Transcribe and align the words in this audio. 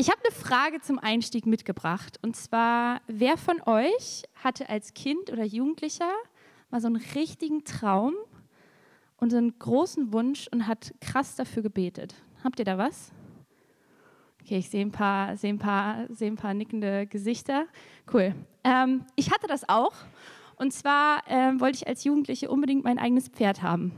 ich 0.00 0.08
habe 0.10 0.20
eine 0.24 0.32
Frage 0.32 0.80
zum 0.80 1.00
Einstieg 1.00 1.44
mitgebracht. 1.44 2.20
Und 2.22 2.36
zwar, 2.36 3.00
wer 3.08 3.36
von 3.36 3.60
euch 3.66 4.22
hatte 4.36 4.68
als 4.68 4.94
Kind 4.94 5.30
oder 5.32 5.42
Jugendlicher 5.42 6.12
mal 6.70 6.80
so 6.80 6.86
einen 6.86 7.02
richtigen 7.16 7.64
Traum 7.64 8.14
und 9.16 9.30
so 9.30 9.36
einen 9.36 9.58
großen 9.58 10.12
Wunsch 10.12 10.46
und 10.52 10.68
hat 10.68 10.94
krass 11.00 11.34
dafür 11.34 11.64
gebetet? 11.64 12.14
Habt 12.44 12.60
ihr 12.60 12.64
da 12.64 12.78
was? 12.78 13.10
Okay, 14.40 14.58
ich 14.58 14.70
sehe 14.70 14.82
ein 14.82 14.92
paar, 14.92 15.34
ein 15.42 15.58
paar, 15.58 16.06
ein 16.20 16.36
paar 16.36 16.54
nickende 16.54 17.08
Gesichter. 17.08 17.66
Cool. 18.12 18.36
Ähm, 18.62 19.04
ich 19.16 19.32
hatte 19.32 19.48
das 19.48 19.68
auch. 19.68 19.94
Und 20.54 20.72
zwar 20.72 21.24
ähm, 21.26 21.60
wollte 21.60 21.78
ich 21.78 21.88
als 21.88 22.04
Jugendliche 22.04 22.50
unbedingt 22.50 22.84
mein 22.84 23.00
eigenes 23.00 23.28
Pferd 23.28 23.62
haben. 23.62 23.92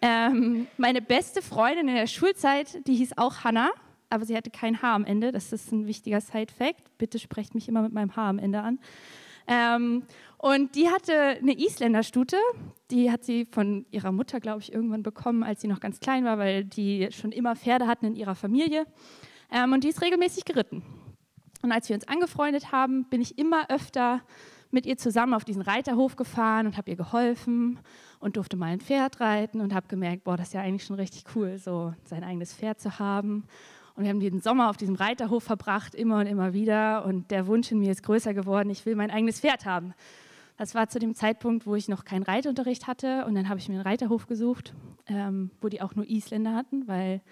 Ähm, 0.00 0.66
meine 0.78 1.02
beste 1.02 1.42
Freundin 1.42 1.88
in 1.88 1.94
der 1.94 2.06
Schulzeit, 2.06 2.86
die 2.86 2.94
hieß 2.94 3.18
auch 3.18 3.44
Hannah, 3.44 3.70
aber 4.14 4.24
sie 4.24 4.36
hatte 4.36 4.50
kein 4.50 4.80
Haar 4.80 4.94
am 4.94 5.04
Ende. 5.04 5.32
Das 5.32 5.52
ist 5.52 5.72
ein 5.72 5.86
wichtiger 5.86 6.20
Side-Fact. 6.20 6.98
Bitte 6.98 7.18
sprecht 7.18 7.54
mich 7.54 7.68
immer 7.68 7.82
mit 7.82 7.92
meinem 7.92 8.14
Haar 8.16 8.28
am 8.28 8.38
Ende 8.38 8.60
an. 8.60 8.78
Ähm, 9.46 10.04
und 10.38 10.74
die 10.74 10.88
hatte 10.88 11.12
eine 11.14 11.52
Isländerstute. 11.52 12.36
Die 12.90 13.10
hat 13.10 13.24
sie 13.24 13.46
von 13.50 13.86
ihrer 13.90 14.12
Mutter, 14.12 14.40
glaube 14.40 14.60
ich, 14.60 14.72
irgendwann 14.72 15.02
bekommen, 15.02 15.42
als 15.42 15.60
sie 15.60 15.68
noch 15.68 15.80
ganz 15.80 16.00
klein 16.00 16.24
war, 16.24 16.38
weil 16.38 16.64
die 16.64 17.08
schon 17.10 17.32
immer 17.32 17.56
Pferde 17.56 17.86
hatten 17.86 18.06
in 18.06 18.16
ihrer 18.16 18.34
Familie. 18.34 18.86
Ähm, 19.50 19.72
und 19.72 19.84
die 19.84 19.88
ist 19.88 20.02
regelmäßig 20.02 20.44
geritten. 20.44 20.82
Und 21.62 21.72
als 21.72 21.88
wir 21.88 21.96
uns 21.96 22.06
angefreundet 22.06 22.72
haben, 22.72 23.04
bin 23.08 23.20
ich 23.20 23.38
immer 23.38 23.70
öfter 23.70 24.22
mit 24.70 24.86
ihr 24.86 24.98
zusammen 24.98 25.34
auf 25.34 25.44
diesen 25.44 25.62
Reiterhof 25.62 26.16
gefahren 26.16 26.66
und 26.66 26.76
habe 26.76 26.90
ihr 26.90 26.96
geholfen 26.96 27.78
und 28.18 28.36
durfte 28.36 28.56
mal 28.56 28.66
ein 28.66 28.80
Pferd 28.80 29.20
reiten 29.20 29.60
und 29.60 29.72
habe 29.72 29.86
gemerkt, 29.88 30.24
boah, 30.24 30.36
das 30.36 30.48
ist 30.48 30.54
ja 30.54 30.60
eigentlich 30.60 30.84
schon 30.84 30.96
richtig 30.96 31.24
cool, 31.34 31.56
so 31.58 31.94
sein 32.04 32.24
eigenes 32.24 32.52
Pferd 32.52 32.80
zu 32.80 32.98
haben. 32.98 33.44
Und 33.96 34.02
wir 34.02 34.10
haben 34.10 34.20
jeden 34.20 34.40
Sommer 34.40 34.70
auf 34.70 34.76
diesem 34.76 34.96
Reiterhof 34.96 35.44
verbracht, 35.44 35.94
immer 35.94 36.18
und 36.18 36.26
immer 36.26 36.52
wieder. 36.52 37.04
Und 37.04 37.30
der 37.30 37.46
Wunsch 37.46 37.70
in 37.70 37.78
mir 37.78 37.92
ist 37.92 38.02
größer 38.02 38.34
geworden, 38.34 38.70
ich 38.70 38.84
will 38.86 38.96
mein 38.96 39.10
eigenes 39.10 39.40
Pferd 39.40 39.66
haben. 39.66 39.94
Das 40.56 40.74
war 40.74 40.88
zu 40.88 40.98
dem 40.98 41.14
Zeitpunkt, 41.14 41.66
wo 41.66 41.74
ich 41.74 41.88
noch 41.88 42.04
keinen 42.04 42.22
Reitunterricht 42.22 42.86
hatte. 42.86 43.24
Und 43.26 43.34
dann 43.34 43.48
habe 43.48 43.58
ich 43.60 43.68
mir 43.68 43.74
einen 43.74 43.86
Reiterhof 43.86 44.26
gesucht, 44.26 44.74
ähm, 45.06 45.50
wo 45.60 45.68
die 45.68 45.80
auch 45.80 45.94
nur 45.94 46.08
Isländer 46.08 46.54
hatten, 46.54 46.86
weil 46.88 47.22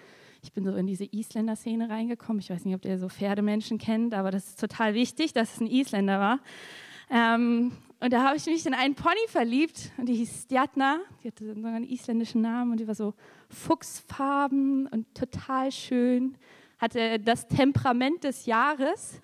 ich 0.41 0.51
bin 0.51 0.65
so 0.65 0.75
in 0.75 0.87
diese 0.87 1.05
Isländer-Szene 1.05 1.89
reingekommen. 1.89 2.41
Ich 2.41 2.49
weiß 2.49 2.65
nicht, 2.65 2.75
ob 2.75 2.83
ihr 2.85 2.97
so 2.97 3.07
Pferdemenschen 3.07 3.77
kennt, 3.77 4.13
aber 4.13 4.31
das 4.31 4.49
ist 4.49 4.59
total 4.59 4.93
wichtig, 4.93 5.33
dass 5.33 5.55
es 5.55 5.61
ein 5.61 5.67
Isländer 5.67 6.19
war. 6.19 6.39
Ähm, 7.09 7.71
und 8.01 8.11
da 8.11 8.23
habe 8.23 8.35
ich 8.35 8.45
mich 8.45 8.65
in 8.65 8.73
einen 8.73 8.95
Pony 8.95 9.25
verliebt 9.27 9.93
und 9.97 10.07
die 10.09 10.15
hieß 10.15 10.43
Stjatna. 10.43 10.99
Die 11.23 11.29
hatte 11.29 11.45
so 11.45 11.51
einen 11.51 11.85
isländischen 11.85 12.41
Namen 12.41 12.71
und 12.71 12.79
die 12.81 12.87
war 12.87 12.95
so 12.95 13.13
fuchsfarben 13.53 14.87
und 14.87 15.13
total 15.15 15.71
schön. 15.71 16.37
Hatte 16.79 17.19
das 17.19 17.47
Temperament 17.47 18.23
des 18.23 18.45
Jahres. 18.45 19.21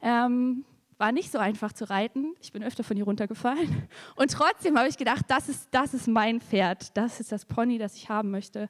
Ähm, 0.00 0.64
war 0.98 1.12
nicht 1.12 1.32
so 1.32 1.38
einfach 1.38 1.72
zu 1.72 1.90
reiten. 1.90 2.34
Ich 2.40 2.52
bin 2.52 2.62
öfter 2.62 2.84
von 2.84 2.96
ihr 2.96 3.04
runtergefallen. 3.04 3.88
Und 4.16 4.30
trotzdem 4.30 4.78
habe 4.78 4.88
ich 4.88 4.96
gedacht, 4.96 5.24
das 5.28 5.48
ist, 5.48 5.68
das 5.72 5.94
ist 5.94 6.06
mein 6.06 6.40
Pferd. 6.40 6.96
Das 6.96 7.18
ist 7.18 7.32
das 7.32 7.44
Pony, 7.44 7.78
das 7.78 7.96
ich 7.96 8.08
haben 8.08 8.30
möchte. 8.30 8.68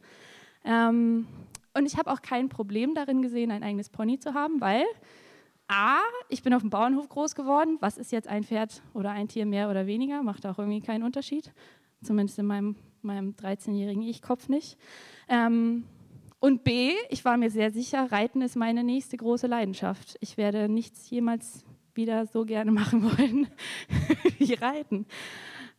Ähm, 0.64 1.26
und 1.74 1.86
ich 1.86 1.96
habe 1.96 2.10
auch 2.10 2.22
kein 2.22 2.48
Problem 2.48 2.94
darin 2.94 3.22
gesehen, 3.22 3.50
ein 3.50 3.62
eigenes 3.62 3.88
Pony 3.88 4.18
zu 4.18 4.34
haben, 4.34 4.60
weil 4.60 4.84
A, 5.68 6.00
ich 6.28 6.42
bin 6.42 6.52
auf 6.52 6.60
dem 6.60 6.70
Bauernhof 6.70 7.08
groß 7.08 7.34
geworden. 7.34 7.78
Was 7.80 7.96
ist 7.96 8.12
jetzt 8.12 8.28
ein 8.28 8.44
Pferd 8.44 8.82
oder 8.92 9.10
ein 9.10 9.28
Tier 9.28 9.46
mehr 9.46 9.70
oder 9.70 9.86
weniger? 9.86 10.22
Macht 10.22 10.46
auch 10.46 10.58
irgendwie 10.58 10.80
keinen 10.80 11.02
Unterschied. 11.02 11.52
Zumindest 12.02 12.38
in 12.38 12.46
meinem, 12.46 12.76
meinem 13.04 13.32
13-jährigen 13.32 14.02
Ich-Kopf 14.02 14.48
nicht. 14.48 14.78
Ähm, 15.28 15.84
und 16.40 16.64
B, 16.64 16.92
ich 17.08 17.24
war 17.24 17.36
mir 17.36 17.50
sehr 17.50 17.70
sicher, 17.70 18.10
Reiten 18.10 18.42
ist 18.42 18.56
meine 18.56 18.82
nächste 18.82 19.16
große 19.16 19.46
Leidenschaft. 19.46 20.16
Ich 20.20 20.36
werde 20.36 20.68
nichts 20.68 21.08
jemals 21.08 21.64
wieder 21.94 22.26
so 22.26 22.44
gerne 22.44 22.72
machen 22.72 23.04
wollen 23.04 23.46
wie 24.38 24.54
Reiten. 24.54 25.06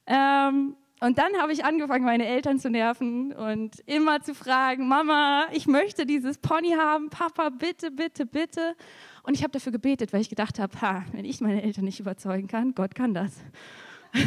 Ähm, 0.06 0.76
und 1.04 1.18
dann 1.18 1.36
habe 1.38 1.52
ich 1.52 1.66
angefangen, 1.66 2.06
meine 2.06 2.26
Eltern 2.26 2.60
zu 2.60 2.70
nerven 2.70 3.34
und 3.34 3.78
immer 3.88 4.22
zu 4.22 4.34
fragen, 4.34 4.88
Mama, 4.88 5.48
ich 5.52 5.68
möchte 5.68 6.06
dieses 6.06 6.38
Pony 6.38 6.76
haben, 6.80 7.10
Papa, 7.10 7.50
bitte, 7.50 7.92
bitte, 7.92 8.26
bitte. 8.26 8.78
Und 9.24 9.34
ich 9.34 9.44
habe 9.44 9.52
dafür 9.52 9.74
gebetet, 9.74 10.14
weil 10.14 10.22
ich 10.22 10.30
gedacht 10.30 10.60
habe, 10.60 10.80
ha, 10.80 11.04
wenn 11.12 11.26
ich 11.26 11.42
meine 11.42 11.62
Eltern 11.62 11.84
nicht 11.84 12.00
überzeugen 12.00 12.48
kann, 12.48 12.74
Gott 12.74 12.96
kann 12.96 13.14
das. 13.14 13.34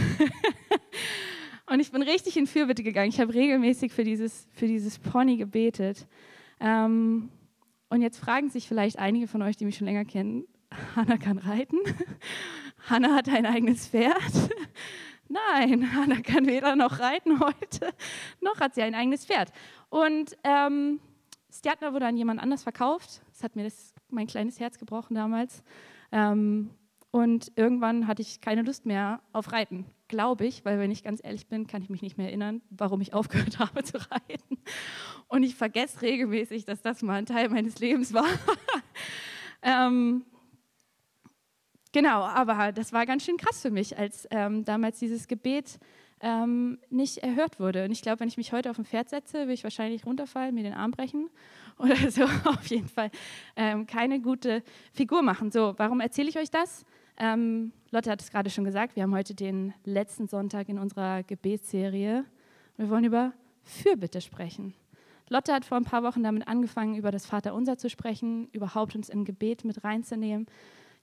und 1.67 1.81
ich 1.81 1.91
bin 1.91 2.03
richtig 2.03 2.37
in 2.37 2.47
Fürbitte 2.47 2.83
gegangen. 2.83 3.09
Ich 3.09 3.21
habe 3.21 3.35
regelmäßig 3.35 3.93
für 3.93 4.05
dieses, 4.05 4.49
für 4.53 4.67
dieses 4.67 4.99
Pony 4.99 5.37
gebetet. 5.37 6.07
Ähm, 6.61 7.31
und 7.89 8.03
jetzt 8.03 8.19
fragen 8.19 8.51
sich 8.51 8.69
vielleicht 8.69 8.99
einige 8.99 9.29
von 9.29 9.43
euch, 9.43 9.57
die 9.57 9.65
mich 9.65 9.77
schon 9.77 9.87
länger 9.87 10.05
kennen, 10.05 10.47
Hannah 10.97 11.19
kann 11.19 11.39
reiten. 11.39 11.79
Hannah 12.89 13.15
hat 13.15 13.29
ein 13.29 13.47
eigenes 13.47 13.89
Pferd. 13.89 14.15
Nein, 15.29 15.93
Hannah 15.95 16.21
kann 16.21 16.47
weder 16.47 16.77
noch 16.77 17.01
reiten 17.01 17.41
heute, 17.41 17.93
noch 18.41 18.61
hat 18.61 18.77
sie 18.77 18.83
ein 18.83 18.95
eigenes 18.95 19.27
Pferd. 19.27 19.51
Und 19.89 20.37
ähm, 20.45 21.01
Stjatner 21.53 21.93
wurde 21.93 22.07
an 22.07 22.17
jemand 22.17 22.41
anders 22.41 22.63
verkauft. 22.63 23.23
Das 23.33 23.43
hat 23.43 23.57
mir 23.57 23.65
das, 23.65 23.93
mein 24.09 24.29
kleines 24.29 24.61
Herz 24.61 24.79
gebrochen 24.79 25.15
damals. 25.15 25.65
Ähm, 26.13 26.71
und 27.11 27.51
irgendwann 27.57 28.07
hatte 28.07 28.23
ich 28.23 28.41
keine 28.41 28.63
Lust 28.63 28.87
mehr 28.87 29.21
auf 29.33 29.51
Reiten, 29.53 29.87
glaube 30.09 30.47
ich, 30.47 30.65
weil 30.65 30.79
wenn 30.79 30.91
ich 30.91 31.03
ganz 31.03 31.21
ehrlich 31.23 31.47
bin, 31.47 31.67
kann 31.67 31.83
ich 31.83 31.91
mich 31.91 32.03
nicht 32.03 32.19
mehr 32.19 32.29
erinnern, 32.29 32.63
warum 32.71 33.01
ich 33.01 33.15
aufgehört 33.15 33.59
habe 33.59 33.83
zu 33.83 33.99
reiten. 33.99 34.59
Und 35.29 35.43
ich 35.43 35.55
vergesse 35.55 36.03
regelmäßig, 36.03 36.65
dass 36.65 36.83
das 36.83 37.03
mal 37.03 37.15
ein 37.15 37.27
Teil 37.27 37.49
meines 37.49 37.79
Lebens 37.79 38.13
war. 38.13 38.29
ähm, 39.63 40.25
Genau, 41.97 42.25
aber 42.25 42.73
das 42.73 42.93
war 42.93 43.07
ganz 43.07 43.25
schön 43.25 43.39
krass 43.39 43.63
für 43.63 43.71
mich, 43.71 43.97
als 43.97 44.29
ähm, 44.31 44.67
damals 44.67 44.99
dieses 44.99 45.29
Gebet 45.29 45.79
ähm, 46.21 46.79
nicht 46.91 47.19
erhört 47.19 47.59
wurde. 47.59 47.87
Und 47.87 47.91
ich 47.91 48.03
glaube, 48.03 48.21
wenn 48.21 48.29
ich 48.29 48.37
mich 48.37 48.53
heute 48.53 48.71
auf 48.71 48.79
ein 48.79 48.85
Pferd 48.85 49.09
setze, 49.09 49.39
würde 49.39 49.55
ich 49.55 49.65
wahrscheinlich 49.65 50.05
runterfallen, 50.05 50.55
mir 50.55 50.63
den 50.63 50.75
Arm 50.75 50.91
brechen 50.91 51.31
oder 51.79 52.11
so. 52.11 52.25
Auf 52.45 52.67
jeden 52.67 52.89
Fall 52.89 53.11
ähm, 53.57 53.87
keine 53.87 54.21
gute 54.21 54.63
Figur 54.93 55.23
machen. 55.23 55.51
So, 55.51 55.73
warum 55.79 56.01
erzähle 56.01 56.29
ich 56.29 56.39
euch 56.39 56.51
das? 56.51 56.85
Ähm, 57.19 57.73
Lotte 57.91 58.11
hat 58.11 58.21
es 58.21 58.31
gerade 58.31 58.51
schon 58.51 58.65
gesagt, 58.65 58.97
wir 58.97 59.03
haben 59.03 59.15
heute 59.15 59.35
den 59.35 59.73
letzten 59.85 60.29
Sonntag 60.29 60.69
in 60.69 60.79
unserer 60.79 61.23
Gebetsserie. 61.23 62.25
Wir 62.77 62.91
wollen 62.91 63.05
über 63.05 63.33
Fürbitte 63.63 64.21
sprechen. 64.21 64.75
Lotte 65.29 65.53
hat 65.53 65.65
vor 65.65 65.77
ein 65.77 65.85
paar 65.85 66.03
Wochen 66.03 66.23
damit 66.23 66.47
angefangen, 66.47 66.95
über 66.95 67.11
das 67.11 67.27
Vaterunser 67.27 67.79
zu 67.79 67.91
sprechen, 67.91 68.49
überhaupt 68.53 68.95
uns 68.95 69.09
in 69.09 69.25
Gebet 69.25 69.65
mit 69.65 69.83
reinzunehmen. 69.83 70.47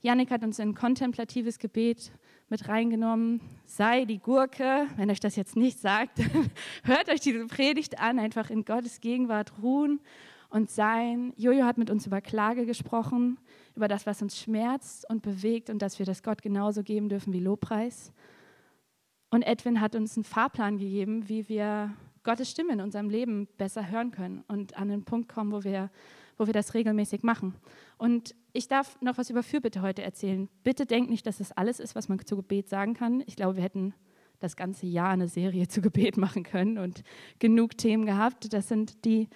Janik 0.01 0.31
hat 0.31 0.43
uns 0.43 0.59
in 0.59 0.75
kontemplatives 0.75 1.59
Gebet 1.59 2.11
mit 2.49 2.67
reingenommen. 2.67 3.41
Sei 3.65 4.05
die 4.05 4.19
Gurke. 4.19 4.87
Wenn 4.97 5.09
euch 5.09 5.19
das 5.19 5.35
jetzt 5.35 5.55
nicht 5.55 5.79
sagt, 5.79 6.19
hört 6.83 7.09
euch 7.09 7.21
diese 7.21 7.47
Predigt 7.47 7.99
an. 7.99 8.19
Einfach 8.19 8.49
in 8.49 8.65
Gottes 8.65 9.01
Gegenwart 9.01 9.53
ruhen 9.61 9.99
und 10.53 10.69
sein. 10.69 11.33
Jojo 11.35 11.65
hat 11.65 11.79
mit 11.79 11.89
uns 11.89 12.05
über 12.05 12.21
Klage 12.21 12.67
gesprochen, 12.67 13.39
über 13.75 13.87
das, 13.87 14.05
was 14.05 14.21
uns 14.21 14.37
schmerzt 14.37 15.09
und 15.09 15.23
bewegt 15.23 15.71
und 15.71 15.81
dass 15.81 15.97
wir 15.97 16.05
das 16.05 16.21
Gott 16.21 16.43
genauso 16.43 16.83
geben 16.83 17.09
dürfen 17.09 17.33
wie 17.33 17.39
Lobpreis. 17.39 18.13
Und 19.31 19.41
Edwin 19.41 19.81
hat 19.81 19.95
uns 19.95 20.15
einen 20.15 20.23
Fahrplan 20.23 20.77
gegeben, 20.77 21.27
wie 21.27 21.49
wir 21.49 21.91
Gottes 22.23 22.51
Stimme 22.51 22.73
in 22.73 22.81
unserem 22.81 23.09
Leben 23.09 23.47
besser 23.57 23.89
hören 23.89 24.11
können 24.11 24.43
und 24.47 24.77
an 24.77 24.89
den 24.89 25.03
Punkt 25.03 25.27
kommen, 25.27 25.51
wo 25.51 25.63
wir, 25.63 25.89
wo 26.37 26.45
wir 26.45 26.53
das 26.53 26.75
regelmäßig 26.75 27.23
machen. 27.23 27.55
Und 27.97 28.35
ich 28.53 28.67
darf 28.67 29.01
noch 29.01 29.17
was 29.17 29.31
über 29.31 29.41
Fürbitte 29.41 29.81
heute 29.81 30.03
erzählen. 30.03 30.49
Bitte 30.63 30.85
denkt 30.85 31.09
nicht, 31.09 31.25
dass 31.25 31.39
das 31.39 31.51
alles 31.51 31.79
ist, 31.79 31.95
was 31.95 32.09
man 32.09 32.23
zu 32.23 32.35
Gebet 32.35 32.69
sagen 32.69 32.93
kann. 32.93 33.23
Ich 33.25 33.35
glaube, 33.35 33.55
wir 33.55 33.63
hätten 33.63 33.95
das 34.39 34.55
ganze 34.55 34.85
Jahr 34.85 35.09
eine 35.09 35.27
Serie 35.27 35.67
zu 35.67 35.81
Gebet 35.81 36.15
machen 36.17 36.43
können 36.43 36.77
und 36.77 37.01
genug 37.39 37.75
Themen 37.75 38.05
gehabt. 38.05 38.53
Das 38.53 38.67
sind 38.67 39.03
die. 39.03 39.29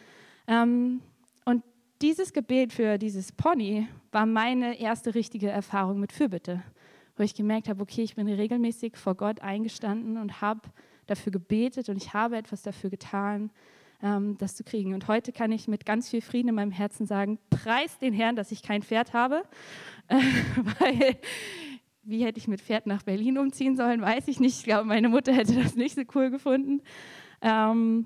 Ähm, 0.47 1.01
und 1.45 1.63
dieses 2.01 2.33
Gebet 2.33 2.73
für 2.73 2.97
dieses 2.97 3.31
Pony 3.31 3.87
war 4.11 4.25
meine 4.25 4.79
erste 4.79 5.15
richtige 5.15 5.49
Erfahrung 5.49 5.99
mit 5.99 6.11
Fürbitte, 6.11 6.63
wo 7.15 7.23
ich 7.23 7.35
gemerkt 7.35 7.69
habe, 7.69 7.81
okay, 7.81 8.03
ich 8.03 8.15
bin 8.15 8.27
regelmäßig 8.27 8.97
vor 8.97 9.15
Gott 9.15 9.41
eingestanden 9.41 10.17
und 10.17 10.41
habe 10.41 10.61
dafür 11.05 11.31
gebetet 11.31 11.89
und 11.89 11.97
ich 11.97 12.13
habe 12.13 12.37
etwas 12.37 12.61
dafür 12.61 12.89
getan, 12.89 13.51
ähm, 14.01 14.37
das 14.37 14.55
zu 14.55 14.63
kriegen. 14.63 14.93
Und 14.93 15.07
heute 15.07 15.31
kann 15.31 15.51
ich 15.51 15.67
mit 15.67 15.85
ganz 15.85 16.09
viel 16.09 16.21
Frieden 16.21 16.49
in 16.49 16.55
meinem 16.55 16.71
Herzen 16.71 17.05
sagen, 17.05 17.39
preis 17.49 17.97
den 17.99 18.13
Herrn, 18.13 18.35
dass 18.35 18.51
ich 18.51 18.61
kein 18.61 18.83
Pferd 18.83 19.13
habe, 19.13 19.43
weil 20.07 21.17
wie 22.03 22.23
hätte 22.23 22.39
ich 22.39 22.47
mit 22.47 22.61
Pferd 22.61 22.87
nach 22.87 23.03
Berlin 23.03 23.37
umziehen 23.37 23.75
sollen, 23.75 24.01
weiß 24.01 24.29
ich 24.29 24.39
nicht. 24.39 24.59
Ich 24.59 24.63
glaube, 24.63 24.85
meine 24.85 25.09
Mutter 25.09 25.33
hätte 25.33 25.55
das 25.61 25.75
nicht 25.75 25.95
so 25.95 26.03
cool 26.15 26.29
gefunden. 26.29 26.81
Ähm, 27.41 28.05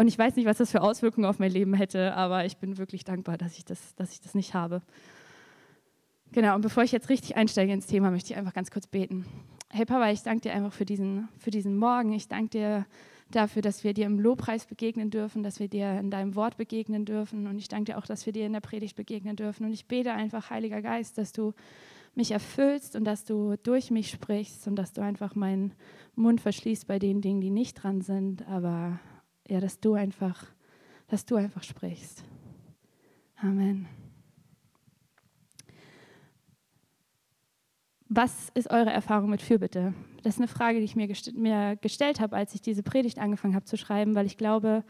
und 0.00 0.08
ich 0.08 0.18
weiß 0.18 0.36
nicht, 0.36 0.46
was 0.46 0.58
das 0.58 0.70
für 0.70 0.82
Auswirkungen 0.82 1.26
auf 1.26 1.38
mein 1.38 1.50
Leben 1.50 1.74
hätte, 1.74 2.14
aber 2.14 2.44
ich 2.44 2.56
bin 2.56 2.78
wirklich 2.78 3.04
dankbar, 3.04 3.38
dass 3.38 3.56
ich 3.56 3.64
das, 3.64 3.94
dass 3.96 4.12
ich 4.12 4.20
das 4.20 4.34
nicht 4.34 4.54
habe. 4.54 4.82
Genau, 6.32 6.54
und 6.54 6.62
bevor 6.62 6.82
ich 6.82 6.92
jetzt 6.92 7.08
richtig 7.08 7.36
einsteige 7.36 7.72
ins 7.72 7.86
Thema, 7.86 8.10
möchte 8.10 8.32
ich 8.32 8.38
einfach 8.38 8.54
ganz 8.54 8.70
kurz 8.70 8.86
beten. 8.86 9.26
Hey 9.68 9.84
Papa, 9.84 10.10
ich 10.10 10.22
danke 10.22 10.42
dir 10.42 10.52
einfach 10.52 10.72
für 10.72 10.84
diesen, 10.84 11.28
für 11.38 11.50
diesen 11.50 11.76
Morgen. 11.76 12.12
Ich 12.12 12.28
danke 12.28 12.50
dir, 12.50 12.86
dafür, 13.30 13.62
dass 13.62 13.84
wir 13.84 13.94
dir 13.94 14.06
im 14.06 14.18
Lobpreis 14.18 14.66
begegnen 14.66 15.10
dürfen, 15.10 15.42
dass 15.42 15.60
wir 15.60 15.68
dir 15.68 15.98
in 15.98 16.10
deinem 16.10 16.34
Wort 16.34 16.56
begegnen 16.56 17.04
dürfen. 17.04 17.46
Und 17.46 17.58
ich 17.58 17.68
danke 17.68 17.92
dir 17.92 17.98
auch, 17.98 18.06
dass 18.06 18.26
wir 18.26 18.32
dir 18.32 18.46
in 18.46 18.52
der 18.52 18.60
Predigt 18.60 18.96
begegnen 18.96 19.36
dürfen. 19.36 19.64
Und 19.64 19.72
ich 19.72 19.86
bete 19.86 20.12
einfach, 20.12 20.50
Heiliger 20.50 20.82
Geist, 20.82 21.18
dass 21.18 21.32
du 21.32 21.52
mich 22.14 22.32
erfüllst 22.32 22.96
und 22.96 23.04
dass 23.04 23.24
du 23.24 23.56
durch 23.62 23.90
mich 23.90 24.10
sprichst 24.10 24.66
und 24.66 24.76
dass 24.76 24.92
du 24.92 25.00
einfach 25.00 25.34
meinen 25.34 25.74
Mund 26.16 26.40
verschließt 26.40 26.86
bei 26.86 26.98
den 26.98 27.20
Dingen, 27.20 27.40
die 27.40 27.50
nicht 27.50 27.74
dran 27.74 28.00
sind, 28.00 28.46
aber 28.48 28.98
ja, 29.50 29.60
dass 29.60 29.80
du 29.80 29.94
einfach, 29.94 30.46
dass 31.08 31.26
du 31.26 31.36
einfach 31.36 31.62
sprichst. 31.62 32.24
Amen. 33.36 33.88
Was 38.08 38.50
ist 38.54 38.70
eure 38.70 38.90
Erfahrung 38.90 39.30
mit 39.30 39.42
Fürbitte? 39.42 39.94
Das 40.22 40.34
ist 40.34 40.40
eine 40.40 40.48
Frage, 40.48 40.78
die 40.78 40.84
ich 40.84 40.96
mir, 40.96 41.06
gest 41.06 41.34
mir 41.34 41.76
gestellt 41.76 42.20
habe, 42.20 42.36
als 42.36 42.54
ich 42.54 42.60
diese 42.60 42.82
Predigt 42.82 43.18
angefangen 43.18 43.54
habe 43.54 43.64
zu 43.64 43.76
schreiben, 43.76 44.14
weil 44.14 44.26
ich 44.26 44.36
glaube, 44.36 44.84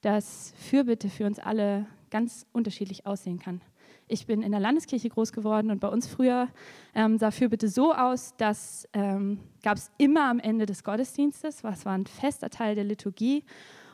dass 0.00 0.52
Fürbitte 0.56 1.08
für 1.08 1.24
uns 1.26 1.38
alle 1.38 1.86
ganz 2.10 2.46
unterschiedlich 2.52 3.06
aussehen 3.06 3.38
kann. 3.38 3.60
Ich 4.06 4.26
bin 4.26 4.42
in 4.42 4.50
der 4.52 4.60
Landeskirche 4.60 5.08
groß 5.08 5.32
geworden 5.32 5.70
und 5.70 5.80
bei 5.80 5.88
uns 5.88 6.06
früher 6.06 6.48
ähm, 6.94 7.18
sah 7.18 7.30
Fürbitte 7.30 7.68
so 7.68 7.94
aus, 7.94 8.36
dass 8.36 8.86
ähm, 8.92 9.40
gab 9.62 9.78
es 9.78 9.90
immer 9.96 10.28
am 10.28 10.38
Ende 10.38 10.66
des 10.66 10.84
Gottesdienstes, 10.84 11.64
was 11.64 11.86
war 11.86 11.94
ein 11.94 12.06
fester 12.06 12.50
Teil 12.50 12.74
der 12.74 12.84
Liturgie 12.84 13.44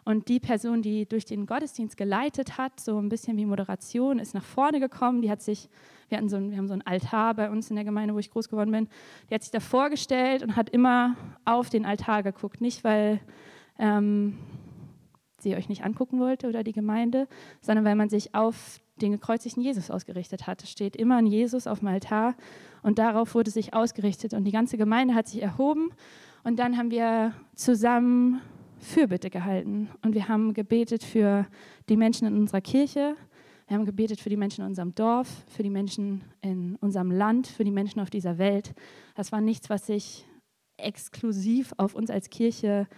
und 0.04 0.28
die 0.28 0.40
Person, 0.40 0.82
die 0.82 1.06
durch 1.06 1.24
den 1.24 1.46
Gottesdienst 1.46 1.96
geleitet 1.96 2.58
hat, 2.58 2.80
so 2.80 2.98
ein 2.98 3.08
bisschen 3.08 3.36
wie 3.36 3.46
Moderation, 3.46 4.18
ist 4.18 4.34
nach 4.34 4.44
vorne 4.44 4.80
gekommen. 4.80 5.22
Die 5.22 5.30
hat 5.30 5.42
sich, 5.42 5.68
wir, 6.08 6.18
hatten 6.18 6.28
so 6.28 6.36
ein, 6.36 6.50
wir 6.50 6.58
haben 6.58 6.68
so 6.68 6.72
einen 6.72 6.86
Altar 6.86 7.34
bei 7.34 7.50
uns 7.50 7.70
in 7.70 7.76
der 7.76 7.84
Gemeinde, 7.84 8.14
wo 8.14 8.18
ich 8.18 8.30
groß 8.30 8.48
geworden 8.48 8.70
bin. 8.70 8.88
Die 9.28 9.34
hat 9.34 9.42
sich 9.42 9.50
da 9.50 9.60
vorgestellt 9.60 10.42
und 10.42 10.56
hat 10.56 10.70
immer 10.70 11.16
auf 11.44 11.70
den 11.70 11.84
Altar 11.84 12.22
geguckt. 12.22 12.60
Nicht, 12.60 12.82
weil 12.84 13.20
ähm, 13.78 14.38
sie 15.38 15.56
euch 15.56 15.68
nicht 15.68 15.84
angucken 15.84 16.20
wollte 16.20 16.48
oder 16.48 16.62
die 16.62 16.72
Gemeinde, 16.72 17.28
sondern 17.60 17.84
weil 17.84 17.96
man 17.96 18.08
sich 18.08 18.34
auf 18.34 18.80
den 19.00 19.12
gekreuzigten 19.12 19.62
Jesus 19.62 19.90
ausgerichtet 19.90 20.46
hat. 20.46 20.62
Es 20.62 20.70
steht 20.70 20.96
immer 20.96 21.16
ein 21.16 21.26
Jesus 21.26 21.66
auf 21.66 21.80
dem 21.80 21.88
Altar 21.88 22.34
und 22.82 22.98
darauf 22.98 23.34
wurde 23.34 23.50
sich 23.50 23.74
ausgerichtet. 23.74 24.34
Und 24.34 24.44
die 24.44 24.52
ganze 24.52 24.76
Gemeinde 24.76 25.14
hat 25.14 25.28
sich 25.28 25.42
erhoben 25.42 25.90
und 26.44 26.58
dann 26.58 26.76
haben 26.76 26.90
wir 26.90 27.32
zusammen 27.54 28.40
Fürbitte 28.80 29.30
gehalten 29.30 29.88
und 30.02 30.14
wir 30.14 30.28
haben 30.28 30.54
gebetet 30.54 31.04
für 31.04 31.46
die 31.88 31.96
Menschen 31.96 32.26
in 32.26 32.36
unserer 32.36 32.60
Kirche, 32.60 33.14
wir 33.70 33.76
haben 33.76 33.84
gebetet 33.84 34.20
für 34.20 34.30
die 34.30 34.36
Menschen 34.36 34.62
in 34.62 34.66
unserem 34.66 34.96
Dorf, 34.96 35.28
für 35.46 35.62
die 35.62 35.70
Menschen 35.70 36.24
in 36.40 36.74
unserem 36.80 37.12
Land, 37.12 37.46
für 37.46 37.62
die 37.62 37.70
Menschen 37.70 38.00
auf 38.00 38.10
dieser 38.10 38.36
Welt. 38.36 38.74
Das 39.14 39.30
war 39.30 39.40
nichts, 39.40 39.70
was 39.70 39.86
sich 39.86 40.26
exklusiv 40.76 41.72
auf 41.76 41.94
uns 41.94 42.10
als 42.10 42.30
Kirche 42.30 42.88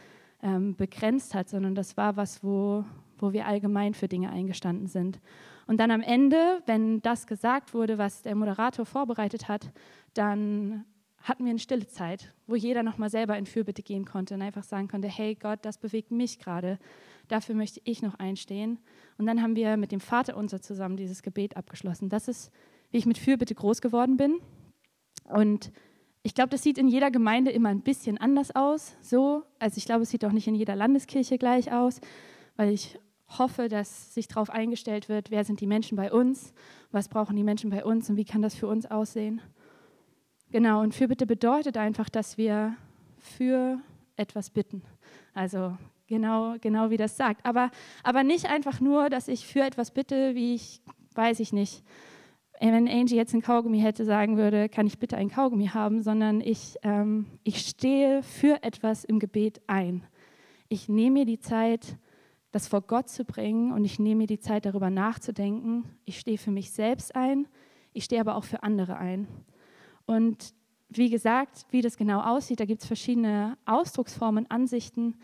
ähm, 0.43 0.75
begrenzt 0.75 1.34
hat, 1.34 1.50
sondern 1.50 1.75
das 1.75 1.99
war 1.99 2.17
was, 2.17 2.43
wo, 2.43 2.87
wo 3.19 3.35
wir 3.35 3.46
allgemein 3.46 3.93
für 3.93 4.08
Dinge 4.08 4.31
eingestanden 4.31 4.87
sind. 4.87 5.20
Und 5.67 5.78
dann 5.78 5.90
am 5.90 6.00
Ende, 6.00 6.62
wenn 6.64 7.02
das 7.02 7.26
gesagt 7.26 7.75
wurde, 7.75 7.99
was 7.99 8.23
der 8.23 8.35
Moderator 8.35 8.87
vorbereitet 8.87 9.49
hat, 9.49 9.70
dann 10.14 10.85
hatten 11.23 11.45
wir 11.45 11.51
eine 11.51 11.59
stille 11.59 11.87
Zeit, 11.87 12.35
wo 12.47 12.57
jeder 12.57 12.83
nochmal 12.83 13.11
selber 13.11 13.39
in 13.39 13.47
Fürbitte 13.47 13.83
gehen 13.83 14.05
konnte 14.05 14.35
und 14.35 14.43
einfach 14.43 14.65
sagen 14.65 14.89
konnte, 14.89 15.09
hey 15.09 15.35
Gott, 15.35 15.61
das 15.63 15.79
bewegt 15.79 16.11
mich 16.11 16.39
gerade, 16.39 16.79
dafür 17.29 17.55
möchte 17.55 17.81
ich 17.85 18.03
noch 18.03 18.15
einstehen. 18.15 18.79
Und 19.19 19.27
dann 19.27 19.41
haben 19.41 19.57
wir 19.57 19.77
mit 19.77 19.93
dem 19.93 20.01
Vater 20.01 20.37
unser 20.37 20.61
zusammen 20.61 20.97
dieses 20.97 21.23
Gebet 21.23 21.57
abgeschlossen. 21.57 22.09
Das 22.09 22.29
ist, 22.29 22.51
wie 22.91 22.99
ich 22.99 23.07
mit 23.07 23.19
Fürbitte 23.19 23.55
groß 23.55 23.81
geworden 23.81 24.17
bin. 24.17 24.41
Und 25.25 25.73
ich 26.25 26.35
glaube, 26.35 26.51
das 26.51 26.63
sieht 26.63 26.79
in 26.79 26.89
jeder 26.89 27.11
Gemeinde 27.11 27.51
immer 27.51 27.69
ein 27.69 27.83
bisschen 27.83 28.19
anders 28.19 28.55
aus. 28.55 28.97
So, 29.01 29.45
also 29.59 29.79
ich 29.79 29.85
glaube, 29.85 30.03
es 30.03 30.11
sieht 30.11 30.25
auch 30.25 30.33
nicht 30.33 30.49
in 30.49 30.55
jeder 30.55 30.77
Landeskirche 30.77 31.39
gleich 31.39 31.73
aus, 31.73 32.01
weil 32.57 32.71
ich 32.73 32.99
hoffe, 33.39 33.69
dass 33.69 34.15
sich 34.15 34.29
darauf 34.29 34.51
eingestellt 34.51 35.09
wird, 35.09 35.31
wer 35.31 35.45
sind 35.45 35.61
die 35.61 35.67
Menschen 35.67 35.97
bei 35.97 36.13
uns, 36.13 36.53
was 36.91 37.09
brauchen 37.09 37.37
die 37.37 37.45
Menschen 37.45 37.71
bei 37.71 37.85
uns 37.85 38.11
und 38.11 38.17
wie 38.17 38.25
kann 38.25 38.43
das 38.43 38.55
für 38.55 38.67
uns 38.67 38.87
aussehen. 38.91 39.41
Genau, 40.52 40.82
und 40.82 40.94
Fürbitte 40.94 41.26
bedeutet 41.26 41.78
einfach, 41.78 42.10
dass 42.10 42.37
wir 42.37 42.76
für 43.16 43.78
etwas 44.16 44.50
bitten. 44.50 44.82
Also 45.32 45.78
genau, 46.08 46.56
genau 46.60 46.90
wie 46.90 46.99
das 46.99 47.16
sagt. 47.16 47.46
Aber, 47.46 47.70
aber 48.02 48.22
nicht 48.22 48.44
einfach 48.50 48.78
nur, 48.78 49.08
dass 49.08 49.28
ich 49.28 49.46
für 49.46 49.62
etwas 49.62 49.93
bitte, 49.93 50.34
wie 50.34 50.54
ich, 50.54 50.82
weiß 51.14 51.40
ich 51.40 51.54
nicht, 51.54 51.82
wenn 52.60 52.87
Angie 52.87 53.16
jetzt 53.16 53.32
ein 53.32 53.40
Kaugummi 53.40 53.81
hätte, 53.81 54.04
sagen 54.04 54.37
würde, 54.37 54.69
kann 54.69 54.87
ich 54.87 54.99
bitte 54.99 55.16
ein 55.16 55.31
Kaugummi 55.31 55.69
haben, 55.69 56.02
sondern 56.02 56.43
ich, 56.43 56.76
ähm, 56.82 57.26
ich 57.44 57.60
stehe 57.60 58.22
für 58.22 58.62
etwas 58.62 59.04
im 59.04 59.20
Gebet 59.20 59.62
ein. 59.66 60.04
Ich 60.69 60.87
nehme 60.87 61.20
mir 61.20 61.25
die 61.25 61.40
Zeit, 61.40 61.96
das 62.50 62.69
vor 62.69 62.82
Gott 62.82 63.08
zu 63.08 63.25
bringen 63.25 63.72
und 63.72 63.87
ich 63.87 63.99
nehme 63.99 64.19
mir 64.19 64.26
die 64.26 64.38
Zeit, 64.38 64.66
darüber 64.66 64.90
nachzudenken. 64.90 65.84
Ich 66.04 66.19
stehe 66.19 66.37
für 66.37 66.50
mich 66.50 66.72
selbst 66.72 67.16
ein, 67.16 67.49
ich 67.94 68.04
stehe 68.04 68.20
aber 68.20 68.37
auch 68.37 68.44
für 68.44 68.62
andere 68.62 68.99
ein. 68.99 69.26
Und 70.12 70.53
wie 70.91 71.09
gesagt, 71.09 71.64
wie 71.70 71.81
das 71.81 71.97
genau 71.97 72.20
aussieht, 72.20 72.61
da 72.61 72.67
gibt 72.67 72.82
es 72.82 72.87
verschiedene 72.87 73.56
Ausdrucksformen, 73.64 74.50
Ansichten. 74.50 75.14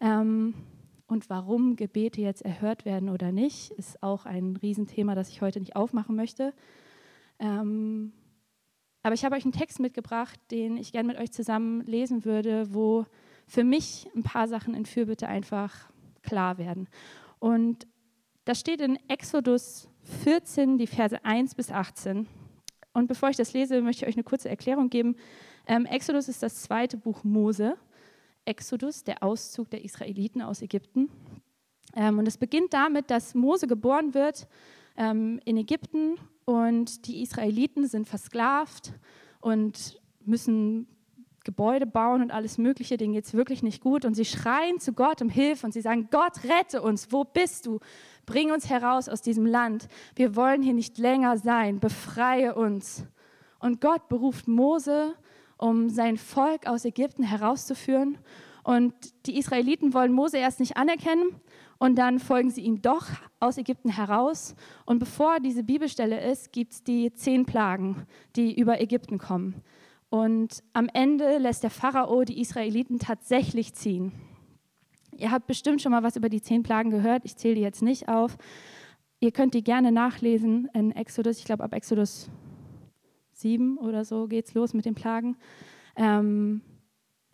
Ähm, 0.00 0.54
und 1.06 1.30
warum 1.30 1.76
Gebete 1.76 2.20
jetzt 2.20 2.42
erhört 2.42 2.84
werden 2.84 3.08
oder 3.08 3.30
nicht, 3.30 3.70
ist 3.72 4.02
auch 4.02 4.26
ein 4.26 4.56
Riesenthema, 4.56 5.14
das 5.14 5.28
ich 5.28 5.42
heute 5.42 5.60
nicht 5.60 5.76
aufmachen 5.76 6.16
möchte. 6.16 6.52
Ähm, 7.38 8.12
aber 9.04 9.14
ich 9.14 9.24
habe 9.24 9.36
euch 9.36 9.44
einen 9.44 9.52
Text 9.52 9.78
mitgebracht, 9.78 10.40
den 10.50 10.76
ich 10.76 10.90
gerne 10.90 11.06
mit 11.06 11.18
euch 11.18 11.30
zusammen 11.30 11.82
lesen 11.82 12.24
würde, 12.24 12.74
wo 12.74 13.06
für 13.46 13.62
mich 13.62 14.10
ein 14.16 14.24
paar 14.24 14.48
Sachen 14.48 14.74
in 14.74 14.86
Fürbitte 14.86 15.28
einfach 15.28 15.88
klar 16.22 16.58
werden. 16.58 16.88
Und 17.38 17.86
das 18.44 18.58
steht 18.58 18.80
in 18.80 18.98
Exodus 19.08 19.88
14, 20.24 20.78
die 20.78 20.88
Verse 20.88 21.24
1 21.24 21.54
bis 21.54 21.70
18. 21.70 22.26
Und 22.92 23.06
bevor 23.06 23.30
ich 23.30 23.36
das 23.36 23.52
lese, 23.52 23.80
möchte 23.80 24.04
ich 24.04 24.08
euch 24.08 24.16
eine 24.16 24.24
kurze 24.24 24.48
Erklärung 24.48 24.90
geben. 24.90 25.16
Ähm, 25.66 25.86
Exodus 25.86 26.28
ist 26.28 26.42
das 26.42 26.62
zweite 26.62 26.96
Buch 26.96 27.24
Mose. 27.24 27.76
Exodus, 28.44 29.04
der 29.04 29.22
Auszug 29.22 29.70
der 29.70 29.84
Israeliten 29.84 30.42
aus 30.42 30.62
Ägypten. 30.62 31.08
Ähm, 31.94 32.18
und 32.18 32.26
es 32.26 32.38
beginnt 32.38 32.74
damit, 32.74 33.10
dass 33.10 33.34
Mose 33.34 33.66
geboren 33.66 34.14
wird 34.14 34.48
ähm, 34.96 35.40
in 35.44 35.56
Ägypten 35.56 36.16
und 36.44 37.06
die 37.06 37.22
Israeliten 37.22 37.86
sind 37.86 38.08
versklavt 38.08 38.92
und 39.40 40.00
müssen 40.24 40.86
Gebäude 41.44 41.86
bauen 41.86 42.22
und 42.22 42.30
alles 42.30 42.58
Mögliche, 42.58 42.96
denen 42.96 43.14
geht 43.14 43.24
es 43.24 43.34
wirklich 43.34 43.62
nicht 43.62 43.82
gut. 43.82 44.04
Und 44.04 44.14
sie 44.14 44.24
schreien 44.24 44.78
zu 44.80 44.92
Gott 44.92 45.22
um 45.22 45.28
Hilfe 45.28 45.66
und 45.66 45.72
sie 45.72 45.80
sagen, 45.80 46.08
Gott, 46.10 46.44
rette 46.44 46.82
uns, 46.82 47.10
wo 47.10 47.24
bist 47.24 47.66
du? 47.66 47.80
Bring 48.26 48.52
uns 48.52 48.68
heraus 48.68 49.08
aus 49.08 49.22
diesem 49.22 49.46
Land. 49.46 49.88
Wir 50.14 50.36
wollen 50.36 50.62
hier 50.62 50.74
nicht 50.74 50.98
länger 50.98 51.38
sein. 51.38 51.80
Befreie 51.80 52.54
uns. 52.54 53.04
Und 53.58 53.80
Gott 53.80 54.08
beruft 54.08 54.48
Mose, 54.48 55.14
um 55.56 55.88
sein 55.88 56.16
Volk 56.16 56.66
aus 56.66 56.84
Ägypten 56.84 57.22
herauszuführen. 57.22 58.18
Und 58.64 58.94
die 59.26 59.38
Israeliten 59.38 59.94
wollen 59.94 60.12
Mose 60.12 60.38
erst 60.38 60.60
nicht 60.60 60.76
anerkennen 60.76 61.40
und 61.78 61.96
dann 61.96 62.20
folgen 62.20 62.50
sie 62.50 62.60
ihm 62.60 62.80
doch 62.80 63.06
aus 63.40 63.58
Ägypten 63.58 63.88
heraus. 63.88 64.54
Und 64.86 65.00
bevor 65.00 65.40
diese 65.40 65.64
Bibelstelle 65.64 66.30
ist, 66.30 66.52
gibt 66.52 66.72
es 66.72 66.84
die 66.84 67.12
zehn 67.12 67.44
Plagen, 67.44 68.06
die 68.36 68.56
über 68.56 68.80
Ägypten 68.80 69.18
kommen. 69.18 69.62
Und 70.12 70.62
am 70.74 70.90
Ende 70.92 71.38
lässt 71.38 71.62
der 71.62 71.70
Pharao 71.70 72.24
die 72.24 72.38
Israeliten 72.38 72.98
tatsächlich 72.98 73.72
ziehen. 73.72 74.12
Ihr 75.16 75.30
habt 75.30 75.46
bestimmt 75.46 75.80
schon 75.80 75.90
mal 75.90 76.02
was 76.02 76.16
über 76.16 76.28
die 76.28 76.42
zehn 76.42 76.62
Plagen 76.62 76.90
gehört. 76.90 77.24
Ich 77.24 77.38
zähle 77.38 77.54
die 77.54 77.62
jetzt 77.62 77.80
nicht 77.80 78.10
auf. 78.10 78.36
Ihr 79.20 79.32
könnt 79.32 79.54
die 79.54 79.64
gerne 79.64 79.90
nachlesen 79.90 80.68
in 80.74 80.92
Exodus. 80.92 81.38
Ich 81.38 81.46
glaube, 81.46 81.64
ab 81.64 81.72
Exodus 81.72 82.28
7 83.32 83.78
oder 83.78 84.04
so 84.04 84.26
geht 84.26 84.48
es 84.48 84.52
los 84.52 84.74
mit 84.74 84.84
den 84.84 84.94
Plagen. 84.94 85.38
Ähm, 85.96 86.60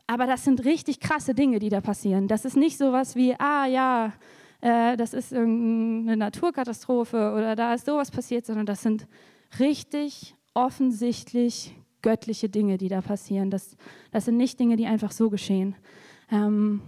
aber 0.06 0.28
das 0.28 0.44
sind 0.44 0.64
richtig 0.64 1.00
krasse 1.00 1.34
Dinge, 1.34 1.58
die 1.58 1.70
da 1.70 1.80
passieren. 1.80 2.28
Das 2.28 2.44
ist 2.44 2.56
nicht 2.56 2.78
so 2.78 2.92
was 2.92 3.16
wie, 3.16 3.34
ah 3.40 3.66
ja, 3.66 4.12
äh, 4.60 4.96
das 4.96 5.14
ist 5.14 5.32
irgendeine 5.32 6.16
Naturkatastrophe 6.16 7.32
oder 7.36 7.56
da 7.56 7.74
ist 7.74 7.86
sowas 7.86 8.12
passiert, 8.12 8.46
sondern 8.46 8.66
das 8.66 8.82
sind 8.82 9.08
richtig 9.58 10.36
offensichtlich 10.54 11.74
göttliche 12.02 12.48
Dinge, 12.48 12.78
die 12.78 12.88
da 12.88 13.00
passieren. 13.00 13.50
Das, 13.50 13.76
das 14.10 14.24
sind 14.24 14.36
nicht 14.36 14.58
Dinge, 14.58 14.76
die 14.76 14.86
einfach 14.86 15.12
so 15.12 15.30
geschehen. 15.30 15.74
Ähm, 16.30 16.80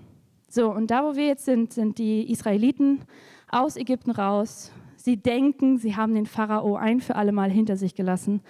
so, 0.48 0.72
und 0.72 0.90
da, 0.90 1.04
wo 1.04 1.16
wir 1.16 1.26
jetzt 1.26 1.44
sind, 1.44 1.72
sind 1.72 1.98
die 1.98 2.30
Israeliten 2.30 3.02
aus 3.48 3.76
Ägypten 3.76 4.10
raus. 4.10 4.72
Sie 4.96 5.16
denken, 5.16 5.78
sie 5.78 5.96
haben 5.96 6.14
den 6.14 6.26
Pharao 6.26 6.76
ein 6.76 7.00
für 7.00 7.16
alle 7.16 7.32
Mal 7.32 7.50
hinter 7.50 7.76
sich 7.76 7.94
gelassen, 7.94 8.42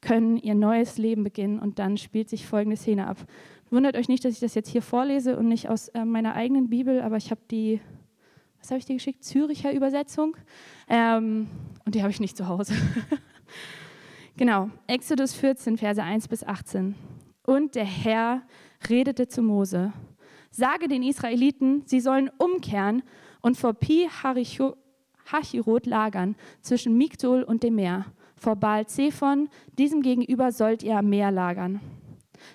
können 0.00 0.36
ihr 0.36 0.54
neues 0.54 0.98
Leben 0.98 1.22
beginnen 1.22 1.58
und 1.58 1.78
dann 1.78 1.96
spielt 1.96 2.28
sich 2.28 2.46
folgende 2.46 2.76
Szene 2.76 3.06
ab. 3.06 3.18
Wundert 3.70 3.96
euch 3.96 4.08
nicht, 4.08 4.24
dass 4.24 4.34
ich 4.34 4.40
das 4.40 4.54
jetzt 4.54 4.68
hier 4.68 4.82
vorlese 4.82 5.36
und 5.36 5.48
nicht 5.48 5.68
aus 5.68 5.88
äh, 5.88 6.04
meiner 6.04 6.34
eigenen 6.34 6.68
Bibel, 6.68 7.00
aber 7.00 7.16
ich 7.16 7.30
habe 7.30 7.40
die, 7.50 7.80
was 8.60 8.70
habe 8.70 8.78
ich 8.78 8.84
dir 8.86 8.94
geschickt? 8.94 9.24
Züricher 9.24 9.72
Übersetzung. 9.72 10.36
Ähm, 10.88 11.48
und 11.84 11.94
die 11.94 12.02
habe 12.02 12.10
ich 12.10 12.20
nicht 12.20 12.36
zu 12.36 12.48
Hause. 12.48 12.74
Genau, 14.36 14.68
Exodus 14.88 15.32
14, 15.32 15.76
Verse 15.76 16.02
1 16.02 16.26
bis 16.26 16.42
18. 16.42 16.96
Und 17.46 17.76
der 17.76 17.84
Herr 17.84 18.42
redete 18.88 19.28
zu 19.28 19.42
Mose, 19.42 19.92
Sage 20.50 20.88
den 20.88 21.04
Israeliten, 21.04 21.82
sie 21.86 22.00
sollen 22.00 22.30
umkehren 22.38 23.04
und 23.42 23.56
vor 23.56 23.74
Pi 23.74 24.08
Hachirot 25.30 25.86
lagern, 25.86 26.34
zwischen 26.62 26.98
Migdol 26.98 27.44
und 27.44 27.62
dem 27.62 27.76
Meer. 27.76 28.06
Vor 28.34 28.56
Baal 28.56 28.86
Zephon, 28.86 29.48
diesem 29.78 30.02
gegenüber 30.02 30.50
sollt 30.50 30.82
ihr 30.82 30.98
am 30.98 31.10
Meer 31.10 31.30
lagern. 31.30 31.80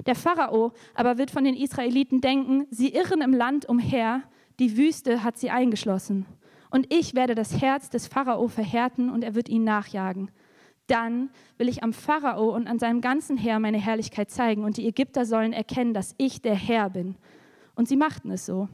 Der 0.06 0.16
Pharao 0.16 0.74
aber 0.96 1.18
wird 1.18 1.32
von 1.32 1.46
den 1.46 1.56
Israeliten 1.56 2.20
denken, 2.20 2.68
sie 2.72 2.90
irren 2.90 3.22
im 3.22 3.34
Land 3.34 3.68
umher, 3.70 4.24
die 4.60 4.76
Wüste 4.76 5.24
hat 5.24 5.38
sie 5.38 5.50
eingeschlossen. 5.50 6.26
Und 6.72 6.94
ich 6.94 7.16
werde 7.16 7.36
das 7.36 7.62
Herz 7.62 7.90
des 7.90 8.08
Pharao 8.08 8.50
verhärten 8.50 9.10
und 9.10 9.24
er 9.24 9.34
wird 9.34 9.48
ihnen 9.48 9.64
nachjagen. 9.64 10.30
Dann 10.89 11.29
will 11.60 11.69
ich 11.69 11.84
am 11.84 11.93
Pharao 11.93 12.55
und 12.55 12.67
an 12.67 12.79
seinem 12.79 13.00
ganzen 13.00 13.38
Heer 13.38 13.60
meine 13.60 13.77
Herrlichkeit 13.77 14.31
zeigen 14.31 14.63
und 14.63 14.77
die 14.77 14.88
Ägypter 14.88 15.24
sollen 15.24 15.53
erkennen, 15.53 15.93
dass 15.93 16.15
ich 16.17 16.41
der 16.41 16.55
Herr 16.55 16.89
bin. 16.89 17.15
Und 17.75 17.88
sie 17.88 17.96
machten 17.96 18.31
es 18.31 18.48
so. 18.48 18.67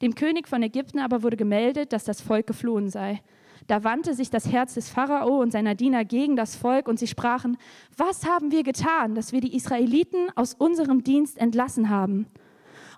Dem 0.00 0.14
König 0.14 0.46
von 0.46 0.62
Ägypten 0.62 1.00
aber 1.00 1.24
wurde 1.24 1.36
gemeldet, 1.36 1.92
dass 1.92 2.04
das 2.04 2.20
Volk 2.20 2.46
geflohen 2.46 2.88
sei. 2.88 3.20
Da 3.66 3.82
wandte 3.82 4.14
sich 4.14 4.30
das 4.30 4.50
Herz 4.50 4.74
des 4.74 4.88
Pharao 4.88 5.40
und 5.40 5.50
seiner 5.50 5.74
Diener 5.74 6.04
gegen 6.04 6.36
das 6.36 6.54
Volk 6.54 6.86
und 6.86 7.00
sie 7.00 7.08
sprachen, 7.08 7.56
was 7.96 8.26
haben 8.26 8.52
wir 8.52 8.62
getan, 8.62 9.16
dass 9.16 9.32
wir 9.32 9.40
die 9.40 9.56
Israeliten 9.56 10.28
aus 10.36 10.54
unserem 10.54 11.02
Dienst 11.02 11.36
entlassen 11.36 11.90
haben? 11.90 12.26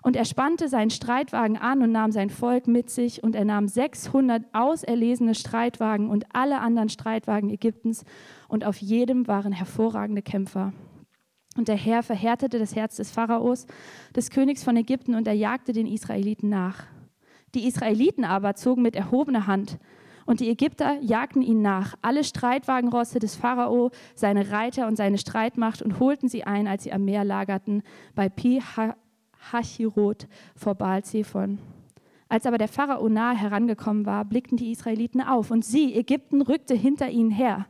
Und 0.03 0.17
er 0.17 0.25
spannte 0.25 0.67
seinen 0.67 0.89
Streitwagen 0.89 1.57
an 1.57 1.81
und 1.81 1.93
nahm 1.93 2.11
sein 2.11 2.29
Volk 2.29 2.67
mit 2.67 2.89
sich 2.89 3.23
und 3.23 3.35
er 3.35 3.45
nahm 3.45 3.69
600 3.69 4.43
auserlesene 4.53 5.33
Streitwagen 5.33 6.09
und 6.09 6.25
alle 6.33 6.59
anderen 6.59 6.89
Streitwagen 6.89 7.49
Ägyptens 7.49 8.03
und 8.49 8.65
auf 8.65 8.77
jedem 8.77 9.27
waren 9.27 9.53
hervorragende 9.53 10.21
Kämpfer. 10.21 10.73
Und 11.55 11.69
der 11.69 11.77
Herr 11.77 12.03
verhärtete 12.03 12.59
das 12.59 12.75
Herz 12.75 12.97
des 12.97 13.11
Pharaos, 13.11 13.65
des 14.15 14.29
Königs 14.29 14.63
von 14.63 14.75
Ägypten, 14.75 15.15
und 15.15 15.27
er 15.27 15.35
jagte 15.35 15.71
den 15.71 15.87
Israeliten 15.87 16.49
nach. 16.49 16.83
Die 17.55 17.67
Israeliten 17.67 18.25
aber 18.25 18.55
zogen 18.55 18.81
mit 18.81 18.95
erhobener 18.95 19.47
Hand, 19.47 19.77
und 20.25 20.39
die 20.39 20.49
Ägypter 20.49 20.99
jagten 21.01 21.41
ihn 21.41 21.61
nach, 21.61 21.95
alle 22.01 22.23
Streitwagenrosse 22.23 23.19
des 23.19 23.35
Pharao, 23.35 23.91
seine 24.15 24.51
Reiter 24.51 24.87
und 24.87 24.95
seine 24.95 25.17
Streitmacht, 25.17 25.81
und 25.81 25.99
holten 25.99 26.27
sie 26.27 26.43
ein, 26.43 26.67
als 26.67 26.83
sie 26.83 26.93
am 26.93 27.05
Meer 27.05 27.23
lagerten, 27.23 27.83
bei 28.15 28.29
Pi 28.29 28.61
Hachirot 29.51 30.27
vor 30.55 30.75
Baal 30.75 31.03
Zephon. 31.03 31.59
Als 32.29 32.45
aber 32.45 32.57
der 32.57 32.67
Pharao 32.67 33.09
nahe 33.09 33.37
herangekommen 33.37 34.05
war, 34.05 34.25
blickten 34.25 34.57
die 34.57 34.71
Israeliten 34.71 35.21
auf, 35.21 35.51
und 35.51 35.63
sie, 35.63 35.93
Ägypten, 35.93 36.41
rückte 36.41 36.73
hinter 36.73 37.09
ihnen 37.09 37.29
her. 37.29 37.67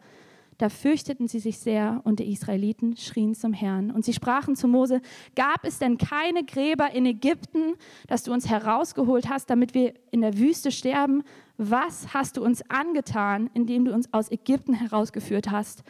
Da 0.57 0.69
fürchteten 0.69 1.27
sie 1.27 1.39
sich 1.39 1.59
sehr, 1.59 1.99
und 2.05 2.19
die 2.19 2.31
Israeliten 2.31 2.95
schrien 2.95 3.35
zum 3.35 3.51
Herrn. 3.51 3.91
Und 3.91 4.05
sie 4.05 4.13
sprachen 4.13 4.55
zu 4.55 4.69
Mose, 4.69 5.01
gab 5.35 5.65
es 5.65 5.79
denn 5.79 5.97
keine 5.97 6.45
Gräber 6.45 6.91
in 6.91 7.05
Ägypten, 7.05 7.73
dass 8.07 8.23
du 8.23 8.31
uns 8.31 8.49
herausgeholt 8.49 9.27
hast, 9.27 9.49
damit 9.49 9.73
wir 9.73 9.93
in 10.11 10.21
der 10.21 10.37
Wüste 10.37 10.71
sterben? 10.71 11.23
Was 11.57 12.13
hast 12.13 12.37
du 12.37 12.43
uns 12.43 12.63
angetan, 12.69 13.49
indem 13.53 13.83
du 13.83 13.93
uns 13.93 14.13
aus 14.13 14.31
Ägypten 14.31 14.73
herausgeführt 14.73 15.51
hast? 15.51 15.83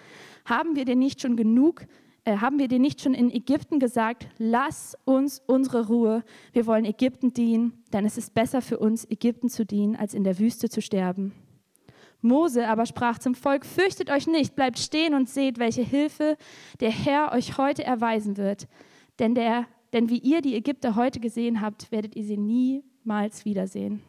Haben 0.46 0.76
wir 0.76 0.86
dir 0.86 0.96
nicht 0.96 1.22
schon 1.22 1.36
genug 1.36 1.86
äh, 2.26 2.38
haben 2.38 2.60
wir 2.60 2.68
dir 2.68 2.80
nicht 2.80 3.02
schon 3.02 3.14
in 3.14 3.30
Ägypten 3.30 3.80
gesagt, 3.80 4.28
lass 4.38 4.98
uns 5.06 5.42
unsere 5.46 5.88
Ruhe, 5.88 6.24
wir 6.54 6.66
wollen 6.66 6.86
Ägypten 6.86 7.34
dienen, 7.34 7.84
denn 7.92 8.06
es 8.06 8.18
ist 8.18 8.34
besser 8.34 8.62
für 8.62 8.80
uns, 8.80 9.10
Ägypten 9.10 9.50
zu 9.50 9.66
dienen, 9.66 9.96
als 9.96 10.14
in 10.14 10.24
der 10.24 10.40
Wüste 10.40 10.70
zu 10.70 10.82
sterben. 10.82 11.34
Mose 12.22 12.68
aber 12.70 12.86
sprach 12.86 13.20
zum 13.20 13.36
Volk, 13.36 13.66
fürchtet 13.66 14.10
euch 14.10 14.28
nicht, 14.28 14.56
bleibt 14.56 14.80
stehen 14.80 15.14
und 15.14 15.30
seht, 15.30 15.60
welche 15.60 15.82
Hilfe 15.82 16.38
der 16.80 16.92
Herr 16.92 17.34
euch 17.34 17.58
heute 17.58 17.84
erweisen 17.84 18.38
wird. 18.38 18.68
Denn, 19.20 19.36
der, 19.36 19.68
denn 19.92 20.10
wie 20.10 20.20
ihr 20.20 20.42
die 20.42 20.56
Ägypter 20.56 20.96
heute 20.96 21.20
gesehen 21.20 21.60
habt, 21.60 21.92
werdet 21.92 22.16
ihr 22.16 22.24
sie 22.24 22.38
niemals 22.38 23.44
wiedersehen. 23.44 24.02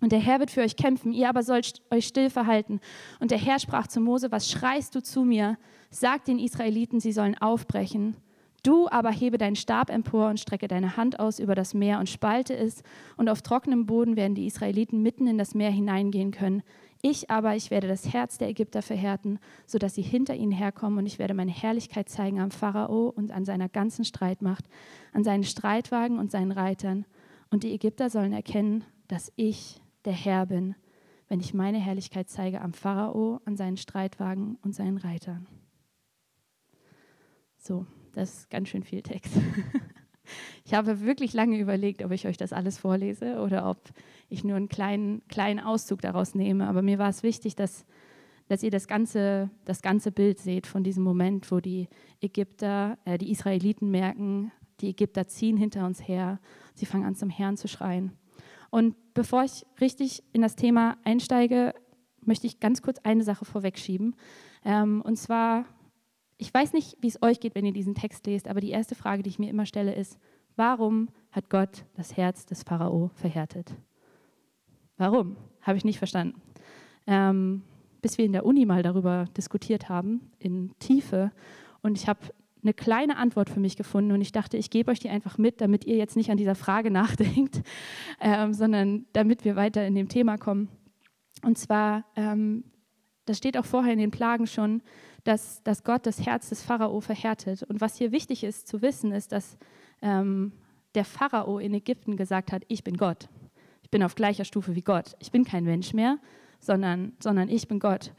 Und 0.00 0.12
der 0.12 0.20
Herr 0.20 0.40
wird 0.40 0.50
für 0.50 0.62
euch 0.62 0.76
kämpfen, 0.76 1.12
ihr 1.12 1.28
aber 1.28 1.42
sollt 1.42 1.82
euch 1.90 2.06
still 2.06 2.30
verhalten. 2.30 2.80
Und 3.18 3.30
der 3.30 3.38
Herr 3.38 3.58
sprach 3.58 3.86
zu 3.86 4.00
Mose, 4.00 4.32
was 4.32 4.50
schreist 4.50 4.94
du 4.94 5.02
zu 5.02 5.24
mir? 5.24 5.58
Sag 5.90 6.24
den 6.24 6.38
Israeliten, 6.38 7.00
sie 7.00 7.12
sollen 7.12 7.36
aufbrechen. 7.36 8.16
Du 8.62 8.88
aber 8.88 9.10
hebe 9.10 9.38
deinen 9.38 9.56
Stab 9.56 9.90
empor 9.90 10.28
und 10.28 10.38
strecke 10.38 10.68
deine 10.68 10.96
Hand 10.96 11.18
aus 11.18 11.38
über 11.38 11.54
das 11.54 11.72
Meer 11.72 11.98
und 11.98 12.10
spalte 12.10 12.54
es, 12.54 12.82
und 13.16 13.28
auf 13.30 13.40
trockenem 13.40 13.86
Boden 13.86 14.16
werden 14.16 14.34
die 14.34 14.46
Israeliten 14.46 15.02
mitten 15.02 15.26
in 15.26 15.38
das 15.38 15.54
Meer 15.54 15.70
hineingehen 15.70 16.30
können. 16.30 16.62
Ich 17.02 17.30
aber, 17.30 17.56
ich 17.56 17.70
werde 17.70 17.88
das 17.88 18.12
Herz 18.12 18.36
der 18.36 18.48
Ägypter 18.48 18.82
verhärten, 18.82 19.38
sodass 19.66 19.94
sie 19.94 20.02
hinter 20.02 20.34
ihnen 20.34 20.52
herkommen, 20.52 20.98
und 20.98 21.06
ich 21.06 21.18
werde 21.18 21.32
meine 21.32 21.50
Herrlichkeit 21.50 22.10
zeigen 22.10 22.38
am 22.38 22.50
Pharao 22.50 23.08
und 23.08 23.32
an 23.32 23.46
seiner 23.46 23.70
ganzen 23.70 24.04
Streitmacht, 24.04 24.66
an 25.14 25.24
seinen 25.24 25.44
Streitwagen 25.44 26.18
und 26.18 26.30
seinen 26.30 26.52
Reitern. 26.52 27.06
Und 27.50 27.62
die 27.62 27.72
Ägypter 27.72 28.10
sollen 28.10 28.34
erkennen, 28.34 28.84
dass 29.08 29.32
ich 29.36 29.79
der 30.04 30.12
Herr 30.12 30.46
bin, 30.46 30.74
wenn 31.28 31.40
ich 31.40 31.54
meine 31.54 31.78
Herrlichkeit 31.78 32.28
zeige 32.28 32.60
am 32.60 32.72
Pharao, 32.72 33.40
an 33.44 33.56
seinen 33.56 33.76
Streitwagen 33.76 34.56
und 34.62 34.74
seinen 34.74 34.98
Reitern. 34.98 35.46
So, 37.56 37.86
das 38.12 38.34
ist 38.34 38.50
ganz 38.50 38.68
schön 38.68 38.82
viel 38.82 39.02
Text. 39.02 39.32
Ich 40.64 40.74
habe 40.74 41.00
wirklich 41.00 41.32
lange 41.32 41.58
überlegt, 41.58 42.04
ob 42.04 42.12
ich 42.12 42.26
euch 42.26 42.36
das 42.36 42.52
alles 42.52 42.78
vorlese 42.78 43.40
oder 43.40 43.68
ob 43.68 43.78
ich 44.28 44.44
nur 44.44 44.56
einen 44.56 44.68
kleinen, 44.68 45.26
kleinen 45.28 45.60
Auszug 45.60 46.00
daraus 46.00 46.34
nehme. 46.34 46.68
Aber 46.68 46.82
mir 46.82 46.98
war 46.98 47.08
es 47.08 47.22
wichtig, 47.22 47.56
dass, 47.56 47.84
dass 48.46 48.62
ihr 48.62 48.70
das 48.70 48.86
ganze, 48.86 49.50
das 49.64 49.82
ganze 49.82 50.12
Bild 50.12 50.38
seht 50.38 50.66
von 50.66 50.84
diesem 50.84 51.02
Moment, 51.02 51.50
wo 51.50 51.60
die 51.60 51.88
Ägypter, 52.20 52.98
äh, 53.04 53.18
die 53.18 53.30
Israeliten 53.30 53.90
merken, 53.90 54.52
die 54.80 54.90
Ägypter 54.90 55.26
ziehen 55.26 55.56
hinter 55.56 55.84
uns 55.86 56.06
her. 56.06 56.38
Sie 56.74 56.86
fangen 56.86 57.04
an, 57.04 57.14
zum 57.14 57.30
Herrn 57.30 57.56
zu 57.56 57.68
schreien. 57.68 58.12
Und 58.70 58.94
bevor 59.14 59.44
ich 59.44 59.66
richtig 59.80 60.22
in 60.32 60.42
das 60.42 60.56
Thema 60.56 60.96
einsteige, 61.04 61.74
möchte 62.22 62.46
ich 62.46 62.60
ganz 62.60 62.82
kurz 62.82 62.98
eine 63.02 63.24
Sache 63.24 63.44
vorwegschieben. 63.44 64.14
Ähm, 64.64 65.02
und 65.02 65.16
zwar, 65.16 65.64
ich 66.38 66.52
weiß 66.52 66.72
nicht, 66.72 66.96
wie 67.00 67.08
es 67.08 67.22
euch 67.22 67.40
geht, 67.40 67.54
wenn 67.54 67.66
ihr 67.66 67.72
diesen 67.72 67.94
Text 67.94 68.26
lest, 68.26 68.48
aber 68.48 68.60
die 68.60 68.70
erste 68.70 68.94
Frage, 68.94 69.22
die 69.22 69.30
ich 69.30 69.38
mir 69.38 69.50
immer 69.50 69.66
stelle, 69.66 69.94
ist, 69.94 70.18
warum 70.56 71.08
hat 71.32 71.50
Gott 71.50 71.84
das 71.94 72.16
Herz 72.16 72.46
des 72.46 72.62
Pharao 72.62 73.10
verhärtet? 73.14 73.74
Warum? 74.96 75.36
Habe 75.62 75.78
ich 75.78 75.84
nicht 75.84 75.98
verstanden. 75.98 76.40
Ähm, 77.06 77.62
bis 78.02 78.18
wir 78.18 78.24
in 78.24 78.32
der 78.32 78.46
Uni 78.46 78.66
mal 78.66 78.82
darüber 78.82 79.26
diskutiert 79.36 79.88
haben, 79.88 80.30
in 80.38 80.72
Tiefe. 80.78 81.32
Und 81.82 81.98
ich 81.98 82.08
habe 82.08 82.20
eine 82.62 82.74
kleine 82.74 83.16
Antwort 83.16 83.50
für 83.50 83.60
mich 83.60 83.76
gefunden 83.76 84.12
und 84.12 84.20
ich 84.20 84.32
dachte, 84.32 84.56
ich 84.56 84.70
gebe 84.70 84.90
euch 84.90 84.98
die 85.00 85.08
einfach 85.08 85.38
mit, 85.38 85.60
damit 85.60 85.84
ihr 85.84 85.96
jetzt 85.96 86.16
nicht 86.16 86.30
an 86.30 86.36
dieser 86.36 86.54
Frage 86.54 86.90
nachdenkt, 86.90 87.62
ähm, 88.20 88.52
sondern 88.52 89.06
damit 89.12 89.44
wir 89.44 89.56
weiter 89.56 89.86
in 89.86 89.94
dem 89.94 90.08
Thema 90.08 90.36
kommen. 90.36 90.68
Und 91.42 91.58
zwar, 91.58 92.04
ähm, 92.16 92.64
das 93.26 93.38
steht 93.38 93.56
auch 93.56 93.64
vorher 93.64 93.92
in 93.92 93.98
den 93.98 94.10
Plagen 94.10 94.46
schon, 94.46 94.82
dass, 95.24 95.62
dass 95.62 95.84
Gott 95.84 96.06
das 96.06 96.24
Herz 96.24 96.48
des 96.48 96.62
Pharao 96.62 97.00
verhärtet. 97.00 97.62
Und 97.62 97.80
was 97.80 97.96
hier 97.96 98.12
wichtig 98.12 98.44
ist 98.44 98.68
zu 98.68 98.82
wissen, 98.82 99.12
ist, 99.12 99.32
dass 99.32 99.58
ähm, 100.02 100.52
der 100.94 101.04
Pharao 101.04 101.58
in 101.58 101.74
Ägypten 101.74 102.16
gesagt 102.16 102.52
hat, 102.52 102.62
ich 102.68 102.84
bin 102.84 102.96
Gott. 102.96 103.28
Ich 103.82 103.90
bin 103.90 104.02
auf 104.02 104.14
gleicher 104.14 104.44
Stufe 104.44 104.74
wie 104.74 104.82
Gott. 104.82 105.14
Ich 105.18 105.30
bin 105.30 105.44
kein 105.44 105.64
Mensch 105.64 105.92
mehr, 105.94 106.18
sondern, 106.58 107.12
sondern 107.20 107.48
ich 107.48 107.68
bin 107.68 107.78
Gott. 107.78 108.12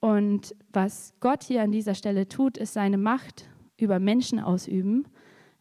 Und 0.00 0.54
was 0.72 1.14
Gott 1.20 1.44
hier 1.44 1.62
an 1.62 1.72
dieser 1.72 1.94
Stelle 1.94 2.28
tut, 2.28 2.58
ist 2.58 2.74
seine 2.74 2.98
Macht 2.98 3.48
über 3.76 3.98
Menschen 3.98 4.40
ausüben, 4.40 5.06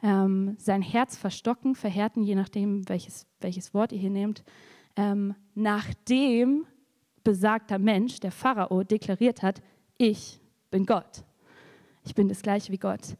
ähm, 0.01 0.55
sein 0.57 0.81
Herz 0.81 1.15
verstocken, 1.15 1.75
verhärten, 1.75 2.23
je 2.23 2.35
nachdem, 2.35 2.87
welches, 2.89 3.25
welches 3.39 3.73
Wort 3.73 3.91
ihr 3.91 3.99
hier 3.99 4.09
nehmt, 4.09 4.43
ähm, 4.95 5.33
nachdem 5.55 6.65
besagter 7.23 7.79
Mensch, 7.79 8.19
der 8.19 8.31
Pharao, 8.31 8.83
deklariert 8.83 9.41
hat, 9.41 9.61
ich 9.97 10.39
bin 10.69 10.85
Gott. 10.85 11.23
Ich 12.05 12.15
bin 12.15 12.27
das 12.27 12.41
gleiche 12.41 12.71
wie 12.71 12.77
Gott. 12.77 13.15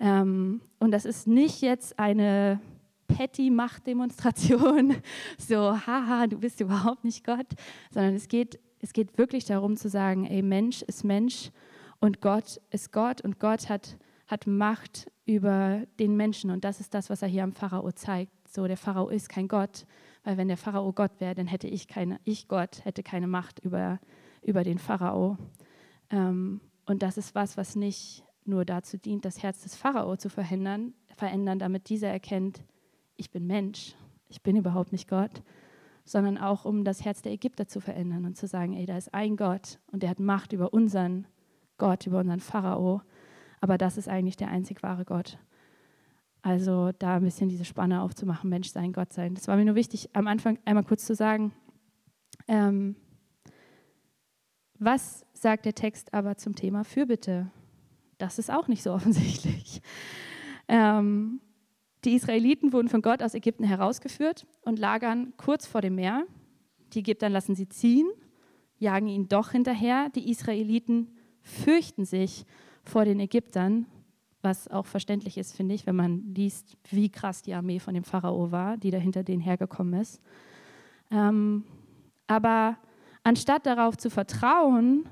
Ähm, 0.00 0.60
und 0.80 0.90
das 0.90 1.04
ist 1.04 1.28
nicht 1.28 1.60
jetzt 1.60 1.98
eine 1.98 2.60
Petty-Machtdemonstration, 3.06 4.96
so, 5.38 5.86
haha, 5.86 6.26
du 6.26 6.38
bist 6.38 6.60
überhaupt 6.60 7.04
nicht 7.04 7.24
Gott, 7.24 7.46
sondern 7.92 8.14
es 8.14 8.28
geht, 8.28 8.58
es 8.80 8.92
geht 8.92 9.16
wirklich 9.18 9.44
darum 9.44 9.76
zu 9.76 9.88
sagen, 9.88 10.26
ey, 10.26 10.42
Mensch 10.42 10.82
ist 10.82 11.04
Mensch 11.04 11.50
und 12.00 12.20
Gott 12.20 12.60
ist 12.70 12.92
Gott 12.92 13.20
und 13.20 13.38
Gott 13.38 13.68
hat 13.68 13.96
hat 14.26 14.46
Macht 14.46 15.10
über 15.26 15.82
den 15.98 16.16
Menschen. 16.16 16.50
Und 16.50 16.64
das 16.64 16.80
ist 16.80 16.94
das, 16.94 17.10
was 17.10 17.22
er 17.22 17.28
hier 17.28 17.44
am 17.44 17.52
Pharao 17.52 17.92
zeigt. 17.92 18.32
So, 18.48 18.66
der 18.66 18.76
Pharao 18.76 19.08
ist 19.08 19.28
kein 19.28 19.48
Gott, 19.48 19.86
weil 20.22 20.36
wenn 20.36 20.48
der 20.48 20.56
Pharao 20.56 20.92
Gott 20.92 21.20
wäre, 21.20 21.34
dann 21.34 21.46
hätte 21.46 21.68
ich 21.68 21.88
keine, 21.88 22.20
ich 22.24 22.48
Gott 22.48 22.84
hätte 22.84 23.02
keine 23.02 23.26
Macht 23.26 23.58
über, 23.60 24.00
über 24.42 24.64
den 24.64 24.78
Pharao. 24.78 25.36
Ähm, 26.10 26.60
und 26.86 27.02
das 27.02 27.16
ist 27.16 27.34
was, 27.34 27.56
was 27.56 27.76
nicht 27.76 28.24
nur 28.44 28.64
dazu 28.64 28.98
dient, 28.98 29.24
das 29.24 29.42
Herz 29.42 29.62
des 29.62 29.74
Pharao 29.74 30.16
zu 30.16 30.28
verändern, 30.28 30.94
verändern, 31.16 31.58
damit 31.58 31.88
dieser 31.88 32.08
erkennt, 32.08 32.62
ich 33.16 33.30
bin 33.30 33.46
Mensch, 33.46 33.94
ich 34.28 34.42
bin 34.42 34.56
überhaupt 34.56 34.92
nicht 34.92 35.08
Gott, 35.08 35.42
sondern 36.04 36.36
auch 36.36 36.64
um 36.64 36.84
das 36.84 37.04
Herz 37.04 37.22
der 37.22 37.32
Ägypter 37.32 37.66
zu 37.66 37.80
verändern 37.80 38.26
und 38.26 38.36
zu 38.36 38.46
sagen, 38.46 38.74
ey, 38.74 38.84
da 38.84 38.96
ist 38.98 39.14
ein 39.14 39.36
Gott 39.36 39.78
und 39.90 40.02
der 40.02 40.10
hat 40.10 40.20
Macht 40.20 40.52
über 40.52 40.74
unseren 40.74 41.26
Gott, 41.78 42.06
über 42.06 42.20
unseren 42.20 42.40
Pharao 42.40 43.00
aber 43.64 43.78
das 43.78 43.96
ist 43.96 44.10
eigentlich 44.10 44.36
der 44.36 44.48
einzig 44.48 44.82
wahre 44.82 45.06
Gott. 45.06 45.38
Also 46.42 46.92
da 46.98 47.16
ein 47.16 47.24
bisschen 47.24 47.48
diese 47.48 47.64
Spanne 47.64 48.02
aufzumachen, 48.02 48.50
Mensch 48.50 48.68
sein, 48.68 48.92
Gott 48.92 49.14
sein. 49.14 49.34
Das 49.34 49.48
war 49.48 49.56
mir 49.56 49.64
nur 49.64 49.74
wichtig, 49.74 50.10
am 50.12 50.26
Anfang 50.26 50.58
einmal 50.66 50.84
kurz 50.84 51.06
zu 51.06 51.14
sagen. 51.14 51.50
Ähm, 52.46 52.94
was 54.78 55.24
sagt 55.32 55.64
der 55.64 55.74
Text 55.74 56.12
aber 56.12 56.36
zum 56.36 56.54
Thema 56.54 56.84
Fürbitte? 56.84 57.50
Das 58.18 58.38
ist 58.38 58.50
auch 58.50 58.68
nicht 58.68 58.82
so 58.82 58.92
offensichtlich. 58.92 59.80
Ähm, 60.68 61.40
die 62.04 62.16
Israeliten 62.16 62.74
wurden 62.74 62.88
von 62.88 63.00
Gott 63.00 63.22
aus 63.22 63.32
Ägypten 63.32 63.64
herausgeführt 63.64 64.46
und 64.60 64.78
lagern 64.78 65.32
kurz 65.38 65.66
vor 65.66 65.80
dem 65.80 65.94
Meer. 65.94 66.26
Die 66.92 66.98
Ägypter 66.98 67.30
lassen 67.30 67.54
sie 67.54 67.70
ziehen, 67.70 68.10
jagen 68.76 69.06
ihnen 69.06 69.28
doch 69.30 69.52
hinterher. 69.52 70.10
Die 70.10 70.30
Israeliten 70.30 71.16
fürchten 71.40 72.04
sich 72.04 72.44
vor 72.84 73.04
den 73.04 73.20
Ägyptern, 73.20 73.86
was 74.42 74.68
auch 74.68 74.86
verständlich 74.86 75.38
ist, 75.38 75.56
finde 75.56 75.74
ich, 75.74 75.86
wenn 75.86 75.96
man 75.96 76.34
liest, 76.34 76.76
wie 76.90 77.08
krass 77.08 77.42
die 77.42 77.54
Armee 77.54 77.78
von 77.78 77.94
dem 77.94 78.04
Pharao 78.04 78.52
war, 78.52 78.76
die 78.76 78.90
da 78.90 78.98
hinter 78.98 79.24
denen 79.24 79.40
hergekommen 79.40 80.00
ist. 80.00 80.20
Ähm, 81.10 81.64
aber 82.26 82.76
anstatt 83.22 83.66
darauf 83.66 83.96
zu 83.96 84.10
vertrauen, 84.10 85.08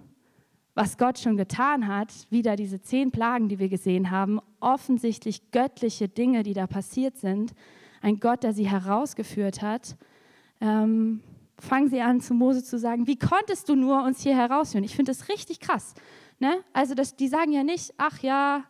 was 0.75 0.97
Gott 0.97 1.19
schon 1.19 1.37
getan 1.37 1.87
hat, 1.87 2.13
wieder 2.31 2.57
diese 2.57 2.81
zehn 2.81 3.11
Plagen, 3.11 3.49
die 3.49 3.59
wir 3.59 3.69
gesehen 3.69 4.11
haben, 4.11 4.41
offensichtlich 4.61 5.51
göttliche 5.51 6.09
Dinge, 6.09 6.43
die 6.43 6.55
da 6.55 6.67
passiert 6.67 7.19
sind, 7.19 7.53
ein 8.01 8.21
Gott, 8.21 8.43
der 8.43 8.53
sie 8.53 8.69
herausgeführt 8.69 9.63
hat, 9.63 9.97
ähm, 10.61 11.21
fangen 11.59 11.89
sie 11.89 12.01
an, 12.01 12.21
zu 12.21 12.35
Mose 12.35 12.65
zu 12.65 12.79
sagen, 12.79 13.07
wie 13.07 13.19
konntest 13.19 13.69
du 13.69 13.77
nur 13.77 14.03
uns 14.03 14.23
hier 14.23 14.37
herausführen? 14.37 14.85
Ich 14.85 14.97
finde 14.97 15.13
das 15.13 15.29
richtig 15.29 15.61
krass. 15.61 15.95
Ne? 16.43 16.65
Also 16.73 16.97
das, 16.97 17.15
die 17.15 17.29
sagen 17.29 17.53
ja 17.53 17.63
nicht, 17.63 17.95
ach 17.99 18.19
ja, 18.19 18.65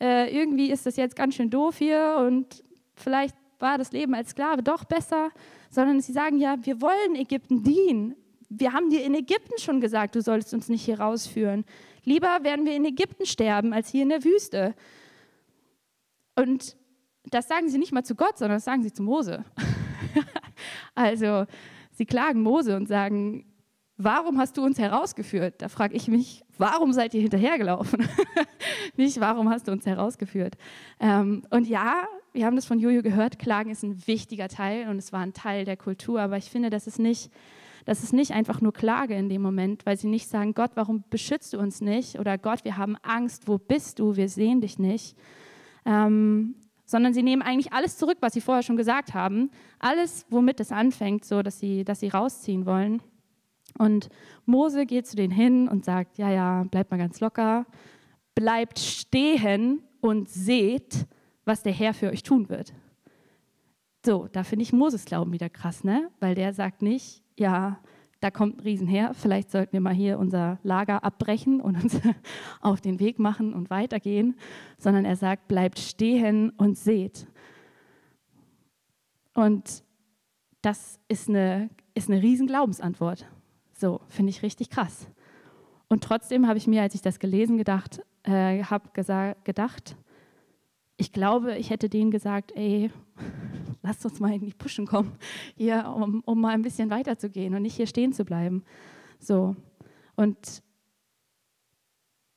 äh, 0.00 0.34
irgendwie 0.34 0.70
ist 0.70 0.86
das 0.86 0.96
jetzt 0.96 1.14
ganz 1.14 1.34
schön 1.34 1.50
doof 1.50 1.76
hier 1.76 2.16
und 2.26 2.64
vielleicht 2.94 3.36
war 3.58 3.76
das 3.76 3.92
Leben 3.92 4.14
als 4.14 4.30
Sklave 4.30 4.62
doch 4.62 4.84
besser, 4.84 5.28
sondern 5.68 6.00
sie 6.00 6.12
sagen 6.12 6.38
ja, 6.38 6.56
wir 6.62 6.80
wollen 6.80 7.16
Ägypten 7.16 7.62
dienen. 7.62 8.16
Wir 8.48 8.72
haben 8.72 8.88
dir 8.88 9.04
in 9.04 9.14
Ägypten 9.14 9.58
schon 9.58 9.78
gesagt, 9.82 10.14
du 10.14 10.22
sollst 10.22 10.54
uns 10.54 10.70
nicht 10.70 10.82
hier 10.82 11.00
rausführen. 11.00 11.66
Lieber 12.02 12.38
werden 12.44 12.64
wir 12.64 12.74
in 12.74 12.86
Ägypten 12.86 13.26
sterben 13.26 13.74
als 13.74 13.90
hier 13.90 14.04
in 14.04 14.08
der 14.08 14.24
Wüste. 14.24 14.74
Und 16.34 16.78
das 17.26 17.46
sagen 17.46 17.68
sie 17.68 17.76
nicht 17.76 17.92
mal 17.92 18.04
zu 18.04 18.14
Gott, 18.14 18.38
sondern 18.38 18.56
das 18.56 18.64
sagen 18.64 18.82
sie 18.82 18.92
zu 18.94 19.02
Mose. 19.02 19.44
also 20.94 21.44
sie 21.90 22.06
klagen 22.06 22.40
Mose 22.40 22.74
und 22.74 22.88
sagen, 22.88 23.47
warum 23.98 24.38
hast 24.38 24.56
du 24.56 24.64
uns 24.64 24.78
herausgeführt? 24.78 25.56
Da 25.58 25.68
frage 25.68 25.94
ich 25.94 26.08
mich, 26.08 26.44
warum 26.56 26.92
seid 26.92 27.12
ihr 27.14 27.20
hinterhergelaufen? 27.20 28.06
Nicht, 28.96 29.20
warum 29.20 29.50
hast 29.50 29.68
du 29.68 29.72
uns 29.72 29.84
herausgeführt? 29.84 30.56
Ähm, 31.00 31.42
und 31.50 31.66
ja, 31.66 32.06
wir 32.32 32.46
haben 32.46 32.56
das 32.56 32.64
von 32.64 32.78
Jojo 32.78 33.02
gehört, 33.02 33.38
Klagen 33.38 33.70
ist 33.70 33.82
ein 33.82 34.06
wichtiger 34.06 34.48
Teil 34.48 34.88
und 34.88 34.96
es 34.96 35.12
war 35.12 35.20
ein 35.20 35.34
Teil 35.34 35.64
der 35.64 35.76
Kultur, 35.76 36.20
aber 36.20 36.36
ich 36.36 36.48
finde, 36.48 36.70
das 36.70 36.86
ist 36.86 37.00
nicht, 37.00 37.30
das 37.84 38.04
ist 38.04 38.12
nicht 38.12 38.30
einfach 38.32 38.60
nur 38.60 38.72
Klage 38.72 39.14
in 39.14 39.28
dem 39.28 39.42
Moment, 39.42 39.84
weil 39.84 39.96
sie 39.96 40.08
nicht 40.08 40.28
sagen, 40.28 40.54
Gott, 40.54 40.70
warum 40.74 41.02
beschützt 41.10 41.52
du 41.52 41.58
uns 41.58 41.80
nicht? 41.80 42.18
Oder 42.20 42.38
Gott, 42.38 42.64
wir 42.64 42.76
haben 42.76 42.96
Angst, 43.02 43.48
wo 43.48 43.58
bist 43.58 43.98
du? 43.98 44.14
Wir 44.14 44.28
sehen 44.28 44.60
dich 44.60 44.78
nicht. 44.78 45.16
Ähm, 45.84 46.54
sondern 46.84 47.12
sie 47.12 47.22
nehmen 47.22 47.42
eigentlich 47.42 47.72
alles 47.72 47.98
zurück, 47.98 48.18
was 48.20 48.32
sie 48.32 48.40
vorher 48.40 48.62
schon 48.62 48.76
gesagt 48.76 49.12
haben. 49.12 49.50
Alles, 49.78 50.24
womit 50.30 50.60
es 50.60 50.70
anfängt, 50.70 51.24
so 51.24 51.42
dass 51.42 51.58
sie, 51.58 51.84
dass 51.84 52.00
sie 52.00 52.08
rausziehen 52.08 52.64
wollen. 52.64 53.02
Und 53.76 54.08
Mose 54.46 54.86
geht 54.86 55.06
zu 55.06 55.16
denen 55.16 55.32
hin 55.32 55.68
und 55.68 55.84
sagt, 55.84 56.18
ja, 56.18 56.30
ja, 56.30 56.64
bleibt 56.64 56.90
mal 56.90 56.96
ganz 56.96 57.20
locker, 57.20 57.66
bleibt 58.34 58.78
stehen 58.78 59.82
und 60.00 60.28
seht, 60.28 61.06
was 61.44 61.62
der 61.62 61.72
Herr 61.72 61.94
für 61.94 62.10
euch 62.10 62.22
tun 62.22 62.48
wird. 62.48 62.72
So, 64.04 64.28
da 64.28 64.44
finde 64.44 64.62
ich 64.62 64.72
Moses 64.72 65.04
Glauben 65.04 65.32
wieder 65.32 65.50
krass, 65.50 65.84
ne? 65.84 66.10
Weil 66.20 66.34
der 66.34 66.54
sagt 66.54 66.82
nicht, 66.82 67.22
ja, 67.36 67.80
da 68.20 68.30
kommt 68.30 68.58
ein 68.58 68.60
Riesenheer, 68.60 69.14
vielleicht 69.14 69.50
sollten 69.50 69.72
wir 69.72 69.80
mal 69.80 69.94
hier 69.94 70.18
unser 70.18 70.58
Lager 70.62 71.04
abbrechen 71.04 71.60
und 71.60 71.82
uns 71.82 72.00
auf 72.60 72.80
den 72.80 72.98
Weg 73.00 73.18
machen 73.18 73.52
und 73.54 73.70
weitergehen, 73.70 74.36
sondern 74.78 75.04
er 75.04 75.16
sagt, 75.16 75.46
bleibt 75.48 75.78
stehen 75.78 76.50
und 76.50 76.76
seht. 76.76 77.26
Und 79.34 79.84
das 80.62 80.98
ist 81.08 81.28
eine, 81.28 81.70
ist 81.94 82.10
eine 82.10 82.22
riesen 82.22 82.48
Glaubensantwort. 82.48 83.26
So, 83.78 84.00
finde 84.08 84.30
ich 84.30 84.42
richtig 84.42 84.70
krass. 84.70 85.06
Und 85.88 86.02
trotzdem 86.02 86.48
habe 86.48 86.58
ich 86.58 86.66
mir, 86.66 86.82
als 86.82 86.96
ich 86.96 87.00
das 87.00 87.20
gelesen 87.20 87.58
gedacht, 87.58 88.00
äh, 88.24 88.64
habe 88.64 88.90
gedacht, 89.44 89.96
ich 90.96 91.12
glaube, 91.12 91.56
ich 91.56 91.70
hätte 91.70 91.88
denen 91.88 92.10
gesagt, 92.10 92.50
ey, 92.56 92.90
lasst 93.82 94.04
uns 94.04 94.18
mal 94.18 94.32
in 94.32 94.40
die 94.40 94.52
Pushen 94.52 94.84
kommen, 94.84 95.12
hier, 95.54 95.94
um, 95.96 96.22
um 96.26 96.40
mal 96.40 96.54
ein 96.54 96.62
bisschen 96.62 96.90
weiterzugehen 96.90 97.54
und 97.54 97.62
nicht 97.62 97.76
hier 97.76 97.86
stehen 97.86 98.12
zu 98.12 98.24
bleiben. 98.24 98.64
So. 99.20 99.54
Und 100.16 100.64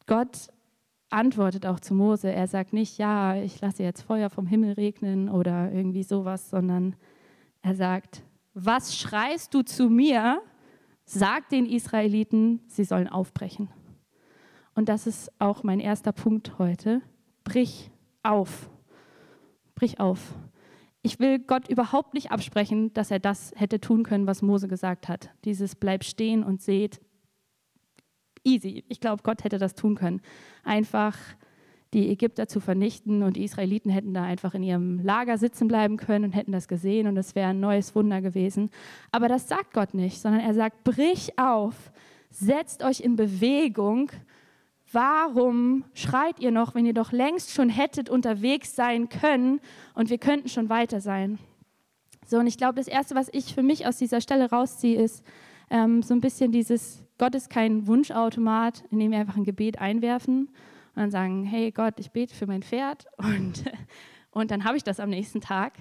Gott 0.06 0.50
antwortet 1.10 1.66
auch 1.66 1.80
zu 1.80 1.96
Mose. 1.96 2.32
Er 2.32 2.48
sagt 2.48 2.72
nicht, 2.72 3.00
ja, 3.00 3.36
ich 3.36 3.60
lasse 3.62 3.82
jetzt 3.82 4.04
Feuer 4.04 4.30
vom 4.30 4.46
Himmel 4.46 4.74
regnen 4.74 5.28
oder 5.28 5.72
irgendwie 5.72 6.04
sowas, 6.04 6.52
sondern 6.52 6.96
er 7.64 7.74
sagt, 7.74 8.22
was 8.54 8.96
schreist 8.96 9.56
du 9.56 9.64
zu 9.64 9.90
mir? 9.90 10.44
Sag 11.14 11.50
den 11.50 11.66
Israeliten, 11.66 12.62
sie 12.68 12.86
sollen 12.86 13.10
aufbrechen. 13.10 13.68
Und 14.76 14.88
das 14.88 15.08
ist 15.08 15.30
auch 15.40 15.62
mein 15.62 15.82
erster 15.82 16.14
Punkt 16.14 16.58
heute. 16.58 17.02
Brich 17.44 17.92
auf. 18.24 18.70
Brich 19.76 20.00
auf. 20.00 20.34
Ich 21.02 21.20
will 21.20 21.40
Gott 21.40 21.68
überhaupt 21.68 22.14
nicht 22.14 22.32
absprechen, 22.32 22.94
dass 22.94 23.12
er 23.12 23.20
das 23.20 23.52
hätte 23.58 23.82
tun 23.82 24.04
können, 24.04 24.26
was 24.26 24.42
Mose 24.42 24.70
gesagt 24.70 25.10
hat. 25.10 25.32
Dieses 25.44 25.76
bleib 25.76 26.06
stehen 26.06 26.46
und 26.46 26.62
seht. 26.62 27.02
Easy. 28.46 28.86
Ich 28.88 29.02
glaube, 29.02 29.22
Gott 29.22 29.44
hätte 29.44 29.58
das 29.58 29.76
tun 29.76 29.96
können. 29.96 30.22
Einfach 30.64 31.18
die 31.94 32.10
Ägypter 32.10 32.48
zu 32.48 32.60
vernichten 32.60 33.22
und 33.22 33.36
die 33.36 33.44
Israeliten 33.44 33.90
hätten 33.90 34.14
da 34.14 34.24
einfach 34.24 34.54
in 34.54 34.64
ihrem 34.64 35.04
Lager 35.04 35.38
sitzen 35.38 35.68
bleiben 35.68 35.98
können 35.98 36.26
und 36.26 36.32
hätten 36.32 36.54
das 36.54 36.68
gesehen 36.68 37.08
und 37.08 37.18
es 37.18 37.36
wäre 37.36 37.50
ein 37.50 37.60
neues 37.60 37.96
Wunder 37.96 38.22
gewesen. 38.22 38.70
Aber 39.12 39.28
das 39.28 39.50
sagt 39.50 39.74
Gott 39.74 39.94
nicht, 39.94 40.22
sondern 40.22 40.42
er 40.42 40.54
sagt, 40.54 40.84
brich 40.84 41.38
auf, 41.38 41.92
setzt 42.30 42.84
euch 42.84 43.02
in 43.02 43.18
Bewegung. 43.18 44.10
Warum 44.94 45.84
schreit 45.94 46.40
ihr 46.40 46.52
noch, 46.52 46.76
wenn 46.76 46.86
ihr 46.86 46.94
doch 46.94 47.12
längst 47.12 47.52
schon 47.52 47.70
hättet 47.70 48.10
unterwegs 48.10 48.76
sein 48.76 49.10
können 49.10 49.60
und 49.94 50.10
wir 50.10 50.18
könnten 50.18 50.48
schon 50.48 50.70
weiter 50.70 51.02
sein? 51.02 51.40
So, 52.26 52.38
und 52.38 52.48
ich 52.48 52.58
glaube, 52.58 52.76
das 52.76 52.88
Erste, 52.88 53.16
was 53.16 53.30
ich 53.34 53.54
für 53.54 53.64
mich 53.64 53.86
aus 53.86 53.98
dieser 53.98 54.22
Stelle 54.22 54.50
rausziehe, 54.50 55.02
ist 55.02 55.26
ähm, 55.70 56.02
so 56.02 56.14
ein 56.14 56.22
bisschen 56.22 56.54
dieses, 56.54 57.04
Gott 57.18 57.36
ist 57.36 57.50
kein 57.50 57.88
Wunschautomat, 57.88 58.86
in 58.92 59.00
dem 59.00 59.12
wir 59.12 59.20
einfach 59.20 59.36
ein 59.36 59.44
Gebet 59.44 59.80
einwerfen, 59.80 60.50
und 60.96 61.02
dann 61.02 61.12
sagen, 61.12 61.44
hey 61.44 61.72
Gott, 61.72 62.00
ich 62.00 62.12
bete 62.12 62.36
für 62.36 62.48
mein 62.48 62.64
Pferd 62.64 63.06
und, 63.18 63.64
und 64.32 64.52
dann 64.52 64.64
habe 64.64 64.78
ich 64.78 64.84
das 64.84 65.00
am 65.00 65.10
nächsten 65.10 65.42
Tag 65.42 65.74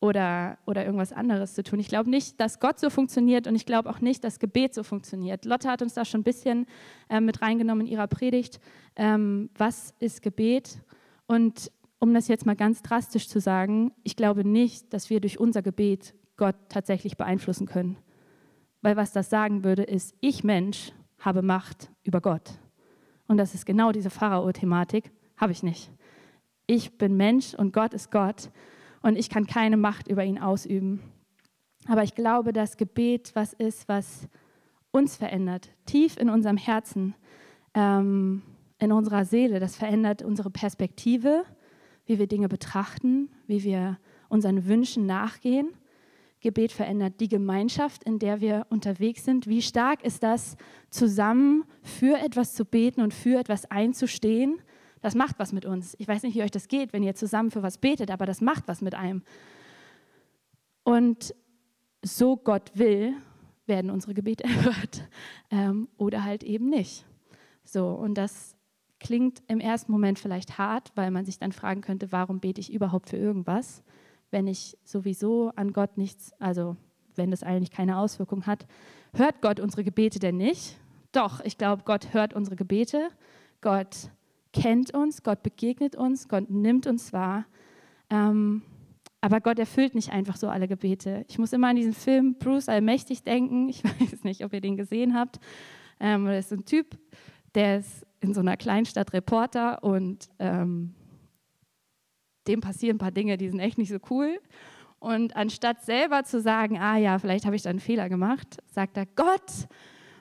oder, 0.00 0.58
oder 0.66 0.84
irgendwas 0.84 1.12
anderes 1.12 1.54
zu 1.54 1.62
tun. 1.62 1.78
Ich 1.78 1.88
glaube 1.88 2.10
nicht, 2.10 2.38
dass 2.40 2.60
Gott 2.60 2.78
so 2.78 2.90
funktioniert 2.90 3.46
und 3.46 3.54
ich 3.54 3.64
glaube 3.66 3.88
auch 3.88 4.00
nicht, 4.00 4.22
dass 4.22 4.38
Gebet 4.38 4.74
so 4.74 4.82
funktioniert. 4.82 5.44
Lotte 5.44 5.68
hat 5.70 5.82
uns 5.82 5.94
da 5.94 6.04
schon 6.04 6.20
ein 6.20 6.24
bisschen 6.24 6.66
äh, 7.08 7.20
mit 7.20 7.40
reingenommen 7.40 7.86
in 7.86 7.92
ihrer 7.92 8.06
Predigt. 8.06 8.60
Ähm, 8.96 9.50
was 9.56 9.94
ist 10.00 10.22
Gebet? 10.22 10.78
Und 11.26 11.72
um 12.00 12.12
das 12.12 12.28
jetzt 12.28 12.44
mal 12.44 12.56
ganz 12.56 12.82
drastisch 12.82 13.28
zu 13.28 13.40
sagen, 13.40 13.92
ich 14.02 14.14
glaube 14.14 14.46
nicht, 14.46 14.92
dass 14.92 15.08
wir 15.08 15.20
durch 15.20 15.40
unser 15.40 15.62
Gebet 15.62 16.14
Gott 16.36 16.56
tatsächlich 16.68 17.16
beeinflussen 17.16 17.66
können. 17.66 17.96
Weil 18.82 18.96
was 18.96 19.12
das 19.12 19.30
sagen 19.30 19.64
würde, 19.64 19.84
ist, 19.84 20.14
ich 20.20 20.44
Mensch 20.44 20.92
habe 21.18 21.40
Macht 21.40 21.90
über 22.02 22.20
Gott. 22.20 22.58
Und 23.34 23.38
das 23.38 23.52
ist 23.52 23.66
genau 23.66 23.90
diese 23.90 24.10
Pharao-Thematik, 24.10 25.10
habe 25.36 25.50
ich 25.50 25.64
nicht. 25.64 25.90
Ich 26.68 26.98
bin 26.98 27.16
Mensch 27.16 27.52
und 27.52 27.72
Gott 27.72 27.92
ist 27.92 28.12
Gott 28.12 28.48
und 29.02 29.18
ich 29.18 29.28
kann 29.28 29.48
keine 29.48 29.76
Macht 29.76 30.06
über 30.06 30.22
ihn 30.22 30.38
ausüben. 30.38 31.00
Aber 31.88 32.04
ich 32.04 32.14
glaube, 32.14 32.52
dass 32.52 32.76
Gebet 32.76 33.32
was 33.34 33.52
ist, 33.52 33.88
was 33.88 34.28
uns 34.92 35.16
verändert, 35.16 35.70
tief 35.84 36.16
in 36.16 36.30
unserem 36.30 36.56
Herzen, 36.56 37.16
ähm, 37.74 38.42
in 38.78 38.92
unserer 38.92 39.24
Seele. 39.24 39.58
Das 39.58 39.74
verändert 39.74 40.22
unsere 40.22 40.50
Perspektive, 40.50 41.42
wie 42.06 42.20
wir 42.20 42.28
Dinge 42.28 42.48
betrachten, 42.48 43.30
wie 43.48 43.64
wir 43.64 43.98
unseren 44.28 44.64
Wünschen 44.66 45.06
nachgehen. 45.06 45.70
Gebet 46.44 46.72
verändert 46.72 47.20
die 47.20 47.28
Gemeinschaft, 47.28 48.04
in 48.04 48.18
der 48.18 48.42
wir 48.42 48.66
unterwegs 48.68 49.24
sind. 49.24 49.46
Wie 49.46 49.62
stark 49.62 50.04
ist 50.04 50.22
das, 50.22 50.58
zusammen 50.90 51.64
für 51.82 52.18
etwas 52.18 52.54
zu 52.54 52.66
beten 52.66 53.00
und 53.00 53.14
für 53.14 53.40
etwas 53.40 53.64
einzustehen? 53.70 54.60
Das 55.00 55.14
macht 55.14 55.38
was 55.38 55.54
mit 55.54 55.64
uns. 55.64 55.96
Ich 55.98 56.06
weiß 56.06 56.22
nicht, 56.22 56.34
wie 56.34 56.42
euch 56.42 56.50
das 56.50 56.68
geht, 56.68 56.92
wenn 56.92 57.02
ihr 57.02 57.14
zusammen 57.14 57.50
für 57.50 57.62
was 57.62 57.78
betet, 57.78 58.10
aber 58.10 58.26
das 58.26 58.42
macht 58.42 58.68
was 58.68 58.82
mit 58.82 58.94
einem. 58.94 59.22
Und 60.82 61.34
so 62.02 62.36
Gott 62.36 62.72
will, 62.74 63.14
werden 63.64 63.90
unsere 63.90 64.12
Gebete 64.12 64.44
erhört 64.44 65.08
ähm, 65.50 65.88
oder 65.96 66.24
halt 66.24 66.44
eben 66.44 66.68
nicht. 66.68 67.06
So, 67.64 67.88
und 67.88 68.16
das 68.16 68.54
klingt 69.00 69.42
im 69.48 69.60
ersten 69.60 69.92
Moment 69.92 70.18
vielleicht 70.18 70.58
hart, 70.58 70.92
weil 70.94 71.10
man 71.10 71.24
sich 71.24 71.38
dann 71.38 71.52
fragen 71.52 71.80
könnte, 71.80 72.12
warum 72.12 72.40
bete 72.40 72.60
ich 72.60 72.70
überhaupt 72.70 73.08
für 73.08 73.16
irgendwas, 73.16 73.82
wenn 74.34 74.48
ich 74.48 74.76
sowieso 74.82 75.52
an 75.54 75.72
Gott 75.72 75.96
nichts, 75.96 76.32
also 76.40 76.76
wenn 77.14 77.30
das 77.30 77.44
eigentlich 77.44 77.70
keine 77.70 77.98
Auswirkung 77.98 78.46
hat. 78.46 78.66
Hört 79.14 79.40
Gott 79.40 79.60
unsere 79.60 79.84
Gebete 79.84 80.18
denn 80.18 80.36
nicht? 80.36 80.76
Doch, 81.12 81.40
ich 81.44 81.56
glaube, 81.56 81.84
Gott 81.84 82.12
hört 82.12 82.34
unsere 82.34 82.56
Gebete. 82.56 83.10
Gott 83.60 84.10
kennt 84.52 84.92
uns, 84.92 85.22
Gott 85.22 85.44
begegnet 85.44 85.94
uns, 85.94 86.28
Gott 86.28 86.50
nimmt 86.50 86.88
uns 86.88 87.12
wahr. 87.12 87.46
Ähm, 88.10 88.62
aber 89.20 89.40
Gott 89.40 89.60
erfüllt 89.60 89.94
nicht 89.94 90.10
einfach 90.10 90.36
so 90.36 90.48
alle 90.48 90.66
Gebete. 90.66 91.24
Ich 91.28 91.38
muss 91.38 91.52
immer 91.52 91.68
an 91.68 91.76
diesen 91.76 91.94
Film 91.94 92.34
Bruce 92.34 92.68
Allmächtig 92.68 93.22
denken. 93.22 93.68
Ich 93.68 93.84
weiß 93.84 94.24
nicht, 94.24 94.44
ob 94.44 94.52
ihr 94.52 94.60
den 94.60 94.76
gesehen 94.76 95.14
habt. 95.14 95.38
Ähm, 96.00 96.26
das 96.26 96.46
ist 96.46 96.52
ein 96.52 96.64
Typ, 96.64 96.98
der 97.54 97.78
ist 97.78 98.04
in 98.18 98.34
so 98.34 98.40
einer 98.40 98.56
Kleinstadt 98.56 99.12
Reporter 99.12 99.84
und 99.84 100.28
ähm, 100.40 100.96
dem 102.46 102.60
passieren 102.60 102.96
ein 102.96 102.98
paar 102.98 103.10
Dinge, 103.10 103.36
die 103.36 103.48
sind 103.48 103.60
echt 103.60 103.78
nicht 103.78 103.90
so 103.90 103.98
cool. 104.10 104.38
Und 104.98 105.36
anstatt 105.36 105.84
selber 105.84 106.24
zu 106.24 106.40
sagen, 106.40 106.78
ah 106.78 106.96
ja, 106.96 107.18
vielleicht 107.18 107.44
habe 107.44 107.56
ich 107.56 107.62
da 107.62 107.70
einen 107.70 107.80
Fehler 107.80 108.08
gemacht, 108.08 108.58
sagt 108.72 108.96
er, 108.96 109.06
Gott, 109.06 109.68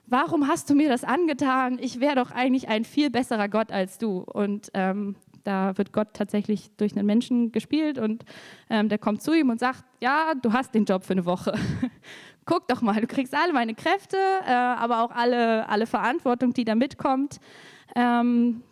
warum 0.07 0.47
hast 0.47 0.69
du 0.69 0.75
mir 0.75 0.89
das 0.89 1.03
angetan? 1.03 1.79
Ich 1.79 1.99
wäre 1.99 2.15
doch 2.15 2.31
eigentlich 2.31 2.67
ein 2.67 2.83
viel 2.83 3.09
besserer 3.09 3.47
Gott 3.47 3.71
als 3.71 3.97
du. 3.97 4.19
Und 4.19 4.69
ähm, 4.73 5.15
da 5.43 5.77
wird 5.77 5.93
Gott 5.93 6.09
tatsächlich 6.13 6.71
durch 6.77 6.95
einen 6.95 7.05
Menschen 7.05 7.51
gespielt 7.51 7.97
und 7.97 8.23
ähm, 8.69 8.89
der 8.89 8.97
kommt 8.97 9.21
zu 9.21 9.33
ihm 9.33 9.49
und 9.49 9.59
sagt, 9.59 9.83
ja, 10.01 10.33
du 10.41 10.53
hast 10.53 10.73
den 10.73 10.85
Job 10.85 11.03
für 11.03 11.13
eine 11.13 11.25
Woche. 11.25 11.53
Guck 12.45 12.67
doch 12.67 12.81
mal, 12.81 12.99
du 12.99 13.07
kriegst 13.07 13.33
alle 13.33 13.53
meine 13.53 13.75
Kräfte, 13.75 14.17
äh, 14.45 14.51
aber 14.51 15.03
auch 15.03 15.11
alle, 15.11 15.67
alle 15.69 15.87
Verantwortung, 15.87 16.53
die 16.53 16.65
da 16.65 16.75
mitkommt. 16.75 17.39
Ähm, 17.95 18.63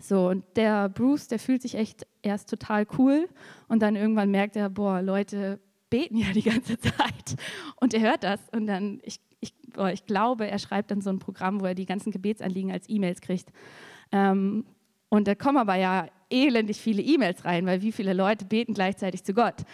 so, 0.00 0.28
und 0.28 0.44
der 0.56 0.88
Bruce, 0.88 1.28
der 1.28 1.38
fühlt 1.38 1.62
sich 1.62 1.74
echt 1.74 2.06
erst 2.22 2.50
total 2.50 2.86
cool 2.98 3.28
und 3.68 3.82
dann 3.82 3.96
irgendwann 3.96 4.30
merkt 4.30 4.56
er, 4.56 4.68
boah, 4.70 5.02
Leute 5.02 5.60
beten 5.90 6.16
ja 6.16 6.32
die 6.32 6.42
ganze 6.42 6.78
Zeit. 6.80 7.36
Und 7.80 7.94
er 7.94 8.00
hört 8.00 8.24
das 8.24 8.40
und 8.50 8.66
dann, 8.66 9.00
ich, 9.02 9.20
ich, 9.40 9.54
boah, 9.74 9.90
ich 9.90 10.06
glaube, 10.06 10.48
er 10.48 10.58
schreibt 10.58 10.90
dann 10.90 11.00
so 11.00 11.10
ein 11.10 11.18
Programm, 11.18 11.60
wo 11.60 11.66
er 11.66 11.74
die 11.74 11.86
ganzen 11.86 12.10
Gebetsanliegen 12.10 12.70
als 12.70 12.88
E-Mails 12.88 13.20
kriegt. 13.20 13.50
Ähm, 14.12 14.64
und 15.08 15.26
da 15.26 15.34
kommen 15.34 15.58
aber 15.58 15.76
ja 15.76 16.06
elendig 16.30 16.80
viele 16.80 17.02
E-Mails 17.02 17.44
rein, 17.44 17.66
weil 17.66 17.82
wie 17.82 17.92
viele 17.92 18.12
Leute 18.12 18.44
beten 18.44 18.74
gleichzeitig 18.74 19.24
zu 19.24 19.32
Gott. 19.32 19.64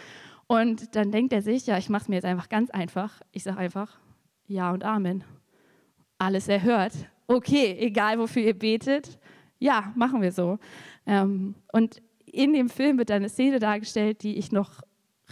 Und 0.47 0.95
dann 0.95 1.11
denkt 1.11 1.33
er 1.33 1.41
sich, 1.41 1.65
ja, 1.65 1.77
ich 1.77 1.89
mache 1.89 2.03
es 2.03 2.07
mir 2.07 2.15
jetzt 2.15 2.25
einfach 2.25 2.49
ganz 2.49 2.69
einfach. 2.69 3.21
Ich 3.31 3.43
sage 3.43 3.57
einfach 3.57 3.99
Ja 4.47 4.71
und 4.71 4.83
Amen. 4.83 5.23
Alles 6.17 6.47
erhört. 6.47 6.93
Okay, 7.27 7.75
egal 7.79 8.19
wofür 8.19 8.43
ihr 8.43 8.57
betet, 8.57 9.19
ja, 9.59 9.93
machen 9.95 10.21
wir 10.21 10.31
so. 10.31 10.59
Ähm, 11.05 11.55
und 11.71 12.01
in 12.25 12.53
dem 12.53 12.69
Film 12.69 12.97
wird 12.97 13.11
eine 13.11 13.29
Szene 13.29 13.59
dargestellt, 13.59 14.23
die 14.23 14.37
ich 14.37 14.51
noch 14.51 14.81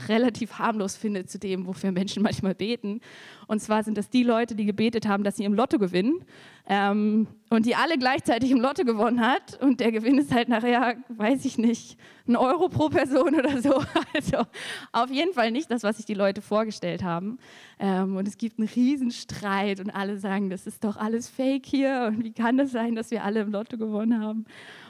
relativ 0.07 0.57
harmlos 0.57 0.95
finde 0.95 1.25
zu 1.25 1.37
dem, 1.37 1.67
wofür 1.67 1.91
Menschen 1.91 2.23
manchmal 2.23 2.55
beten. 2.55 2.99
Und 3.47 3.59
zwar 3.59 3.83
sind 3.83 3.97
das 3.97 4.09
die 4.09 4.23
Leute, 4.23 4.55
die 4.55 4.65
gebetet 4.65 5.07
haben, 5.07 5.23
dass 5.23 5.37
sie 5.37 5.43
im 5.43 5.53
Lotto 5.53 5.77
gewinnen 5.77 6.25
ähm, 6.67 7.27
und 7.49 7.65
die 7.65 7.75
alle 7.75 7.97
gleichzeitig 7.97 8.51
im 8.51 8.59
Lotto 8.59 8.85
gewonnen 8.85 9.21
hat. 9.21 9.61
Und 9.61 9.79
der 9.79 9.91
Gewinn 9.91 10.17
ist 10.17 10.33
halt 10.33 10.49
nachher, 10.49 10.95
weiß 11.09 11.45
ich 11.45 11.57
nicht, 11.57 11.97
ein 12.27 12.35
Euro 12.35 12.69
pro 12.69 12.89
Person 12.89 13.35
oder 13.35 13.61
so. 13.61 13.83
Also 14.15 14.45
auf 14.91 15.09
jeden 15.09 15.33
Fall 15.33 15.49
nicht 15.49 15.71
das, 15.71 15.81
was 15.81 15.97
sich 15.97 16.05
die 16.05 16.13
Leute 16.13 16.41
vorgestellt 16.41 17.03
haben. 17.03 17.39
Ähm, 17.79 18.15
und 18.15 18.27
es 18.27 18.37
gibt 18.37 18.59
einen 18.59 18.67
Riesenstreit 18.67 19.79
und 19.79 19.89
alle 19.89 20.17
sagen, 20.17 20.49
das 20.49 20.67
ist 20.67 20.83
doch 20.83 20.97
alles 20.97 21.29
Fake 21.29 21.65
hier. 21.65 22.05
Und 22.09 22.23
wie 22.23 22.31
kann 22.31 22.57
das 22.57 22.71
sein, 22.71 22.95
dass 22.95 23.09
wir 23.11 23.23
alle 23.23 23.41
im 23.41 23.51
Lotto 23.51 23.77
gewonnen 23.77 24.21
haben? 24.21 24.45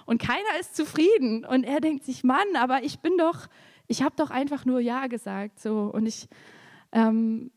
Und 0.05 0.21
keiner 0.21 0.59
ist 0.59 0.75
zufrieden. 0.75 1.45
Und 1.45 1.63
er 1.63 1.79
denkt 1.79 2.03
sich, 2.03 2.23
Mann, 2.23 2.55
aber 2.57 2.83
ich 2.83 2.99
bin 2.99 3.17
doch 3.17 3.47
ich 3.87 4.01
habe 4.01 4.15
doch 4.15 4.29
einfach 4.29 4.65
nur 4.65 4.79
Ja 4.79 5.07
gesagt. 5.07 5.59
So. 5.59 5.91
Und 5.93 6.05
ich, 6.05 6.27
ähm, 6.91 7.51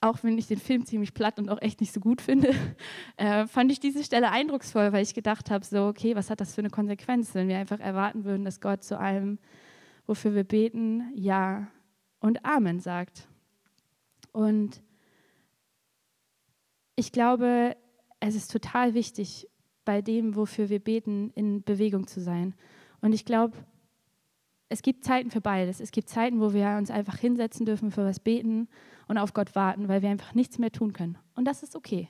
auch 0.00 0.22
wenn 0.22 0.38
ich 0.38 0.46
den 0.46 0.58
Film 0.58 0.84
ziemlich 0.86 1.14
platt 1.14 1.38
und 1.38 1.48
auch 1.48 1.60
echt 1.60 1.80
nicht 1.80 1.92
so 1.92 2.00
gut 2.00 2.20
finde, 2.20 2.54
äh, 3.16 3.46
fand 3.46 3.72
ich 3.72 3.80
diese 3.80 4.04
Stelle 4.04 4.30
eindrucksvoll, 4.30 4.92
weil 4.92 5.02
ich 5.02 5.14
gedacht 5.14 5.50
habe, 5.50 5.64
so, 5.64 5.86
okay, 5.86 6.14
was 6.14 6.30
hat 6.30 6.40
das 6.40 6.54
für 6.54 6.60
eine 6.60 6.70
Konsequenz, 6.70 7.34
wenn 7.34 7.48
wir 7.48 7.58
einfach 7.58 7.80
erwarten 7.80 8.24
würden, 8.24 8.44
dass 8.44 8.60
Gott 8.60 8.84
zu 8.84 8.98
allem, 8.98 9.38
wofür 10.06 10.34
wir 10.34 10.44
beten, 10.44 11.10
Ja 11.14 11.68
und 12.20 12.44
Amen 12.44 12.80
sagt. 12.80 13.28
Und 14.32 14.82
ich 16.94 17.12
glaube, 17.12 17.76
es 18.20 18.34
ist 18.34 18.50
total 18.50 18.94
wichtig, 18.94 19.48
bei 19.84 20.02
dem, 20.02 20.34
wofür 20.34 20.68
wir 20.68 20.80
beten, 20.80 21.30
in 21.34 21.62
Bewegung 21.62 22.06
zu 22.06 22.20
sein. 22.20 22.54
Und 23.00 23.12
ich 23.12 23.24
glaube, 23.24 23.56
es 24.68 24.82
gibt 24.82 25.04
Zeiten 25.04 25.30
für 25.30 25.40
beides. 25.40 25.80
Es 25.80 25.92
gibt 25.92 26.08
Zeiten, 26.08 26.40
wo 26.40 26.52
wir 26.52 26.76
uns 26.76 26.90
einfach 26.90 27.16
hinsetzen 27.16 27.66
dürfen, 27.66 27.90
für 27.90 28.04
was 28.04 28.20
beten 28.20 28.68
und 29.06 29.18
auf 29.18 29.32
Gott 29.32 29.54
warten, 29.54 29.88
weil 29.88 30.02
wir 30.02 30.10
einfach 30.10 30.34
nichts 30.34 30.58
mehr 30.58 30.72
tun 30.72 30.92
können. 30.92 31.18
Und 31.34 31.44
das 31.44 31.62
ist 31.62 31.76
okay. 31.76 32.08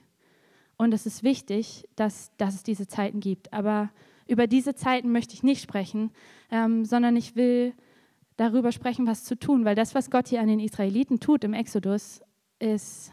Und 0.79 0.93
es 0.93 1.07
ist 1.07 1.23
wichtig, 1.23 1.89
dass, 1.97 2.33
dass 2.37 2.55
es 2.55 2.63
diese 2.63 2.87
Zeiten 2.87 3.21
gibt. 3.21 3.53
Aber 3.53 3.91
über 4.27 4.47
diese 4.47 4.75
Zeiten 4.75 5.13
möchte 5.13 5.35
ich 5.35 5.43
nicht 5.43 5.63
sprechen, 5.63 6.11
ähm, 6.51 6.85
sondern 6.85 7.17
ich 7.17 7.37
will 7.37 7.75
darüber 8.37 8.73
sprechen, 8.73 9.07
was 9.07 9.25
zu 9.25 9.39
tun. 9.39 9.65
Weil 9.65 9.75
das, 9.75 9.95
was 9.95 10.11
Gott 10.11 10.29
hier 10.29 10.41
an 10.41 10.49
den 10.49 10.61
Israeliten 10.61 11.21
tut 11.21 11.45
im 11.45 11.55
Exodus, 11.55 12.23
ist 12.59 13.13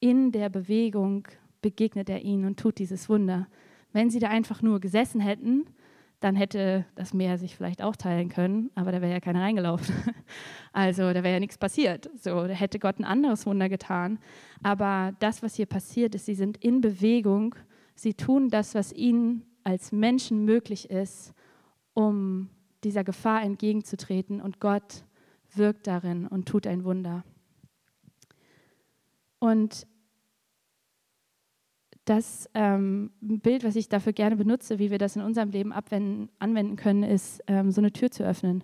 in 0.00 0.32
der 0.32 0.48
Bewegung 0.48 1.28
begegnet 1.62 2.10
er 2.10 2.22
ihnen 2.22 2.44
und 2.44 2.58
tut 2.58 2.78
dieses 2.78 3.08
Wunder. 3.08 3.48
Wenn 3.92 4.10
sie 4.10 4.18
da 4.18 4.28
einfach 4.28 4.60
nur 4.60 4.80
gesessen 4.80 5.20
hätten, 5.20 5.66
dann 6.24 6.36
hätte 6.36 6.86
das 6.94 7.12
Meer 7.12 7.36
sich 7.36 7.54
vielleicht 7.54 7.82
auch 7.82 7.96
teilen 7.96 8.30
können, 8.30 8.70
aber 8.74 8.92
da 8.92 9.02
wäre 9.02 9.12
ja 9.12 9.20
keiner 9.20 9.42
reingelaufen. 9.42 9.94
Also 10.72 11.12
da 11.12 11.22
wäre 11.22 11.34
ja 11.34 11.38
nichts 11.38 11.56
passiert. 11.56 12.10
So, 12.16 12.48
da 12.48 12.52
hätte 12.52 12.80
Gott 12.80 12.98
ein 12.98 13.04
anderes 13.04 13.46
Wunder 13.46 13.68
getan. 13.68 14.18
Aber 14.64 15.12
das, 15.20 15.40
was 15.40 15.54
hier 15.54 15.66
passiert 15.66 16.16
ist, 16.16 16.26
sie 16.26 16.34
sind 16.34 16.56
in 16.56 16.80
Bewegung. 16.80 17.54
Sie 17.94 18.14
tun 18.14 18.48
das, 18.48 18.74
was 18.74 18.92
ihnen 18.92 19.44
als 19.62 19.92
Menschen 19.92 20.44
möglich 20.44 20.90
ist, 20.90 21.32
um 21.92 22.50
dieser 22.82 23.04
Gefahr 23.04 23.42
entgegenzutreten. 23.42 24.40
Und 24.40 24.58
Gott 24.58 25.04
wirkt 25.54 25.86
darin 25.86 26.26
und 26.26 26.48
tut 26.48 26.66
ein 26.66 26.82
Wunder. 26.82 27.22
Und 29.38 29.86
das 32.04 32.50
ähm, 32.54 33.10
Bild, 33.20 33.64
was 33.64 33.76
ich 33.76 33.88
dafür 33.88 34.12
gerne 34.12 34.36
benutze, 34.36 34.78
wie 34.78 34.90
wir 34.90 34.98
das 34.98 35.16
in 35.16 35.22
unserem 35.22 35.50
Leben 35.50 35.72
abwenden, 35.72 36.28
anwenden 36.38 36.76
können, 36.76 37.02
ist, 37.02 37.42
ähm, 37.46 37.70
so 37.70 37.80
eine 37.80 37.92
Tür 37.92 38.10
zu 38.10 38.24
öffnen. 38.24 38.62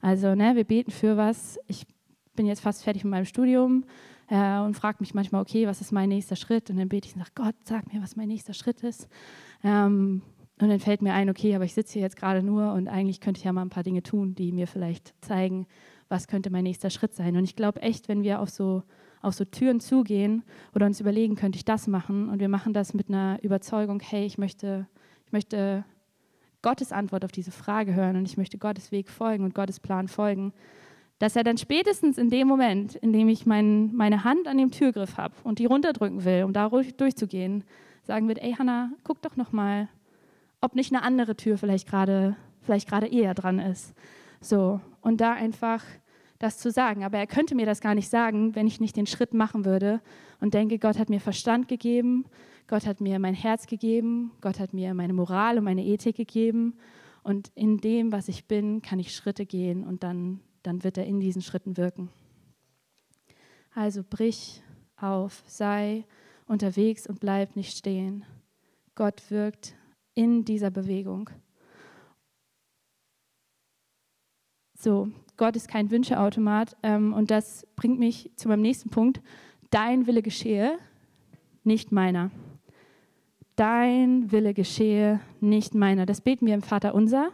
Also, 0.00 0.34
ne, 0.34 0.56
wir 0.56 0.64
beten 0.64 0.90
für 0.90 1.16
was. 1.16 1.58
Ich 1.68 1.86
bin 2.34 2.46
jetzt 2.46 2.60
fast 2.60 2.84
fertig 2.84 3.04
mit 3.04 3.12
meinem 3.12 3.24
Studium 3.24 3.84
äh, 4.28 4.58
und 4.58 4.74
frage 4.74 4.98
mich 5.00 5.14
manchmal, 5.14 5.42
okay, 5.42 5.66
was 5.66 5.80
ist 5.80 5.92
mein 5.92 6.08
nächster 6.08 6.36
Schritt? 6.36 6.70
Und 6.70 6.76
dann 6.76 6.88
bete 6.88 7.08
ich 7.08 7.14
und 7.14 7.20
sage, 7.20 7.32
Gott, 7.34 7.54
sag 7.64 7.92
mir, 7.92 8.02
was 8.02 8.16
mein 8.16 8.28
nächster 8.28 8.54
Schritt 8.54 8.82
ist. 8.82 9.08
Ähm, 9.62 10.22
und 10.60 10.68
dann 10.68 10.80
fällt 10.80 11.02
mir 11.02 11.14
ein, 11.14 11.30
okay, 11.30 11.54
aber 11.54 11.64
ich 11.64 11.74
sitze 11.74 11.94
hier 11.94 12.02
jetzt 12.02 12.16
gerade 12.16 12.42
nur 12.42 12.72
und 12.74 12.88
eigentlich 12.88 13.20
könnte 13.20 13.38
ich 13.38 13.44
ja 13.44 13.52
mal 13.52 13.62
ein 13.62 13.70
paar 13.70 13.82
Dinge 13.82 14.02
tun, 14.02 14.34
die 14.34 14.52
mir 14.52 14.66
vielleicht 14.66 15.14
zeigen, 15.22 15.66
was 16.08 16.28
könnte 16.28 16.50
mein 16.50 16.64
nächster 16.64 16.90
Schritt 16.90 17.14
sein. 17.14 17.36
Und 17.36 17.44
ich 17.44 17.56
glaube 17.56 17.80
echt, 17.82 18.08
wenn 18.08 18.22
wir 18.22 18.40
auf 18.40 18.50
so 18.50 18.82
auf 19.22 19.34
so 19.34 19.44
Türen 19.44 19.80
zugehen 19.80 20.42
oder 20.74 20.86
uns 20.86 21.00
überlegen, 21.00 21.36
könnte 21.36 21.56
ich 21.56 21.64
das 21.64 21.86
machen? 21.86 22.28
Und 22.28 22.40
wir 22.40 22.48
machen 22.48 22.72
das 22.72 22.92
mit 22.92 23.08
einer 23.08 23.38
Überzeugung, 23.42 24.00
hey, 24.00 24.26
ich 24.26 24.36
möchte, 24.36 24.86
ich 25.26 25.32
möchte 25.32 25.84
Gottes 26.60 26.92
Antwort 26.92 27.24
auf 27.24 27.32
diese 27.32 27.50
Frage 27.50 27.94
hören 27.94 28.16
und 28.16 28.26
ich 28.26 28.36
möchte 28.36 28.58
Gottes 28.58 28.92
Weg 28.92 29.08
folgen 29.08 29.44
und 29.44 29.54
Gottes 29.54 29.80
Plan 29.80 30.08
folgen, 30.08 30.52
dass 31.18 31.36
er 31.36 31.44
dann 31.44 31.56
spätestens 31.56 32.18
in 32.18 32.30
dem 32.30 32.48
Moment, 32.48 32.96
in 32.96 33.12
dem 33.12 33.28
ich 33.28 33.46
mein, 33.46 33.94
meine 33.94 34.24
Hand 34.24 34.48
an 34.48 34.58
dem 34.58 34.70
Türgriff 34.70 35.16
habe 35.16 35.34
und 35.44 35.58
die 35.58 35.66
runterdrücken 35.66 36.24
will, 36.24 36.44
um 36.44 36.52
da 36.52 36.68
durchzugehen, 36.68 37.64
sagen 38.02 38.28
wird, 38.28 38.42
ey 38.42 38.54
Hannah, 38.54 38.90
guck 39.04 39.22
doch 39.22 39.36
noch 39.36 39.52
mal, 39.52 39.88
ob 40.60 40.74
nicht 40.74 40.92
eine 40.92 41.02
andere 41.02 41.36
Tür 41.36 41.58
vielleicht 41.58 41.88
gerade 41.88 42.36
vielleicht 42.62 42.88
gerade 42.88 43.06
eher 43.06 43.34
dran 43.34 43.58
ist. 43.58 43.94
So 44.40 44.80
und 45.00 45.20
da 45.20 45.32
einfach 45.32 45.82
das 46.42 46.58
zu 46.58 46.70
sagen. 46.70 47.04
Aber 47.04 47.18
er 47.18 47.26
könnte 47.26 47.54
mir 47.54 47.66
das 47.66 47.80
gar 47.80 47.94
nicht 47.94 48.08
sagen, 48.08 48.54
wenn 48.54 48.66
ich 48.66 48.80
nicht 48.80 48.96
den 48.96 49.06
Schritt 49.06 49.34
machen 49.34 49.64
würde 49.64 50.00
und 50.40 50.54
denke, 50.54 50.78
Gott 50.78 50.98
hat 50.98 51.08
mir 51.08 51.20
Verstand 51.20 51.68
gegeben, 51.68 52.24
Gott 52.66 52.86
hat 52.86 53.00
mir 53.00 53.18
mein 53.18 53.34
Herz 53.34 53.66
gegeben, 53.66 54.32
Gott 54.40 54.58
hat 54.58 54.72
mir 54.72 54.94
meine 54.94 55.12
Moral 55.12 55.58
und 55.58 55.64
meine 55.64 55.84
Ethik 55.84 56.16
gegeben. 56.16 56.74
Und 57.22 57.52
in 57.54 57.78
dem, 57.78 58.12
was 58.12 58.28
ich 58.28 58.46
bin, 58.46 58.82
kann 58.82 58.98
ich 58.98 59.14
Schritte 59.14 59.46
gehen 59.46 59.84
und 59.84 60.02
dann, 60.02 60.40
dann 60.62 60.82
wird 60.82 60.98
er 60.98 61.06
in 61.06 61.20
diesen 61.20 61.42
Schritten 61.42 61.76
wirken. 61.76 62.10
Also 63.74 64.02
brich 64.08 64.62
auf, 64.96 65.42
sei 65.46 66.04
unterwegs 66.46 67.06
und 67.06 67.20
bleib 67.20 67.56
nicht 67.56 67.76
stehen. 67.76 68.24
Gott 68.94 69.30
wirkt 69.30 69.74
in 70.14 70.44
dieser 70.44 70.70
Bewegung. 70.70 71.30
So, 74.74 75.10
Gott 75.36 75.56
ist 75.56 75.68
kein 75.68 75.90
Wünscheautomat. 75.90 76.76
Ähm, 76.82 77.12
und 77.12 77.30
das 77.30 77.66
bringt 77.76 77.98
mich 77.98 78.30
zu 78.36 78.48
meinem 78.48 78.62
nächsten 78.62 78.90
Punkt. 78.90 79.20
Dein 79.70 80.06
Wille 80.06 80.22
geschehe, 80.22 80.78
nicht 81.64 81.92
meiner. 81.92 82.30
dein 83.56 84.32
Wille 84.32 84.54
geschehe, 84.54 85.20
nicht 85.40 85.74
meiner. 85.74 86.06
Das 86.06 86.20
beten 86.20 86.46
wir 86.46 86.54
im 86.54 86.62
Vater 86.62 86.94
unser, 86.94 87.30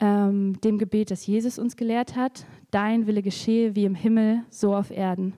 ähm, 0.00 0.60
dem 0.62 0.78
Gebet, 0.78 1.10
das 1.10 1.26
Jesus 1.26 1.58
uns 1.58 1.76
gelehrt 1.76 2.16
hat. 2.16 2.46
Dein 2.70 3.06
Wille 3.06 3.22
geschehe 3.22 3.74
wie 3.74 3.84
im 3.84 3.94
Himmel, 3.94 4.44
so 4.48 4.74
auf 4.74 4.90
Erden. 4.90 5.34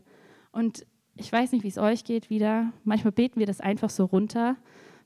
Und 0.52 0.86
ich 1.16 1.32
weiß 1.32 1.52
nicht, 1.52 1.64
wie 1.64 1.68
es 1.68 1.78
euch 1.78 2.04
geht 2.04 2.30
wieder. 2.30 2.72
Manchmal 2.84 3.12
beten 3.12 3.40
wir 3.40 3.46
das 3.46 3.60
einfach 3.60 3.90
so 3.90 4.04
runter. 4.04 4.56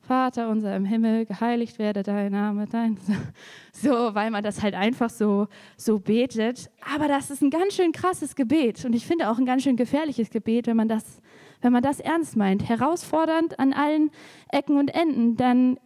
Vater 0.09 0.49
unser 0.49 0.75
im 0.75 0.87
Himmel, 0.87 1.27
geheiligt 1.27 1.79
werde 1.79 2.03
dein 2.03 2.33
Name, 2.33 2.66
dein. 2.66 2.97
So, 3.73 3.90
weil 3.90 4.31
man 4.31 4.42
das 4.42 4.62
halt 4.62 4.75
einfach 4.75 5.11
so, 5.11 5.47
so 5.77 6.01
betet. 6.01 6.71
Aber 6.97 7.07
das 7.07 7.31
ist 7.31 7.42
ein 7.42 7.51
ganz 7.51 7.75
schön 7.75 7.92
krasses 7.92 8.35
Gebet. 8.35 8.85
Und 8.87 8.94
ich 8.94 9.07
finde 9.07 9.31
auch 9.31 9.38
ein 9.38 9.44
ganz 9.44 9.62
schön 9.62 9.77
gefährliches 9.77 10.31
Gebet, 10.31 10.66
wenn 10.66 10.77
man 10.79 10.88
das, 10.88 11.21
wenn 11.61 11.73
man 11.73 11.83
das 11.83 12.01
ernst 12.01 12.37
meint. 12.37 12.66
Herausfordernd 12.66 13.61
an 13.61 13.75
allen 13.75 14.11
Ecken 14.51 14.79
und 14.79 14.88
Enden. 14.88 15.37
Dann, 15.37 15.79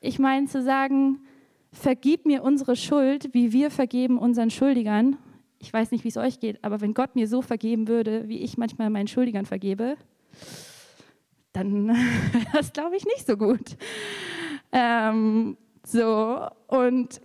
ich 0.00 0.18
meine, 0.18 0.48
zu 0.48 0.62
sagen, 0.62 1.20
vergib 1.72 2.26
mir 2.26 2.42
unsere 2.42 2.74
Schuld, 2.74 3.32
wie 3.32 3.52
wir 3.52 3.70
vergeben 3.70 4.18
unseren 4.18 4.50
Schuldigern. 4.50 5.16
Ich 5.60 5.72
weiß 5.72 5.92
nicht, 5.92 6.02
wie 6.02 6.08
es 6.08 6.16
euch 6.16 6.40
geht, 6.40 6.62
aber 6.64 6.80
wenn 6.80 6.92
Gott 6.92 7.14
mir 7.14 7.28
so 7.28 7.40
vergeben 7.40 7.86
würde, 7.86 8.28
wie 8.28 8.40
ich 8.40 8.58
manchmal 8.58 8.90
meinen 8.90 9.06
Schuldigern 9.06 9.46
vergebe, 9.46 9.96
dann 11.52 11.96
das 12.52 12.72
glaube 12.72 12.96
ich 12.96 13.04
nicht 13.04 13.26
so 13.26 13.36
gut. 13.36 13.76
Ähm, 14.72 15.56
so, 15.84 16.46
und 16.68 17.20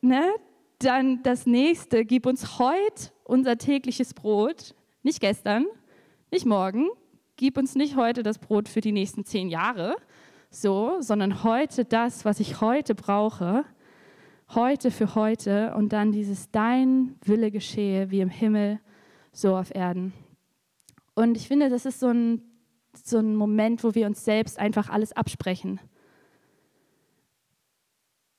ne, 0.00 0.32
dann 0.78 1.22
das 1.22 1.46
nächste, 1.46 2.04
gib 2.04 2.26
uns 2.26 2.58
heute 2.58 3.12
unser 3.24 3.58
tägliches 3.58 4.14
Brot, 4.14 4.74
nicht 5.02 5.20
gestern, 5.20 5.66
nicht 6.30 6.46
morgen, 6.46 6.88
gib 7.36 7.58
uns 7.58 7.74
nicht 7.74 7.96
heute 7.96 8.22
das 8.22 8.38
Brot 8.38 8.68
für 8.68 8.80
die 8.80 8.92
nächsten 8.92 9.24
zehn 9.24 9.48
Jahre, 9.48 9.96
so, 10.50 10.96
sondern 11.00 11.44
heute 11.44 11.84
das, 11.84 12.24
was 12.24 12.40
ich 12.40 12.60
heute 12.60 12.94
brauche, 12.94 13.64
heute 14.54 14.90
für 14.90 15.14
heute 15.14 15.74
und 15.74 15.92
dann 15.92 16.12
dieses 16.12 16.50
Dein 16.50 17.16
Wille 17.24 17.50
geschehe, 17.50 18.10
wie 18.10 18.20
im 18.20 18.28
Himmel, 18.28 18.80
so 19.32 19.56
auf 19.56 19.74
Erden. 19.74 20.12
Und 21.14 21.36
ich 21.36 21.48
finde, 21.48 21.68
das 21.68 21.86
ist 21.86 22.00
so 22.00 22.08
ein 22.08 22.42
so 22.94 23.18
ein 23.18 23.34
Moment, 23.36 23.84
wo 23.84 23.94
wir 23.94 24.06
uns 24.06 24.24
selbst 24.24 24.58
einfach 24.58 24.88
alles 24.88 25.12
absprechen. 25.12 25.80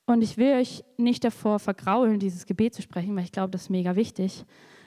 Und 0.06 0.22
ich 0.22 0.38
will 0.38 0.54
euch 0.54 0.84
nicht 0.98 1.24
davor 1.24 1.60
vergraulen, 1.60 2.20
dieses 2.20 2.46
Gebet 2.46 2.74
zu 2.74 2.82
sprechen, 2.82 3.16
weil 3.16 3.24
ich 3.24 3.32
glaube, 3.32 3.52
das 3.52 3.63
ist 3.63 3.70
mega 3.70 3.96
wichtig. 3.96 4.46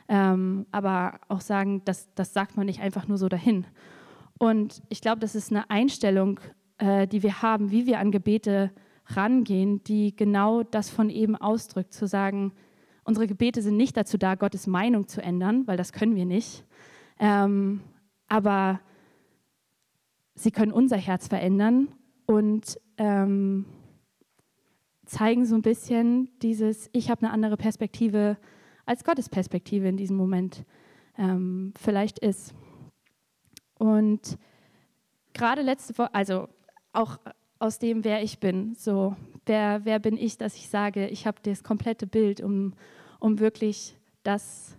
Ähm, 0.08 0.66
aber 0.70 1.20
auch 1.28 1.40
sagen, 1.40 1.82
das, 1.84 2.12
das 2.14 2.32
sagt 2.32 2.56
man 2.56 2.66
nicht 2.66 2.80
einfach 2.80 3.08
nur 3.08 3.18
so 3.18 3.28
dahin. 3.28 3.66
Und 4.38 4.82
ich 4.88 5.00
glaube, 5.00 5.20
das 5.20 5.34
ist 5.34 5.50
eine 5.50 5.70
Einstellung, 5.70 6.38
äh, 6.78 7.08
die 7.08 7.22
wir 7.22 7.42
haben, 7.42 7.70
wie 7.70 7.86
wir 7.86 7.98
an 7.98 8.12
Gebete 8.12 8.70
rangehen, 9.06 9.82
die 9.84 10.14
genau 10.14 10.62
das 10.62 10.90
von 10.90 11.10
eben 11.10 11.36
ausdrückt, 11.36 11.94
zu 11.94 12.06
sagen, 12.06 12.52
unsere 13.04 13.26
Gebete 13.26 13.62
sind 13.62 13.76
nicht 13.76 13.96
dazu 13.96 14.18
da, 14.18 14.34
Gottes 14.34 14.66
Meinung 14.66 15.08
zu 15.08 15.22
ändern, 15.22 15.66
weil 15.66 15.76
das 15.76 15.92
können 15.92 16.16
wir 16.16 16.26
nicht. 16.26 16.64
Ähm, 17.18 17.80
aber 18.28 18.80
sie 20.36 20.52
können 20.52 20.72
unser 20.72 20.96
Herz 20.96 21.26
verändern 21.26 21.88
und 22.26 22.78
ähm, 22.98 23.64
zeigen 25.06 25.46
so 25.46 25.54
ein 25.54 25.62
bisschen 25.62 26.30
dieses, 26.42 26.88
ich 26.92 27.10
habe 27.10 27.22
eine 27.22 27.32
andere 27.32 27.56
Perspektive 27.56 28.36
als 28.84 29.02
Gottes 29.02 29.28
Perspektive 29.28 29.88
in 29.88 29.96
diesem 29.96 30.16
Moment 30.16 30.64
ähm, 31.18 31.72
vielleicht 31.76 32.18
ist. 32.18 32.54
Und 33.78 34.38
gerade 35.32 35.62
letzte 35.62 35.96
Woche, 35.98 36.14
also 36.14 36.48
auch 36.92 37.18
aus 37.58 37.78
dem, 37.78 38.04
wer 38.04 38.22
ich 38.22 38.38
bin, 38.38 38.74
so, 38.74 39.16
wer, 39.46 39.84
wer 39.84 39.98
bin 39.98 40.16
ich, 40.16 40.38
dass 40.38 40.56
ich 40.56 40.68
sage, 40.68 41.08
ich 41.08 41.26
habe 41.26 41.38
das 41.42 41.64
komplette 41.64 42.06
Bild, 42.06 42.40
um, 42.40 42.74
um 43.18 43.38
wirklich 43.38 43.96
das 44.22 44.76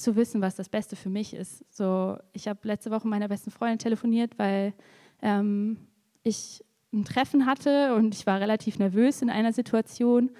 zu 0.00 0.16
wissen, 0.16 0.40
was 0.40 0.56
das 0.56 0.68
Beste 0.68 0.96
für 0.96 1.10
mich 1.10 1.34
ist. 1.34 1.64
So, 1.72 2.16
ich 2.32 2.48
habe 2.48 2.60
letzte 2.62 2.90
Woche 2.90 3.06
meiner 3.06 3.28
besten 3.28 3.50
Freundin 3.50 3.78
telefoniert, 3.78 4.38
weil 4.38 4.74
ähm, 5.22 5.76
ich 6.22 6.64
ein 6.92 7.04
Treffen 7.04 7.46
hatte 7.46 7.94
und 7.94 8.14
ich 8.14 8.26
war 8.26 8.40
relativ 8.40 8.78
nervös 8.78 9.22
in 9.22 9.30
einer 9.30 9.52
Situation 9.52 10.30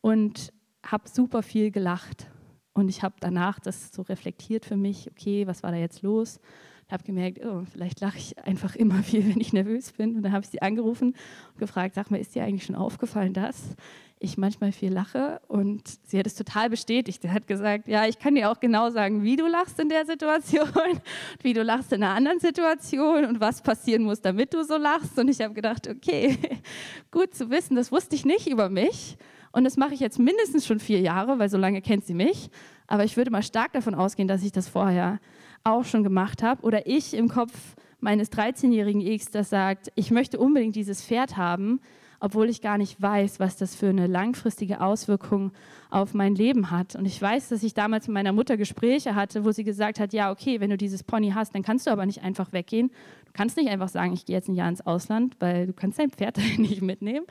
und 0.00 0.52
habe 0.84 1.08
super 1.08 1.42
viel 1.42 1.70
gelacht. 1.70 2.30
Und 2.72 2.88
ich 2.88 3.02
habe 3.02 3.16
danach 3.20 3.58
das 3.58 3.92
so 3.92 4.02
reflektiert 4.02 4.64
für 4.64 4.76
mich, 4.76 5.10
okay, 5.10 5.46
was 5.46 5.62
war 5.62 5.72
da 5.72 5.76
jetzt 5.76 6.02
los? 6.02 6.40
Ich 6.86 6.92
habe 6.92 7.04
gemerkt, 7.04 7.44
oh, 7.44 7.64
vielleicht 7.70 8.00
lache 8.00 8.16
ich 8.16 8.38
einfach 8.38 8.74
immer 8.74 9.02
viel, 9.02 9.28
wenn 9.28 9.40
ich 9.40 9.52
nervös 9.52 9.92
bin. 9.92 10.16
Und 10.16 10.22
dann 10.22 10.32
habe 10.32 10.44
ich 10.44 10.50
sie 10.50 10.62
angerufen 10.62 11.14
und 11.52 11.58
gefragt, 11.58 11.94
sag 11.94 12.10
mal, 12.10 12.18
ist 12.18 12.34
dir 12.34 12.44
eigentlich 12.44 12.64
schon 12.64 12.76
aufgefallen, 12.76 13.34
dass 13.34 13.74
ich 14.20 14.36
manchmal 14.36 14.72
viel 14.72 14.92
lache 14.92 15.40
und 15.48 15.82
sie 16.04 16.18
hat 16.18 16.26
es 16.26 16.34
total 16.34 16.70
bestätigt. 16.70 17.22
Sie 17.22 17.30
hat 17.30 17.46
gesagt, 17.46 17.86
ja, 17.88 18.06
ich 18.06 18.18
kann 18.18 18.34
dir 18.34 18.50
auch 18.50 18.60
genau 18.60 18.90
sagen, 18.90 19.22
wie 19.22 19.36
du 19.36 19.46
lachst 19.46 19.78
in 19.78 19.88
der 19.88 20.04
Situation, 20.06 20.68
wie 21.42 21.52
du 21.52 21.62
lachst 21.62 21.92
in 21.92 22.02
einer 22.02 22.14
anderen 22.14 22.40
Situation 22.40 23.24
und 23.24 23.40
was 23.40 23.62
passieren 23.62 24.02
muss, 24.02 24.20
damit 24.20 24.54
du 24.54 24.64
so 24.64 24.76
lachst. 24.76 25.18
Und 25.18 25.28
ich 25.28 25.40
habe 25.40 25.54
gedacht, 25.54 25.88
okay, 25.88 26.36
gut 27.10 27.34
zu 27.34 27.50
wissen, 27.50 27.76
das 27.76 27.92
wusste 27.92 28.16
ich 28.16 28.24
nicht 28.24 28.48
über 28.48 28.68
mich. 28.68 29.16
Und 29.52 29.64
das 29.64 29.76
mache 29.76 29.94
ich 29.94 30.00
jetzt 30.00 30.18
mindestens 30.18 30.66
schon 30.66 30.80
vier 30.80 31.00
Jahre, 31.00 31.38
weil 31.38 31.48
so 31.48 31.56
lange 31.56 31.80
kennt 31.80 32.04
sie 32.04 32.14
mich. 32.14 32.50
Aber 32.86 33.04
ich 33.04 33.16
würde 33.16 33.30
mal 33.30 33.42
stark 33.42 33.72
davon 33.72 33.94
ausgehen, 33.94 34.28
dass 34.28 34.42
ich 34.42 34.52
das 34.52 34.68
vorher 34.68 35.20
auch 35.64 35.84
schon 35.84 36.02
gemacht 36.02 36.42
habe. 36.42 36.62
Oder 36.62 36.86
ich 36.86 37.14
im 37.14 37.28
Kopf 37.28 37.52
meines 38.00 38.30
13-jährigen 38.32 39.00
X, 39.00 39.30
das 39.30 39.50
sagt, 39.50 39.90
ich 39.94 40.10
möchte 40.10 40.38
unbedingt 40.38 40.76
dieses 40.76 41.02
Pferd 41.02 41.36
haben, 41.36 41.80
obwohl 42.20 42.48
ich 42.48 42.60
gar 42.60 42.78
nicht 42.78 43.00
weiß, 43.00 43.38
was 43.40 43.56
das 43.56 43.74
für 43.74 43.88
eine 43.88 44.06
langfristige 44.06 44.80
Auswirkung 44.80 45.52
auf 45.90 46.14
mein 46.14 46.34
Leben 46.34 46.70
hat. 46.70 46.96
Und 46.96 47.06
ich 47.06 47.20
weiß, 47.20 47.48
dass 47.48 47.62
ich 47.62 47.74
damals 47.74 48.08
mit 48.08 48.14
meiner 48.14 48.32
Mutter 48.32 48.56
Gespräche 48.56 49.14
hatte, 49.14 49.44
wo 49.44 49.52
sie 49.52 49.64
gesagt 49.64 50.00
hat, 50.00 50.12
ja, 50.12 50.30
okay, 50.30 50.60
wenn 50.60 50.70
du 50.70 50.76
dieses 50.76 51.02
Pony 51.02 51.30
hast, 51.30 51.54
dann 51.54 51.62
kannst 51.62 51.86
du 51.86 51.90
aber 51.90 52.06
nicht 52.06 52.22
einfach 52.22 52.52
weggehen. 52.52 52.90
Du 53.26 53.32
kannst 53.32 53.56
nicht 53.56 53.70
einfach 53.70 53.88
sagen, 53.88 54.12
ich 54.12 54.26
gehe 54.26 54.36
jetzt 54.36 54.48
ein 54.48 54.54
Jahr 54.54 54.68
ins 54.68 54.84
Ausland, 54.86 55.36
weil 55.38 55.66
du 55.66 55.72
kannst 55.72 55.98
dein 55.98 56.10
Pferd 56.10 56.38
nicht 56.58 56.82
mitnehmen 56.82 57.26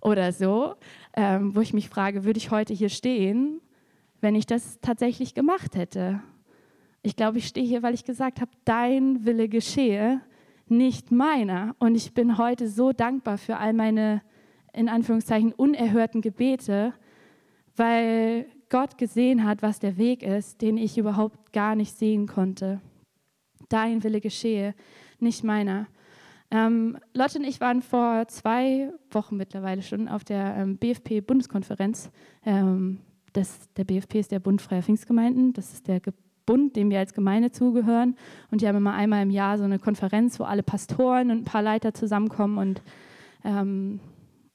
oder 0.00 0.32
so. 0.32 0.74
Ähm, 1.16 1.54
wo 1.54 1.60
ich 1.60 1.72
mich 1.72 1.88
frage, 1.88 2.24
würde 2.24 2.38
ich 2.38 2.50
heute 2.50 2.74
hier 2.74 2.90
stehen, 2.90 3.60
wenn 4.20 4.34
ich 4.34 4.46
das 4.46 4.78
tatsächlich 4.80 5.34
gemacht 5.34 5.74
hätte? 5.74 6.20
Ich 7.02 7.16
glaube, 7.16 7.38
ich 7.38 7.46
stehe 7.46 7.66
hier, 7.66 7.82
weil 7.82 7.94
ich 7.94 8.04
gesagt 8.04 8.40
habe, 8.40 8.50
dein 8.64 9.24
Wille 9.24 9.48
geschehe 9.48 10.20
nicht 10.70 11.10
meiner. 11.10 11.74
Und 11.78 11.94
ich 11.94 12.14
bin 12.14 12.38
heute 12.38 12.68
so 12.68 12.92
dankbar 12.92 13.38
für 13.38 13.56
all 13.56 13.72
meine, 13.72 14.22
in 14.72 14.88
Anführungszeichen, 14.88 15.52
unerhörten 15.52 16.20
Gebete, 16.20 16.94
weil 17.76 18.46
Gott 18.68 18.98
gesehen 18.98 19.44
hat, 19.44 19.62
was 19.62 19.78
der 19.78 19.96
Weg 19.96 20.22
ist, 20.22 20.60
den 20.60 20.76
ich 20.76 20.98
überhaupt 20.98 21.52
gar 21.52 21.74
nicht 21.74 21.96
sehen 21.96 22.26
konnte. 22.26 22.80
Dein 23.68 24.02
Wille 24.04 24.20
geschehe, 24.20 24.74
nicht 25.18 25.44
meiner. 25.44 25.86
Ähm, 26.50 26.98
Lotte 27.12 27.38
und 27.38 27.44
ich 27.44 27.60
waren 27.60 27.82
vor 27.82 28.26
zwei 28.28 28.92
Wochen 29.10 29.36
mittlerweile 29.36 29.82
schon 29.82 30.08
auf 30.08 30.24
der 30.24 30.56
ähm, 30.56 30.78
BFP-Bundeskonferenz. 30.78 32.10
Ähm, 32.44 33.00
der 33.76 33.84
BFP 33.84 34.20
ist 34.20 34.32
der 34.32 34.40
Bund 34.40 34.62
Freier 34.62 34.82
Pfingstgemeinden. 34.82 35.52
Das 35.52 35.72
ist 35.72 35.86
der 35.86 36.00
Bund, 36.48 36.76
dem 36.76 36.88
wir 36.88 36.98
als 36.98 37.12
Gemeinde 37.12 37.50
zugehören. 37.50 38.16
Und 38.50 38.62
die 38.62 38.68
haben 38.68 38.76
immer 38.76 38.94
einmal 38.94 39.22
im 39.22 39.30
Jahr 39.30 39.58
so 39.58 39.64
eine 39.64 39.78
Konferenz, 39.78 40.40
wo 40.40 40.44
alle 40.44 40.62
Pastoren 40.62 41.30
und 41.30 41.38
ein 41.38 41.44
paar 41.44 41.60
Leiter 41.60 41.92
zusammenkommen 41.92 42.56
und 42.56 42.82
ähm, 43.44 44.00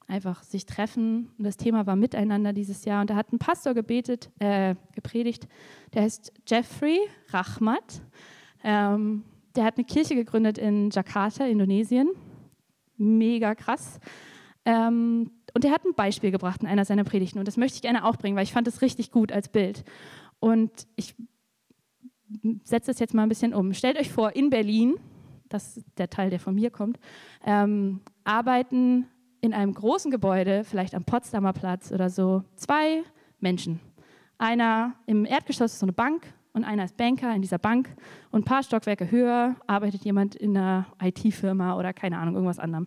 einfach 0.08 0.42
sich 0.42 0.66
treffen. 0.66 1.30
Und 1.38 1.44
das 1.44 1.56
Thema 1.56 1.86
war 1.86 1.94
Miteinander 1.94 2.52
dieses 2.52 2.84
Jahr. 2.84 3.00
Und 3.00 3.10
da 3.10 3.14
hat 3.14 3.32
ein 3.32 3.38
Pastor 3.38 3.74
gebetet, 3.74 4.28
äh, 4.40 4.74
gepredigt, 4.92 5.46
der 5.94 6.02
heißt 6.02 6.32
Jeffrey 6.48 6.98
Rachmat. 7.28 8.02
Ähm, 8.64 9.22
der 9.54 9.62
hat 9.62 9.76
eine 9.76 9.84
Kirche 9.84 10.16
gegründet 10.16 10.58
in 10.58 10.90
Jakarta, 10.90 11.46
Indonesien. 11.46 12.08
Mega 12.96 13.54
krass. 13.54 14.00
Ähm, 14.64 15.30
und 15.54 15.62
der 15.62 15.70
hat 15.70 15.84
ein 15.84 15.94
Beispiel 15.94 16.32
gebracht 16.32 16.60
in 16.62 16.66
einer 16.66 16.84
seiner 16.84 17.04
Predigten. 17.04 17.38
Und 17.38 17.46
das 17.46 17.56
möchte 17.56 17.76
ich 17.76 17.82
gerne 17.82 18.04
auch 18.04 18.16
bringen, 18.16 18.36
weil 18.36 18.42
ich 18.42 18.52
fand 18.52 18.66
es 18.66 18.82
richtig 18.82 19.12
gut 19.12 19.30
als 19.30 19.48
Bild. 19.48 19.84
Und 20.40 20.88
ich 20.96 21.14
setze 22.64 22.90
es 22.90 22.98
jetzt 22.98 23.14
mal 23.14 23.22
ein 23.22 23.28
bisschen 23.28 23.54
um. 23.54 23.72
Stellt 23.74 23.98
euch 23.98 24.10
vor, 24.10 24.34
in 24.34 24.50
Berlin, 24.50 24.96
das 25.48 25.76
ist 25.76 25.86
der 25.98 26.10
Teil, 26.10 26.30
der 26.30 26.40
von 26.40 26.54
mir 26.54 26.70
kommt, 26.70 26.98
ähm, 27.44 28.00
arbeiten 28.24 29.06
in 29.40 29.52
einem 29.52 29.74
großen 29.74 30.10
Gebäude, 30.10 30.64
vielleicht 30.64 30.94
am 30.94 31.04
Potsdamer 31.04 31.52
Platz 31.52 31.92
oder 31.92 32.08
so, 32.08 32.42
zwei 32.56 33.02
Menschen. 33.40 33.80
Einer 34.38 34.94
im 35.06 35.24
Erdgeschoss 35.26 35.72
ist 35.72 35.80
so 35.80 35.86
eine 35.86 35.92
Bank 35.92 36.26
und 36.54 36.64
einer 36.64 36.84
ist 36.84 36.96
Banker 36.96 37.34
in 37.34 37.42
dieser 37.42 37.58
Bank 37.58 37.94
und 38.30 38.40
ein 38.40 38.44
paar 38.44 38.62
Stockwerke 38.62 39.10
höher 39.10 39.56
arbeitet 39.66 40.04
jemand 40.04 40.34
in 40.34 40.56
einer 40.56 40.86
IT-Firma 41.02 41.76
oder 41.76 41.92
keine 41.92 42.18
Ahnung, 42.18 42.34
irgendwas 42.34 42.58
anderem. 42.58 42.86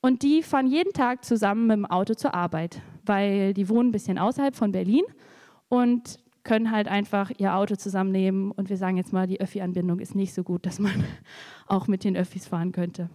Und 0.00 0.22
die 0.22 0.42
fahren 0.42 0.66
jeden 0.66 0.92
Tag 0.92 1.24
zusammen 1.24 1.66
mit 1.66 1.76
dem 1.76 1.86
Auto 1.86 2.14
zur 2.14 2.34
Arbeit, 2.34 2.80
weil 3.04 3.54
die 3.54 3.68
wohnen 3.68 3.88
ein 3.88 3.92
bisschen 3.92 4.18
außerhalb 4.18 4.54
von 4.54 4.72
Berlin 4.72 5.04
und 5.68 6.18
können 6.44 6.70
halt 6.70 6.88
einfach 6.88 7.30
ihr 7.38 7.54
Auto 7.54 7.74
zusammennehmen 7.74 8.50
und 8.52 8.68
wir 8.68 8.76
sagen 8.76 8.96
jetzt 8.96 9.12
mal, 9.12 9.26
die 9.26 9.40
Öffi-Anbindung 9.40 9.98
ist 9.98 10.14
nicht 10.14 10.34
so 10.34 10.42
gut, 10.42 10.66
dass 10.66 10.78
man 10.78 11.04
auch 11.66 11.88
mit 11.88 12.04
den 12.04 12.16
Öffis 12.16 12.46
fahren 12.46 12.72
könnte. 12.72 13.08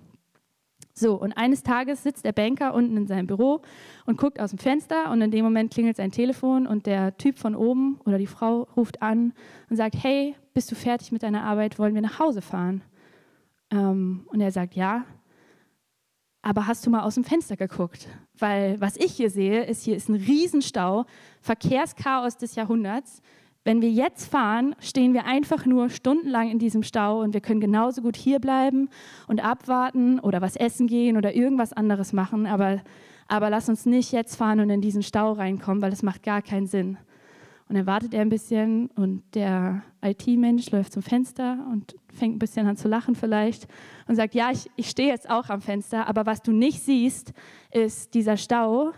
So, 0.93 1.15
und 1.15 1.31
eines 1.33 1.63
Tages 1.63 2.03
sitzt 2.03 2.25
der 2.25 2.33
Banker 2.33 2.73
unten 2.73 2.97
in 2.97 3.07
seinem 3.07 3.27
Büro 3.27 3.61
und 4.05 4.17
guckt 4.17 4.39
aus 4.39 4.49
dem 4.49 4.59
Fenster 4.59 5.09
und 5.11 5.21
in 5.21 5.31
dem 5.31 5.45
Moment 5.45 5.71
klingelt 5.71 5.95
sein 5.95 6.11
Telefon 6.11 6.67
und 6.67 6.87
der 6.87 7.15
Typ 7.15 7.37
von 7.39 7.55
oben 7.55 8.01
oder 8.05 8.17
die 8.17 8.27
Frau 8.27 8.67
ruft 8.75 9.01
an 9.01 9.33
und 9.69 9.77
sagt, 9.77 9.95
hey, 10.03 10.35
bist 10.53 10.69
du 10.71 10.75
fertig 10.75 11.13
mit 11.13 11.23
deiner 11.23 11.43
Arbeit, 11.43 11.79
wollen 11.79 11.95
wir 11.95 12.01
nach 12.01 12.19
Hause 12.19 12.41
fahren? 12.41 12.81
Ähm, 13.71 14.25
und 14.27 14.41
er 14.41 14.51
sagt, 14.51 14.75
ja, 14.75 15.05
aber 16.41 16.67
hast 16.67 16.85
du 16.85 16.89
mal 16.89 17.01
aus 17.01 17.15
dem 17.15 17.23
Fenster 17.23 17.57
geguckt? 17.57 18.07
Weil 18.37 18.79
was 18.79 18.95
ich 18.97 19.11
hier 19.13 19.29
sehe, 19.29 19.63
ist, 19.65 19.83
hier 19.83 19.95
ist 19.95 20.09
ein 20.09 20.15
Riesenstau, 20.15 21.05
Verkehrschaos 21.41 22.37
des 22.37 22.55
Jahrhunderts. 22.55 23.21
Wenn 23.65 23.81
wir 23.81 23.91
jetzt 23.91 24.31
fahren, 24.31 24.73
stehen 24.79 25.13
wir 25.13 25.25
einfach 25.25 25.65
nur 25.65 25.89
stundenlang 25.89 26.49
in 26.49 26.59
diesem 26.59 26.81
Stau 26.81 27.21
und 27.21 27.33
wir 27.33 27.41
können 27.41 27.59
genauso 27.59 28.01
gut 28.01 28.15
hier 28.15 28.39
bleiben 28.39 28.89
und 29.27 29.43
abwarten 29.43 30.19
oder 30.19 30.41
was 30.41 30.55
essen 30.55 30.87
gehen 30.87 31.17
oder 31.17 31.35
irgendwas 31.35 31.73
anderes 31.73 32.13
machen. 32.13 32.45
Aber, 32.45 32.81
aber 33.27 33.49
lass 33.49 33.67
uns 33.67 33.85
nicht 33.85 34.13
jetzt 34.13 34.37
fahren 34.37 34.61
und 34.61 34.69
in 34.69 34.81
diesen 34.81 35.03
Stau 35.03 35.33
reinkommen, 35.33 35.81
weil 35.81 35.91
das 35.91 36.03
macht 36.03 36.23
gar 36.23 36.41
keinen 36.41 36.67
Sinn. 36.67 36.97
Und 37.69 37.75
dann 37.75 37.85
wartet 37.85 38.15
er 38.15 38.21
ein 38.21 38.29
bisschen 38.29 38.87
und 38.95 39.21
der 39.35 39.83
IT-Mensch 40.01 40.71
läuft 40.71 40.91
zum 40.91 41.03
Fenster 41.03 41.67
und 41.71 41.95
fängt 42.11 42.35
ein 42.35 42.39
bisschen 42.39 42.65
an 42.65 42.75
zu 42.77 42.87
lachen 42.87 43.13
vielleicht 43.13 43.67
und 44.07 44.15
sagt, 44.15 44.33
ja, 44.33 44.49
ich, 44.51 44.71
ich 44.75 44.89
stehe 44.89 45.09
jetzt 45.09 45.29
auch 45.29 45.49
am 45.49 45.61
Fenster, 45.61 46.07
aber 46.07 46.25
was 46.25 46.41
du 46.41 46.51
nicht 46.51 46.81
siehst, 46.81 47.31
ist, 47.71 48.15
dieser 48.15 48.37
Stau 48.37 48.91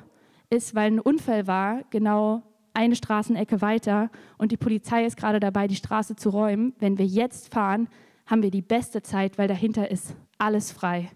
ist, 0.50 0.74
weil 0.74 0.90
ein 0.90 1.00
Unfall 1.02 1.48
war, 1.48 1.84
genau 1.90 2.44
eine 2.74 2.96
Straßenecke 2.96 3.60
weiter 3.60 4.10
und 4.38 4.54
die 4.54 4.58
Polizei 4.58 5.06
ist 5.06 5.18
gerade 5.18 5.42
dabei, 5.42 5.68
die 5.68 5.76
Straße 5.76 6.16
zu 6.16 6.30
räumen. 6.30 6.74
Wenn 6.80 6.98
wir 6.98 7.06
jetzt 7.06 7.54
fahren, 7.54 7.90
haben 8.26 8.42
wir 8.42 8.52
die 8.52 8.62
beste 8.62 9.02
Zeit, 9.02 9.38
weil 9.38 9.50
dahinter 9.50 9.92
ist 9.92 10.16
alles 10.38 10.72
frei. 10.72 11.12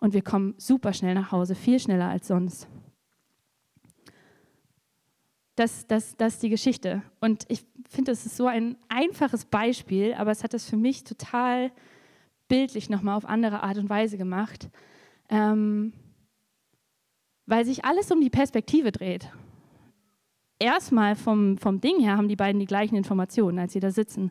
Und 0.00 0.12
wir 0.12 0.22
kommen 0.22 0.52
super 0.58 0.92
schnell 0.92 1.14
nach 1.14 1.32
Hause, 1.32 1.54
viel 1.54 1.80
schneller 1.80 2.10
als 2.10 2.28
sonst. 2.28 2.68
Das, 5.60 5.86
das, 5.86 6.16
das 6.16 6.34
ist 6.34 6.42
die 6.42 6.48
Geschichte. 6.48 7.02
Und 7.20 7.44
ich 7.48 7.64
finde, 7.88 8.12
es 8.12 8.24
ist 8.24 8.36
so 8.36 8.46
ein 8.46 8.76
einfaches 8.88 9.44
Beispiel, 9.44 10.14
aber 10.14 10.30
es 10.30 10.42
hat 10.42 10.54
es 10.54 10.68
für 10.68 10.76
mich 10.76 11.04
total 11.04 11.70
bildlich 12.48 12.88
nochmal 12.88 13.16
auf 13.16 13.24
andere 13.24 13.62
Art 13.62 13.78
und 13.78 13.88
Weise 13.88 14.16
gemacht, 14.16 14.70
ähm, 15.28 15.92
weil 17.46 17.64
sich 17.64 17.84
alles 17.84 18.10
um 18.10 18.20
die 18.20 18.30
Perspektive 18.30 18.90
dreht 18.92 19.30
erstmal 20.60 21.16
vom, 21.16 21.58
vom 21.58 21.80
Ding 21.80 21.98
her 21.98 22.16
haben 22.16 22.28
die 22.28 22.36
beiden 22.36 22.60
die 22.60 22.66
gleichen 22.66 22.94
Informationen, 22.94 23.58
als 23.58 23.72
sie 23.72 23.80
da 23.80 23.90
sitzen. 23.90 24.30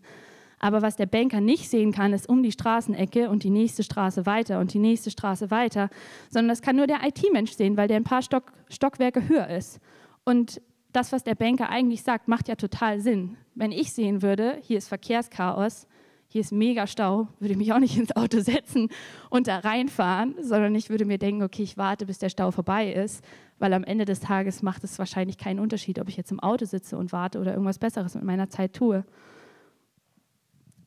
Aber 0.60 0.82
was 0.82 0.96
der 0.96 1.06
Banker 1.06 1.42
nicht 1.42 1.70
sehen 1.70 1.92
kann, 1.92 2.14
ist 2.14 2.30
um 2.30 2.44
die 2.44 2.52
Straßenecke 2.52 3.30
und 3.30 3.44
die 3.44 3.50
nächste 3.50 3.82
Straße 3.82 4.26
weiter 4.26 4.60
und 4.60 4.74
die 4.74 4.80
nächste 4.80 5.10
Straße 5.10 5.52
weiter, 5.52 5.90
sondern 6.30 6.50
das 6.50 6.62
kann 6.62 6.76
nur 6.76 6.88
der 6.88 7.00
IT-Mensch 7.04 7.52
sehen, 7.52 7.78
weil 7.78 7.88
der 7.88 7.98
ein 7.98 8.04
paar 8.04 8.22
Stock, 8.22 8.52
Stockwerke 8.70 9.28
höher 9.28 9.48
ist. 9.48 9.80
Und 10.26 10.62
das, 10.92 11.12
was 11.12 11.24
der 11.24 11.36
Banker 11.36 11.70
eigentlich 11.70 12.04
sagt, 12.04 12.28
macht 12.28 12.48
ja 12.48 12.56
total 12.56 13.00
Sinn. 13.00 13.38
Wenn 13.56 13.72
ich 13.72 13.94
sehen 13.94 14.22
würde, 14.22 14.58
hier 14.62 14.78
ist 14.78 14.88
Verkehrschaos, 14.88 15.88
hier 16.28 16.42
ist 16.42 16.52
mega 16.52 16.86
Stau, 16.86 17.28
würde 17.40 17.54
ich 17.54 17.58
mich 17.58 17.74
auch 17.74 17.80
nicht 17.80 17.98
ins 18.00 18.16
Auto 18.16 18.40
setzen 18.40 18.90
und 19.30 19.48
da 19.48 19.60
reinfahren, 19.60 20.36
sondern 20.42 20.76
ich 20.76 20.90
würde 20.90 21.06
mir 21.06 21.18
denken, 21.18 21.44
okay, 21.44 21.64
ich 21.64 21.78
warte, 21.78 22.06
bis 22.06 22.20
der 22.20 22.30
Stau 22.30 22.52
vorbei 22.52 22.92
ist, 22.92 23.24
weil 23.58 23.74
am 23.74 23.84
Ende 23.84 24.06
des 24.06 24.20
Tages 24.20 24.62
macht 24.62 24.84
es 24.84 25.00
wahrscheinlich 25.00 25.38
keinen 25.38 25.60
Unterschied, 25.60 26.00
ob 26.00 26.08
ich 26.08 26.18
jetzt 26.18 26.32
im 26.32 26.40
Auto 26.40 26.66
sitze 26.66 26.98
und 26.98 27.12
warte 27.12 27.40
oder 27.40 27.52
irgendwas 27.52 27.80
Besseres 27.80 28.16
mit 28.16 28.24
meiner 28.24 28.50
Zeit 28.50 28.74
tue. 28.74 29.04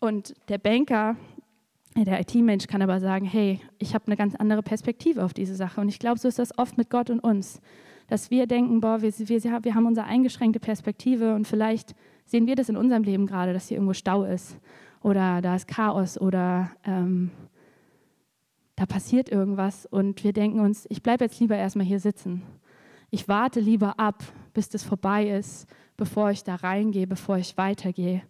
Und 0.01 0.35
der 0.49 0.59
Banker, 0.59 1.17
der 1.97 2.21
IT-Mensch 2.21 2.67
kann 2.67 2.83
aber 2.83 2.99
sagen, 2.99 3.25
hey, 3.25 3.61
ich 3.79 3.95
habe 3.95 4.07
eine 4.07 4.17
ganz 4.17 4.35
andere 4.35 4.63
Perspektive 4.63 5.25
auf 5.25 5.35
diese 5.35 5.55
Sache. 5.55 5.81
Und 5.81 5.89
ich 5.89 5.99
glaube, 5.99 6.19
so 6.19 6.27
ist 6.27 6.39
das 6.39 6.57
oft 6.59 6.79
mit 6.79 6.91
Gott 6.91 7.11
und 7.11 7.21
uns, 7.21 7.61
dass 8.13 8.31
wir 8.31 8.47
denken, 8.47 8.83
boah, 8.83 9.01
wir, 9.01 9.11
wir, 9.11 9.43
wir 9.65 9.75
haben 9.75 9.87
unsere 9.87 10.07
eingeschränkte 10.07 10.61
Perspektive 10.61 11.35
und 11.35 11.49
vielleicht 11.49 11.95
sehen 12.27 12.47
wir 12.47 12.57
das 12.57 12.69
in 12.69 12.77
unserem 12.77 13.05
Leben 13.05 13.25
gerade, 13.25 13.55
dass 13.55 13.69
hier 13.69 13.79
irgendwo 13.79 13.95
Stau 13.95 14.25
ist 14.25 14.59
oder 15.01 15.41
da 15.41 15.57
ist 15.57 15.67
Chaos 15.67 16.21
oder 16.21 16.71
ähm, 16.85 17.31
da 18.77 18.85
passiert 18.85 19.31
irgendwas 19.31 19.87
und 19.87 20.25
wir 20.25 20.35
denken 20.35 20.61
uns, 20.61 20.85
ich 20.91 21.03
bleibe 21.03 21.25
jetzt 21.25 21.41
lieber 21.41 21.57
erstmal 21.57 21.87
hier 21.87 22.01
sitzen. 22.01 22.43
Ich 23.09 23.29
warte 23.29 23.61
lieber 23.61 23.99
ab, 23.99 24.23
bis 24.53 24.69
das 24.69 24.83
vorbei 24.83 25.31
ist, 25.31 25.67
bevor 25.97 26.33
ich 26.33 26.45
da 26.45 26.57
reingehe, 26.57 27.07
bevor 27.07 27.39
ich 27.39 27.57
weitergehe. 27.57 28.21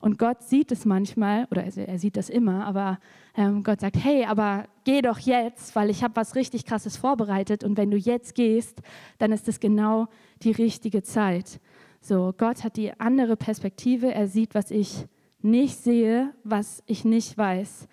Und 0.00 0.18
Gott 0.18 0.42
sieht 0.42 0.70
es 0.70 0.84
manchmal, 0.84 1.46
oder 1.50 1.64
er 1.64 1.98
sieht 1.98 2.16
das 2.16 2.28
immer, 2.28 2.64
aber 2.66 2.98
ähm, 3.36 3.62
Gott 3.64 3.80
sagt, 3.80 3.96
hey, 4.02 4.24
aber 4.24 4.66
geh 4.84 5.02
doch 5.02 5.18
jetzt, 5.18 5.74
weil 5.74 5.90
ich 5.90 6.04
habe 6.04 6.16
was 6.16 6.36
richtig 6.36 6.64
Krasses 6.64 6.96
vorbereitet 6.96 7.64
und 7.64 7.76
wenn 7.76 7.90
du 7.90 7.96
jetzt 7.96 8.34
gehst, 8.34 8.80
dann 9.18 9.32
ist 9.32 9.48
es 9.48 9.58
genau 9.58 10.06
die 10.42 10.52
richtige 10.52 11.02
Zeit. 11.02 11.60
So, 12.00 12.32
Gott 12.36 12.62
hat 12.62 12.76
die 12.76 12.92
andere 13.00 13.36
Perspektive, 13.36 14.14
er 14.14 14.28
sieht, 14.28 14.54
was 14.54 14.70
ich 14.70 15.06
nicht 15.40 15.78
sehe, 15.78 16.34
was 16.44 16.82
ich 16.86 17.04
nicht 17.04 17.36
weiß. 17.36 17.88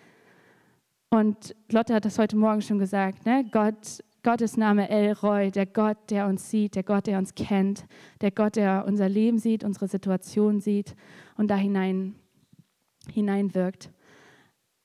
Und 1.10 1.56
Lotte 1.72 1.94
hat 1.94 2.06
das 2.06 2.20
heute 2.20 2.36
Morgen 2.36 2.62
schon 2.62 2.80
gesagt, 2.80 3.26
ne? 3.26 3.46
Gott, 3.52 4.04
Gottes 4.26 4.58
Name 4.58 4.90
El 4.90 5.14
Roy, 5.14 5.52
der 5.52 5.66
Gott, 5.66 5.98
der 6.10 6.28
uns 6.28 6.50
sieht, 6.50 6.76
der 6.76 6.84
Gott, 6.84 7.08
der 7.08 7.18
uns 7.18 7.34
kennt, 7.36 7.86
der 8.20 8.32
Gott, 8.32 8.58
der 8.58 8.84
unser 8.86 9.08
Leben 9.08 9.38
sieht, 9.38 9.64
unsere 9.64 9.88
Situation 9.88 10.60
sieht 10.60 10.96
und 11.38 11.50
da 11.50 11.56
hinein, 11.56 12.16
hineinwirkt. 13.10 13.92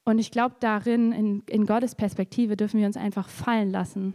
Und 0.05 0.21
ich 0.21 0.31
glaube, 0.31 0.55
darin, 0.61 1.11
in, 1.11 1.43
in, 1.49 1.67
Gottes 1.67 1.97
Perspektive, 1.97 2.57
dürfen 2.57 2.79
wir 2.79 2.87
uns 2.87 2.97
einfach 2.97 3.29
fallen 3.29 3.71
lassen. 3.71 4.15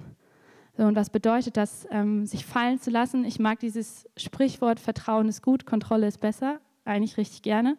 So, 0.77 0.83
und 0.83 0.95
was 0.95 1.09
bedeutet 1.09 1.57
das, 1.57 1.85
ähm, 1.91 2.25
sich 2.25 2.45
fallen 2.45 2.79
zu 2.79 2.89
lassen? 2.89 3.25
Ich 3.25 3.39
mag 3.39 3.59
dieses 3.59 4.07
Sprichwort, 4.15 4.79
Vertrauen 4.79 5.27
ist 5.27 5.41
gut, 5.41 5.65
Kontrolle 5.65 6.07
ist 6.07 6.19
besser, 6.19 6.59
eigentlich 6.85 7.17
richtig 7.17 7.41
gerne 7.41 7.77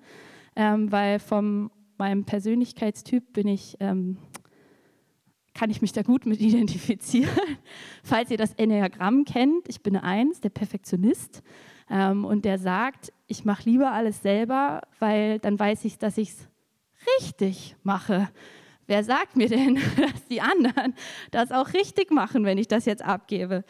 ähm, 0.57 0.91
weil 0.91 1.19
von 1.21 1.71
meinem 1.99 2.25
Persönlichkeitstyp 2.25 3.33
bin 3.33 3.47
ich, 3.47 3.77
ähm, 3.79 4.17
kann 5.57 5.71
ich 5.71 5.83
mich 5.83 5.93
da 5.93 6.03
gut 6.03 6.27
mit 6.27 6.41
identifizieren. 6.41 7.31
Falls 8.05 8.31
ihr 8.31 8.37
das 8.37 8.53
Enneagramm 8.55 9.25
kennt, 9.25 9.69
ich 9.69 9.83
bin 9.83 9.97
eins, 9.97 10.41
der 10.41 10.51
Perfektionist. 10.51 11.43
Ähm, 11.91 12.25
und 12.25 12.45
der 12.45 12.59
sagt, 12.59 13.13
ich 13.27 13.45
mache 13.45 13.69
lieber 13.69 13.93
alles 13.93 14.23
selber, 14.23 14.83
weil 14.99 15.39
dann 15.39 15.59
weiß 15.59 15.85
ich, 15.85 15.99
dass 15.99 16.19
ich 16.19 16.31
es 16.31 16.49
richtig 17.19 17.77
mache. 17.83 18.29
Wer 18.87 19.03
sagt 19.03 19.37
mir 19.37 19.49
denn, 19.49 19.77
dass 19.97 20.27
die 20.31 20.41
anderen 20.41 20.95
das 21.31 21.51
auch 21.51 21.73
richtig 21.73 22.11
machen, 22.11 22.45
wenn 22.45 22.59
ich 22.59 22.69
das 22.69 22.85
jetzt 22.85 23.05
abgebe? 23.05 23.65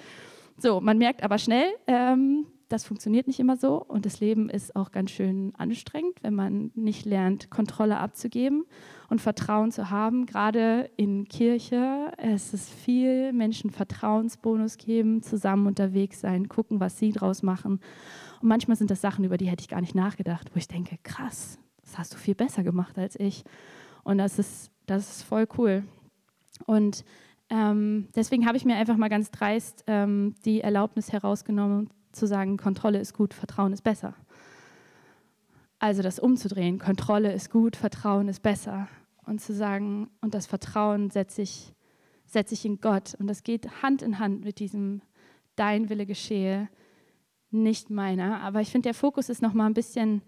So, 0.58 0.80
man 0.80 0.98
merkt 0.98 1.22
aber 1.22 1.38
schnell, 1.38 1.68
ähm, 1.86 2.46
das 2.68 2.84
funktioniert 2.84 3.28
nicht 3.28 3.38
immer 3.38 3.56
so 3.56 3.82
und 3.82 4.06
das 4.06 4.20
Leben 4.20 4.48
ist 4.48 4.74
auch 4.74 4.90
ganz 4.90 5.10
schön 5.10 5.54
anstrengend, 5.56 6.22
wenn 6.22 6.34
man 6.34 6.72
nicht 6.74 7.04
lernt, 7.04 7.50
Kontrolle 7.50 7.98
abzugeben 7.98 8.64
und 9.08 9.20
Vertrauen 9.20 9.70
zu 9.70 9.90
haben. 9.90 10.26
Gerade 10.26 10.90
in 10.96 11.28
Kirche 11.28 12.12
es 12.16 12.52
ist 12.54 12.70
viel 12.70 13.32
Menschen 13.32 13.70
Vertrauensbonus 13.70 14.78
geben, 14.78 15.22
zusammen 15.22 15.66
unterwegs 15.66 16.20
sein, 16.20 16.48
gucken, 16.48 16.80
was 16.80 16.98
sie 16.98 17.12
draus 17.12 17.42
machen. 17.42 17.80
Und 18.40 18.48
manchmal 18.48 18.76
sind 18.76 18.90
das 18.90 19.00
Sachen, 19.00 19.24
über 19.24 19.36
die 19.36 19.46
hätte 19.46 19.62
ich 19.62 19.68
gar 19.68 19.80
nicht 19.80 19.94
nachgedacht, 19.94 20.50
wo 20.54 20.58
ich 20.58 20.68
denke, 20.68 20.98
krass, 21.02 21.58
das 21.82 21.98
hast 21.98 22.14
du 22.14 22.18
viel 22.18 22.34
besser 22.34 22.62
gemacht 22.62 22.98
als 22.98 23.18
ich. 23.18 23.44
Und 24.04 24.18
das 24.18 24.38
ist, 24.38 24.70
das 24.86 25.16
ist 25.16 25.22
voll 25.22 25.46
cool. 25.58 25.84
Und 26.64 27.04
ähm, 27.50 28.08
deswegen 28.14 28.46
habe 28.46 28.56
ich 28.56 28.64
mir 28.64 28.76
einfach 28.76 28.96
mal 28.96 29.08
ganz 29.08 29.30
dreist 29.30 29.84
ähm, 29.86 30.34
die 30.44 30.60
Erlaubnis 30.60 31.12
herausgenommen, 31.12 31.90
zu 32.12 32.26
sagen, 32.26 32.56
Kontrolle 32.56 32.98
ist 32.98 33.14
gut, 33.14 33.34
Vertrauen 33.34 33.72
ist 33.72 33.82
besser. 33.82 34.14
Also 35.86 36.02
das 36.02 36.18
umzudrehen, 36.18 36.80
Kontrolle 36.80 37.32
ist 37.32 37.48
gut, 37.48 37.76
Vertrauen 37.76 38.26
ist 38.26 38.42
besser. 38.42 38.88
Und 39.24 39.40
zu 39.40 39.54
sagen, 39.54 40.10
und 40.20 40.34
das 40.34 40.44
Vertrauen 40.44 41.10
setze 41.10 41.42
ich, 41.42 41.72
setze 42.24 42.54
ich 42.54 42.64
in 42.64 42.80
Gott. 42.80 43.14
Und 43.20 43.28
das 43.28 43.44
geht 43.44 43.84
Hand 43.84 44.02
in 44.02 44.18
Hand 44.18 44.44
mit 44.44 44.58
diesem 44.58 45.00
Dein 45.54 45.88
Wille 45.88 46.04
geschehe, 46.04 46.68
nicht 47.52 47.88
meiner. 47.88 48.40
Aber 48.40 48.60
ich 48.60 48.70
finde, 48.70 48.88
der 48.88 48.94
Fokus 48.94 49.28
ist 49.28 49.42
nochmal 49.42 49.68
ein 49.68 49.74
bisschen 49.74 50.22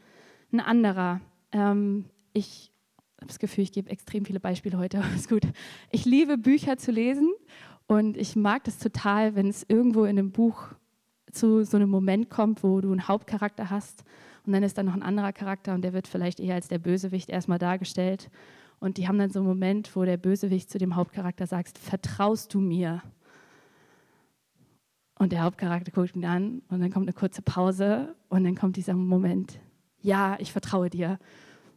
ein 0.53 0.61
anderer. 0.61 1.21
Ähm, 1.51 2.05
ich 2.33 2.71
habe 3.17 3.27
das 3.27 3.41
Gefühl, 3.41 3.65
ich 3.65 3.73
gebe 3.73 3.91
extrem 3.91 4.25
viele 4.25 4.39
Beispiele 4.39 4.79
heute, 4.79 4.99
aber 4.99 5.13
ist 5.13 5.29
gut. 5.29 5.43
Ich 5.91 6.05
liebe 6.05 6.39
Bücher 6.39 6.77
zu 6.77 6.93
lesen 6.93 7.33
und 7.89 8.17
ich 8.17 8.37
mag 8.37 8.63
das 8.63 8.79
total, 8.79 9.35
wenn 9.35 9.49
es 9.49 9.67
irgendwo 9.67 10.05
in 10.05 10.21
einem 10.21 10.31
Buch 10.31 10.69
zu 11.33 11.65
so 11.65 11.79
einem 11.79 11.91
Moment 11.91 12.31
kommt, 12.31 12.63
wo 12.63 12.81
du 12.81 12.93
einen 12.93 13.09
Hauptcharakter 13.09 13.71
hast 13.71 14.05
und 14.49 14.55
dann 14.55 14.63
ist 14.63 14.79
da 14.79 14.83
noch 14.83 14.95
ein 14.95 15.03
anderer 15.03 15.35
Charakter 15.35 15.75
und 15.75 15.83
der 15.83 15.93
wird 15.93 16.09
vielleicht 16.09 16.41
eher 16.41 16.55
als 16.55 16.69
der 16.69 16.79
Bösewicht 16.79 17.29
erstmal 17.29 17.59
dargestellt. 17.59 18.31
Und 18.81 18.97
die 18.97 19.07
haben 19.07 19.19
dann 19.19 19.29
so 19.29 19.41
einen 19.41 19.49
Moment, 19.49 19.95
wo 19.95 20.07
der 20.07 20.17
Bösewicht 20.17 20.71
zu 20.71 20.79
dem 20.79 20.97
Hauptcharakter 20.97 21.47
sagt, 21.47 21.77
vertraust 21.77 22.55
du 22.55 22.59
mir? 22.59 23.03
Und 25.19 25.33
der 25.33 25.43
Hauptcharakter 25.43 25.93
guckt 25.93 26.17
ihn 26.17 26.25
an 26.25 26.63
und 26.71 26.81
dann 26.81 26.91
kommt 26.91 27.05
eine 27.05 27.13
kurze 27.13 27.43
Pause 27.43 28.17
und 28.31 28.45
dann 28.45 28.55
kommt 28.55 28.77
dieser 28.77 28.95
Moment, 28.95 29.61
ja, 30.01 30.39
ich 30.41 30.51
vertraue 30.51 30.89
dir. 30.89 31.19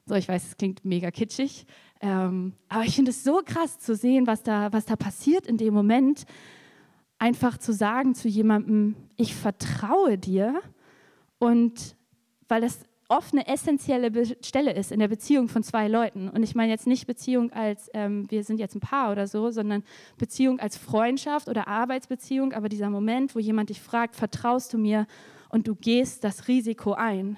So, 0.06 0.16
ich 0.16 0.30
weiß, 0.30 0.48
es 0.48 0.56
klingt 0.56 0.86
mega 0.86 1.12
kitschig, 1.12 1.66
ähm, 2.00 2.54
aber 2.70 2.86
ich 2.86 2.96
finde 2.96 3.12
es 3.12 3.26
so 3.26 3.42
krass 3.44 3.80
zu 3.80 3.98
sehen, 3.98 4.28
was 4.28 4.44
da, 4.44 4.72
was 4.72 4.86
da 4.86 4.96
passiert 4.96 5.46
in 5.46 5.58
dem 5.58 5.74
Moment. 5.74 6.24
Einfach 7.20 7.58
zu 7.58 7.74
sagen 7.74 8.16
zu 8.16 8.30
jemandem, 8.30 8.96
ich 9.18 9.36
vertraue 9.36 10.18
dir 10.18 10.62
und 11.38 11.98
weil 12.52 12.60
das 12.60 12.84
oft 13.08 13.34
eine 13.34 13.48
essentielle 13.48 14.12
Stelle 14.44 14.74
ist 14.74 14.92
in 14.92 15.00
der 15.00 15.08
Beziehung 15.08 15.48
von 15.48 15.64
zwei 15.64 15.88
Leuten. 15.88 16.28
Und 16.30 16.44
ich 16.44 16.54
meine 16.54 16.70
jetzt 16.70 16.86
nicht 16.86 17.08
Beziehung 17.08 17.54
als, 17.54 17.90
ähm, 17.94 18.30
wir 18.30 18.44
sind 18.44 18.60
jetzt 18.60 18.76
ein 18.76 18.82
Paar 18.82 19.14
oder 19.14 19.26
so, 19.26 19.52
sondern 19.52 19.84
Beziehung 20.18 20.60
als 20.60 20.78
Freundschaft 20.78 21.48
oder 21.48 21.70
Arbeitsbeziehung. 21.70 22.52
Aber 22.52 22.68
dieser 22.68 22.90
Moment, 22.90 23.36
wo 23.36 23.40
jemand 23.40 23.70
dich 23.70 23.80
fragt, 23.80 24.18
vertraust 24.18 24.74
du 24.74 24.78
mir 24.78 25.08
und 25.50 25.66
du 25.66 25.76
gehst 25.76 26.26
das 26.26 26.50
Risiko 26.50 26.92
ein, 26.92 27.38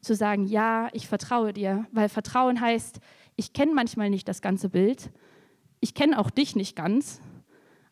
zu 0.00 0.16
sagen, 0.16 0.44
ja, 0.44 0.88
ich 0.92 1.06
vertraue 1.06 1.52
dir. 1.52 1.86
Weil 1.92 2.08
Vertrauen 2.08 2.60
heißt, 2.60 2.98
ich 3.36 3.52
kenne 3.52 3.74
manchmal 3.74 4.10
nicht 4.10 4.26
das 4.26 4.42
ganze 4.42 4.68
Bild, 4.68 5.10
ich 5.78 5.94
kenne 5.94 6.18
auch 6.18 6.30
dich 6.30 6.56
nicht 6.56 6.74
ganz, 6.74 7.20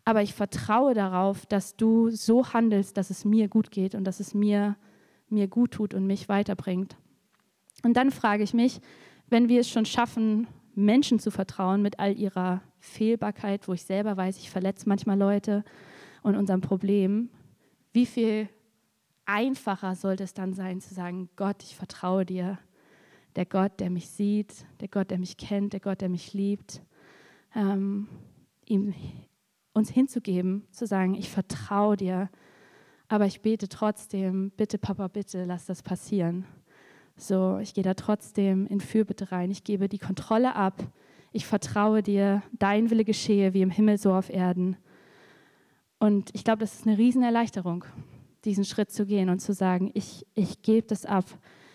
aber 0.05 0.23
ich 0.23 0.35
vertraue 0.35 0.95
darauf, 0.95 1.47
dass 1.47 1.77
du 1.77 2.11
so 2.11 2.53
handelst, 2.53 2.97
dass 2.97 3.11
es 3.11 3.25
mir 3.25 3.47
gut 3.47 3.71
geht 3.71 3.95
und 3.95 4.03
dass 4.03 4.19
es 4.19 4.35
mir, 4.35 4.77
mir 5.29 5.49
gut 5.49 5.73
tut 5.73 5.95
und 5.95 6.07
mich 6.07 6.29
weiterbringt. 6.29 6.97
Und 7.83 7.97
dann 7.97 8.11
frage 8.11 8.43
ich 8.43 8.55
mich, 8.55 8.81
wenn 9.29 9.49
wir 9.49 9.61
es 9.61 9.69
schon 9.69 9.87
schaffen, 9.87 10.47
Menschen 10.75 11.19
zu 11.19 11.31
vertrauen 11.31 11.83
mit 11.83 11.99
all 11.99 12.17
ihrer 12.17 12.63
Fehlbarkeit, 12.79 13.67
wo 13.67 13.73
ich 13.73 13.83
selber 13.83 14.17
weiß, 14.17 14.39
ich 14.39 14.51
verletze 14.51 14.89
manchmal 14.89 15.19
Leute 15.19 15.65
und 16.23 16.37
unserem 16.37 16.61
Problem, 16.61 17.31
wie 17.93 18.07
viel 18.07 18.49
einfacher 19.25 19.95
sollte 19.95 20.25
es 20.25 20.35
dann 20.35 20.55
sein 20.55 20.81
zu 20.81 20.95
sagen, 20.95 21.29
Gott, 21.37 21.63
ich 21.63 21.77
vertraue 21.77 22.25
dir, 22.25 22.59
der 23.35 23.47
Gott, 23.47 23.81
der 23.81 23.91
mich 23.91 24.09
sieht, 24.09 24.67
der 24.81 24.89
Gott, 24.89 25.11
der 25.11 25.19
mich 25.19 25.37
kennt, 25.37 25.73
der 25.73 25.81
Gott, 25.81 26.01
der 26.01 26.09
mich 26.09 26.33
liebt, 26.33 26.83
ähm, 27.55 28.09
ihm 28.65 28.95
uns 29.73 29.91
hinzugeben, 29.91 30.67
zu 30.71 30.87
sagen, 30.87 31.15
ich 31.15 31.29
vertraue 31.29 31.97
dir, 31.97 32.31
aber 33.09 33.27
ich 33.27 33.41
bete 33.41 33.69
trotzdem, 33.69 34.51
bitte 34.57 34.79
Papa, 34.79 35.09
bitte 35.09 35.45
lass 35.45 35.67
das 35.67 35.83
passieren. 35.83 36.45
So, 37.17 37.59
ich 37.59 37.73
gehe 37.73 37.85
da 37.85 37.95
trotzdem 37.95 38.67
in 38.67 38.81
Fürbitte 38.81 39.33
rein. 39.33 39.51
Ich 39.51 39.65
gebe 39.65 39.89
die 39.89 39.99
Kontrolle 39.99 40.55
ab. 40.55 40.83
Ich 41.33 41.47
vertraue 41.47 42.03
dir, 42.03 42.43
dein 42.53 42.91
Wille 42.91 43.05
geschehe 43.05 43.55
wie 43.55 43.63
im 43.63 43.71
Himmel 43.71 43.99
so 43.99 44.13
auf 44.13 44.29
Erden. 44.29 44.77
Und 45.99 46.31
ich 46.35 46.45
glaube, 46.45 46.61
das 46.61 46.75
ist 46.75 46.87
eine 46.87 46.99
Riesenerleichterung, 46.99 47.85
diesen 48.45 48.65
Schritt 48.65 48.91
zu 48.91 49.07
gehen 49.07 49.31
und 49.31 49.41
zu 49.41 49.55
sagen, 49.55 49.91
ich, 49.95 50.27
ich 50.35 50.63
gebe 50.63 50.87
das 50.87 51.07
ab. 51.07 51.25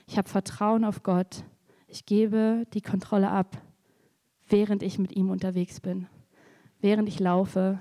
Ich 0.08 0.18
habe 0.18 0.30
Vertrauen 0.30 0.84
auf 0.84 1.02
Gott. 1.04 1.44
Ich 1.88 2.06
gebe 2.06 2.66
die 2.74 2.82
Kontrolle 2.82 3.32
ab, 3.32 3.62
während 4.48 4.84
ich 4.84 5.00
mit 5.00 5.16
ihm 5.16 5.30
unterwegs 5.30 5.80
bin, 5.80 6.08
während 6.80 7.10
ich 7.10 7.20
laufe, 7.20 7.80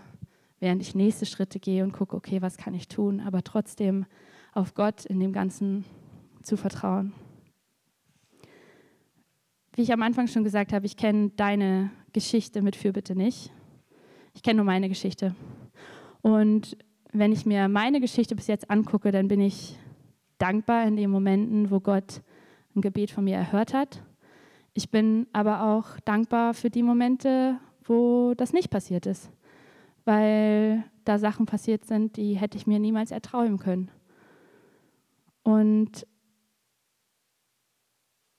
während 0.61 0.83
ich 0.83 0.95
nächste 0.95 1.27
Schritte 1.27 1.59
gehe 1.59 1.83
und 1.83 1.93
gucke, 1.93 2.17
okay, 2.17 2.43
was 2.43 2.57
kann 2.57 2.75
ich 2.75 2.89
tun, 2.89 3.21
aber 3.21 3.43
trotzdem 3.43 4.07
auf 4.53 4.75
Gott 4.75 5.05
in 5.05 5.19
dem 5.19 5.33
Ganzen 5.33 5.85
zu 6.43 6.57
vertrauen 6.57 7.13
wie 9.75 9.83
ich 9.83 9.93
am 9.93 10.03
Anfang 10.03 10.27
schon 10.27 10.45
gesagt 10.45 10.73
habe, 10.73 10.87
ich 10.87 10.97
kenne 10.97 11.31
deine 11.37 11.91
Geschichte 12.13 12.63
mit 12.63 12.77
Fürbitte 12.77 13.15
nicht. 13.17 13.51
Ich 14.35 14.43
kenne 14.43 14.57
nur 14.57 14.67
meine 14.67 14.89
Geschichte. 14.89 15.35
Und 16.23 16.77
wenn 17.13 17.33
ich 17.33 17.47
mir 17.47 17.69
meine 17.69 18.01
Geschichte 18.01 18.37
bis 18.37 18.47
jetzt 18.47 18.71
angucke, 18.71 19.11
dann 19.11 19.29
bin 19.29 19.41
ich 19.41 19.79
dankbar 20.39 20.87
in 20.87 20.97
den 20.97 21.11
Momenten, 21.11 21.71
wo 21.71 21.81
Gott 21.81 22.23
ein 22.75 22.83
Gebet 22.83 23.11
von 23.11 23.25
mir 23.25 23.37
erhört 23.37 23.75
hat. 23.75 24.03
Ich 24.75 24.91
bin 24.91 25.27
aber 25.33 25.63
auch 25.63 25.99
dankbar 26.05 26.55
für 26.55 26.71
die 26.71 26.83
Momente, 26.83 27.59
wo 27.85 28.35
das 28.37 28.53
nicht 28.53 28.71
passiert 28.71 29.07
ist, 29.07 29.31
weil 30.11 30.83
da 31.05 31.21
Sachen 31.21 31.47
passiert 31.47 31.85
sind, 31.85 32.17
die 32.17 32.35
hätte 32.35 32.59
ich 32.59 32.67
mir 32.67 32.81
niemals 32.81 33.13
erträumen 33.13 33.61
können. 33.61 33.93
Und 35.45 36.05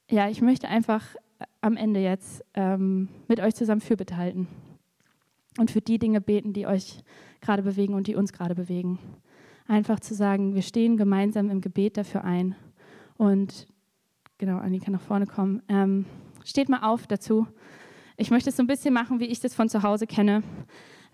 ja, 0.09 0.27
ich 0.27 0.41
möchte 0.41 0.67
einfach 0.67 1.15
am 1.61 1.77
Ende 1.77 2.01
jetzt 2.01 2.43
ähm, 2.55 3.07
mit 3.29 3.39
euch 3.39 3.55
zusammen 3.55 3.79
Fürbitte 3.79 4.17
halten 4.17 4.49
und 5.59 5.71
für 5.71 5.79
die 5.79 5.97
Dinge 5.97 6.19
beten, 6.19 6.51
die 6.51 6.67
euch 6.67 7.05
gerade 7.39 7.63
bewegen 7.63 7.93
und 7.93 8.07
die 8.07 8.15
uns 8.15 8.33
gerade 8.33 8.53
bewegen. 8.53 8.99
Einfach 9.65 10.01
zu 10.01 10.13
sagen, 10.13 10.55
wir 10.55 10.63
stehen 10.63 10.97
gemeinsam 10.97 11.49
im 11.49 11.61
Gebet 11.61 11.95
dafür 11.95 12.25
ein. 12.25 12.53
Und 13.15 13.65
genau, 14.37 14.57
Anni 14.57 14.81
kann 14.81 14.91
nach 14.91 14.99
vorne 14.99 15.25
kommen. 15.25 15.63
Ähm, 15.69 16.05
steht 16.43 16.67
mal 16.67 16.81
auf 16.81 17.07
dazu. 17.07 17.47
Ich 18.17 18.29
möchte 18.29 18.49
es 18.49 18.57
so 18.57 18.63
ein 18.63 18.67
bisschen 18.67 18.93
machen, 18.93 19.21
wie 19.21 19.27
ich 19.27 19.39
das 19.39 19.55
von 19.55 19.69
zu 19.69 19.83
Hause 19.83 20.05
kenne. 20.05 20.43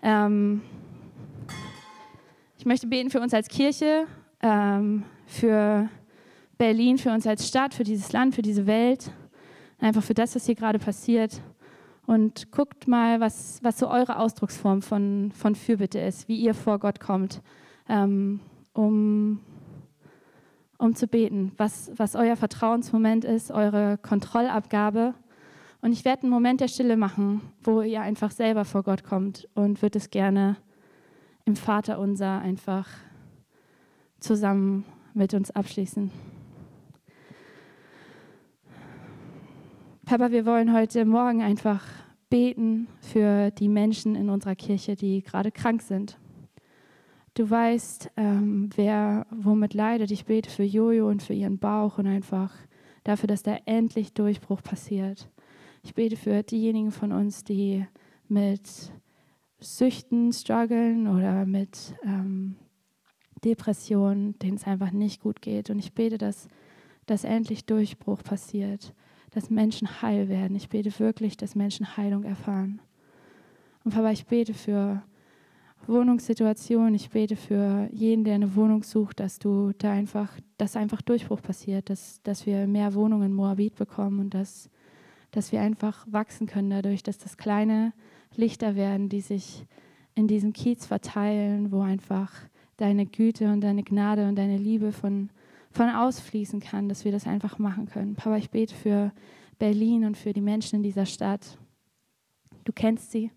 Ähm, 0.02 0.62
ich 2.58 2.66
möchte 2.66 2.86
beten 2.86 3.10
für 3.10 3.20
uns 3.20 3.34
als 3.34 3.48
Kirche, 3.48 4.06
ähm, 4.42 5.04
für 5.26 5.88
Berlin, 6.56 6.98
für 6.98 7.12
uns 7.12 7.26
als 7.26 7.46
Stadt, 7.48 7.74
für 7.74 7.84
dieses 7.84 8.12
Land, 8.12 8.34
für 8.34 8.42
diese 8.42 8.66
Welt, 8.66 9.12
einfach 9.78 10.02
für 10.02 10.14
das, 10.14 10.34
was 10.34 10.46
hier 10.46 10.54
gerade 10.54 10.78
passiert. 10.78 11.40
Und 12.06 12.50
guckt 12.52 12.88
mal, 12.88 13.20
was, 13.20 13.60
was 13.62 13.78
so 13.78 13.88
eure 13.88 14.18
Ausdrucksform 14.18 14.82
von, 14.82 15.30
von 15.32 15.54
Fürbitte 15.54 15.98
ist, 15.98 16.26
wie 16.26 16.36
ihr 16.36 16.54
vor 16.54 16.78
Gott 16.78 17.00
kommt, 17.00 17.42
ähm, 17.88 18.40
um, 18.72 19.40
um 20.78 20.94
zu 20.94 21.06
beten, 21.06 21.52
was, 21.58 21.92
was 21.96 22.16
euer 22.16 22.36
Vertrauensmoment 22.36 23.24
ist, 23.24 23.50
eure 23.50 23.98
Kontrollabgabe. 23.98 25.14
Und 25.80 25.92
ich 25.92 26.04
werde 26.04 26.22
einen 26.22 26.32
Moment 26.32 26.60
der 26.60 26.68
Stille 26.68 26.96
machen, 26.96 27.40
wo 27.62 27.82
ihr 27.82 28.00
einfach 28.00 28.32
selber 28.32 28.64
vor 28.64 28.82
Gott 28.82 29.04
kommt 29.04 29.48
und 29.54 29.80
würde 29.80 29.98
es 29.98 30.10
gerne 30.10 30.56
im 31.44 31.54
Vater 31.54 31.98
unser 32.00 32.40
einfach 32.40 32.88
zusammen 34.18 34.84
mit 35.14 35.34
uns 35.34 35.50
abschließen. 35.50 36.10
Papa, 40.04 40.30
wir 40.30 40.46
wollen 40.46 40.72
heute 40.72 41.04
Morgen 41.04 41.42
einfach 41.42 41.84
beten 42.28 42.88
für 43.00 43.50
die 43.52 43.68
Menschen 43.68 44.14
in 44.14 44.30
unserer 44.30 44.56
Kirche, 44.56 44.96
die 44.96 45.22
gerade 45.22 45.52
krank 45.52 45.82
sind. 45.82 46.18
Du 47.34 47.48
weißt, 47.48 48.10
ähm, 48.16 48.70
wer 48.74 49.26
womit 49.30 49.74
leidet. 49.74 50.10
Ich 50.10 50.24
bete 50.24 50.50
für 50.50 50.64
Jojo 50.64 51.08
und 51.08 51.22
für 51.22 51.34
ihren 51.34 51.58
Bauch 51.58 51.98
und 51.98 52.06
einfach 52.06 52.52
dafür, 53.04 53.28
dass 53.28 53.42
da 53.42 53.58
endlich 53.64 54.12
Durchbruch 54.12 54.62
passiert. 54.62 55.28
Ich 55.82 55.94
bete 55.94 56.16
für 56.16 56.42
diejenigen 56.42 56.90
von 56.90 57.12
uns, 57.12 57.44
die 57.44 57.86
mit 58.28 58.92
Süchten 59.60 60.32
strugglen 60.32 61.08
oder 61.08 61.46
mit 61.46 61.94
ähm, 62.04 62.56
Depressionen, 63.44 64.38
denen 64.38 64.56
es 64.56 64.64
einfach 64.64 64.90
nicht 64.90 65.22
gut 65.22 65.42
geht. 65.42 65.70
Und 65.70 65.78
ich 65.78 65.92
bete, 65.94 66.18
dass, 66.18 66.48
dass 67.06 67.24
endlich 67.24 67.64
Durchbruch 67.64 68.22
passiert 68.22 68.92
dass 69.30 69.50
Menschen 69.50 70.02
heil 70.02 70.28
werden. 70.28 70.56
Ich 70.56 70.68
bete 70.68 70.96
wirklich, 70.98 71.36
dass 71.36 71.54
Menschen 71.54 71.96
Heilung 71.96 72.24
erfahren. 72.24 72.80
Und 73.84 73.94
Papa, 73.94 74.10
ich 74.10 74.26
bete 74.26 74.54
für 74.54 75.02
Wohnungssituationen, 75.86 76.94
ich 76.94 77.10
bete 77.10 77.36
für 77.36 77.88
jeden, 77.92 78.24
der 78.24 78.34
eine 78.34 78.54
Wohnung 78.56 78.82
sucht, 78.82 79.20
dass 79.20 79.38
du 79.38 79.72
da 79.78 79.92
einfach, 79.92 80.30
dass 80.56 80.76
einfach 80.76 81.02
Durchbruch 81.02 81.40
passiert, 81.40 81.88
dass, 81.90 82.20
dass 82.22 82.46
wir 82.46 82.66
mehr 82.66 82.94
Wohnungen 82.94 83.26
in 83.30 83.34
Moabit 83.34 83.76
bekommen 83.76 84.18
und 84.20 84.34
dass, 84.34 84.68
dass 85.30 85.52
wir 85.52 85.60
einfach 85.60 86.06
wachsen 86.10 86.46
können 86.46 86.70
dadurch, 86.70 87.02
dass 87.02 87.18
das 87.18 87.36
kleine 87.36 87.92
Lichter 88.34 88.76
werden, 88.76 89.08
die 89.08 89.20
sich 89.20 89.64
in 90.14 90.26
diesem 90.26 90.52
Kiez 90.52 90.86
verteilen, 90.86 91.70
wo 91.70 91.80
einfach 91.80 92.32
deine 92.76 93.06
Güte 93.06 93.52
und 93.52 93.60
deine 93.60 93.82
Gnade 93.82 94.28
und 94.28 94.36
deine 94.36 94.56
Liebe 94.56 94.92
von 94.92 95.30
von 95.70 95.90
ausfließen 95.90 96.60
kann, 96.60 96.88
dass 96.88 97.04
wir 97.04 97.12
das 97.12 97.26
einfach 97.26 97.58
machen 97.58 97.86
können. 97.86 98.14
Papa, 98.14 98.36
ich 98.36 98.50
bete 98.50 98.74
für 98.74 99.12
Berlin 99.58 100.04
und 100.04 100.16
für 100.16 100.32
die 100.32 100.40
Menschen 100.40 100.76
in 100.76 100.82
dieser 100.82 101.06
Stadt. 101.06 101.58
Du 102.64 102.72
kennst 102.72 103.10
sie, 103.10 103.30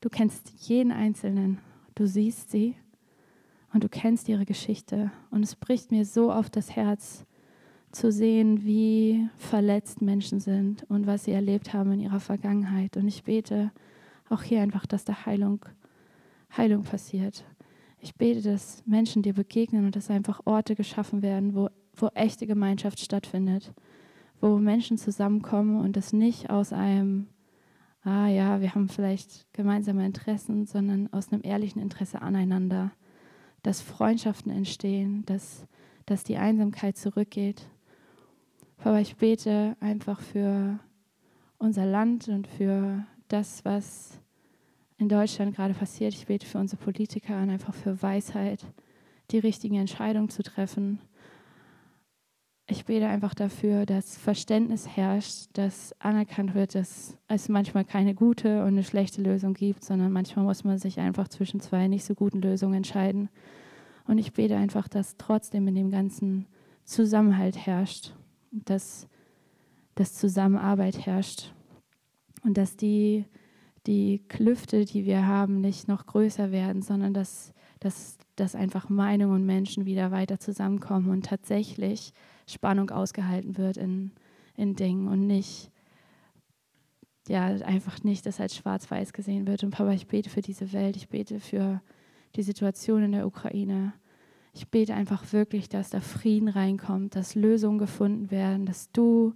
du 0.00 0.08
kennst 0.08 0.68
jeden 0.68 0.92
Einzelnen, 0.92 1.58
du 1.94 2.06
siehst 2.06 2.50
sie 2.50 2.76
und 3.72 3.84
du 3.84 3.88
kennst 3.88 4.28
ihre 4.28 4.44
Geschichte. 4.44 5.10
Und 5.30 5.42
es 5.42 5.56
bricht 5.56 5.90
mir 5.90 6.04
so 6.04 6.32
auf 6.32 6.50
das 6.50 6.76
Herz 6.76 7.24
zu 7.92 8.10
sehen, 8.10 8.64
wie 8.64 9.28
verletzt 9.36 10.02
Menschen 10.02 10.40
sind 10.40 10.84
und 10.90 11.06
was 11.06 11.24
sie 11.24 11.32
erlebt 11.32 11.72
haben 11.72 11.92
in 11.92 12.00
ihrer 12.00 12.20
Vergangenheit. 12.20 12.96
Und 12.96 13.06
ich 13.06 13.24
bete 13.24 13.70
auch 14.28 14.42
hier 14.42 14.62
einfach, 14.62 14.86
dass 14.86 15.04
da 15.04 15.26
Heilung, 15.26 15.64
Heilung 16.56 16.82
passiert. 16.82 17.44
Ich 18.00 18.14
bete, 18.16 18.42
dass 18.42 18.82
Menschen 18.86 19.22
dir 19.22 19.34
begegnen 19.34 19.84
und 19.86 19.94
dass 19.94 20.10
einfach 20.10 20.40
Orte 20.44 20.74
geschaffen 20.74 21.22
werden, 21.22 21.54
wo, 21.54 21.68
wo 21.94 22.08
echte 22.14 22.46
Gemeinschaft 22.46 22.98
stattfindet, 22.98 23.72
wo 24.40 24.58
Menschen 24.58 24.98
zusammenkommen 24.98 25.80
und 25.80 25.96
das 25.96 26.12
nicht 26.12 26.50
aus 26.50 26.72
einem, 26.72 27.28
ah 28.02 28.26
ja, 28.26 28.60
wir 28.60 28.74
haben 28.74 28.88
vielleicht 28.88 29.46
gemeinsame 29.52 30.04
Interessen, 30.04 30.66
sondern 30.66 31.12
aus 31.12 31.30
einem 31.30 31.42
ehrlichen 31.44 31.80
Interesse 31.80 32.22
aneinander, 32.22 32.90
dass 33.62 33.80
Freundschaften 33.80 34.50
entstehen, 34.50 35.24
dass, 35.26 35.66
dass 36.06 36.24
die 36.24 36.38
Einsamkeit 36.38 36.96
zurückgeht. 36.96 37.68
Aber 38.84 39.00
ich 39.00 39.16
bete 39.16 39.76
einfach 39.78 40.20
für 40.20 40.78
unser 41.58 41.86
Land 41.86 42.28
und 42.28 42.48
für 42.48 43.04
das, 43.28 43.64
was 43.64 44.18
in 44.98 45.08
Deutschland 45.08 45.54
gerade 45.54 45.74
passiert. 45.74 46.14
Ich 46.14 46.26
bete 46.26 46.46
für 46.46 46.58
unsere 46.58 46.82
Politiker 46.82 47.40
und 47.40 47.50
einfach 47.50 47.74
für 47.74 48.02
Weisheit, 48.02 48.64
die 49.30 49.38
richtigen 49.38 49.76
Entscheidungen 49.76 50.30
zu 50.30 50.42
treffen. 50.42 50.98
Ich 52.66 52.84
bete 52.84 53.06
einfach 53.06 53.34
dafür, 53.34 53.86
dass 53.86 54.16
Verständnis 54.16 54.88
herrscht, 54.88 55.46
dass 55.52 55.94
anerkannt 56.00 56.54
wird, 56.54 56.74
dass 56.74 57.18
es 57.28 57.48
manchmal 57.48 57.84
keine 57.84 58.14
gute 58.14 58.62
und 58.62 58.68
eine 58.68 58.84
schlechte 58.84 59.22
Lösung 59.22 59.54
gibt, 59.54 59.84
sondern 59.84 60.10
manchmal 60.10 60.44
muss 60.44 60.64
man 60.64 60.78
sich 60.78 60.98
einfach 60.98 61.28
zwischen 61.28 61.60
zwei 61.60 61.86
nicht 61.86 62.04
so 62.04 62.14
guten 62.14 62.40
Lösungen 62.40 62.74
entscheiden. 62.74 63.28
Und 64.06 64.18
ich 64.18 64.32
bete 64.32 64.56
einfach, 64.56 64.88
dass 64.88 65.16
trotzdem 65.18 65.68
in 65.68 65.76
dem 65.76 65.90
ganzen 65.90 66.46
Zusammenhalt 66.84 67.56
herrscht, 67.56 68.12
dass, 68.52 69.08
dass 69.94 70.14
Zusammenarbeit 70.14 71.06
herrscht 71.06 71.52
und 72.44 72.56
dass 72.56 72.76
die 72.76 73.24
die 73.86 74.22
Klüfte, 74.28 74.84
die 74.84 75.04
wir 75.04 75.26
haben, 75.26 75.60
nicht 75.60 75.88
noch 75.88 76.06
größer 76.06 76.52
werden, 76.52 76.82
sondern 76.82 77.14
dass, 77.14 77.52
dass, 77.80 78.18
dass 78.36 78.54
einfach 78.54 78.88
Meinungen 78.88 79.34
und 79.34 79.46
Menschen 79.46 79.86
wieder 79.86 80.10
weiter 80.10 80.38
zusammenkommen 80.38 81.10
und 81.10 81.26
tatsächlich 81.26 82.12
Spannung 82.46 82.90
ausgehalten 82.90 83.56
wird 83.58 83.76
in, 83.76 84.12
in 84.56 84.76
Dingen 84.76 85.08
und 85.08 85.26
nicht, 85.26 85.70
ja, 87.28 87.46
einfach 87.46 88.02
nicht, 88.04 88.26
dass 88.26 88.40
als 88.40 88.56
schwarz-weiß 88.56 89.12
gesehen 89.12 89.46
wird. 89.46 89.64
Und 89.64 89.70
Papa, 89.70 89.92
ich 89.92 90.06
bete 90.06 90.30
für 90.30 90.42
diese 90.42 90.72
Welt, 90.72 90.96
ich 90.96 91.08
bete 91.08 91.40
für 91.40 91.80
die 92.36 92.42
Situation 92.42 93.02
in 93.02 93.12
der 93.12 93.26
Ukraine. 93.26 93.94
Ich 94.52 94.68
bete 94.68 94.94
einfach 94.94 95.32
wirklich, 95.32 95.68
dass 95.68 95.90
da 95.90 96.00
Frieden 96.00 96.48
reinkommt, 96.48 97.16
dass 97.16 97.34
Lösungen 97.34 97.78
gefunden 97.78 98.30
werden, 98.30 98.66
dass 98.66 98.92
du, 98.92 99.34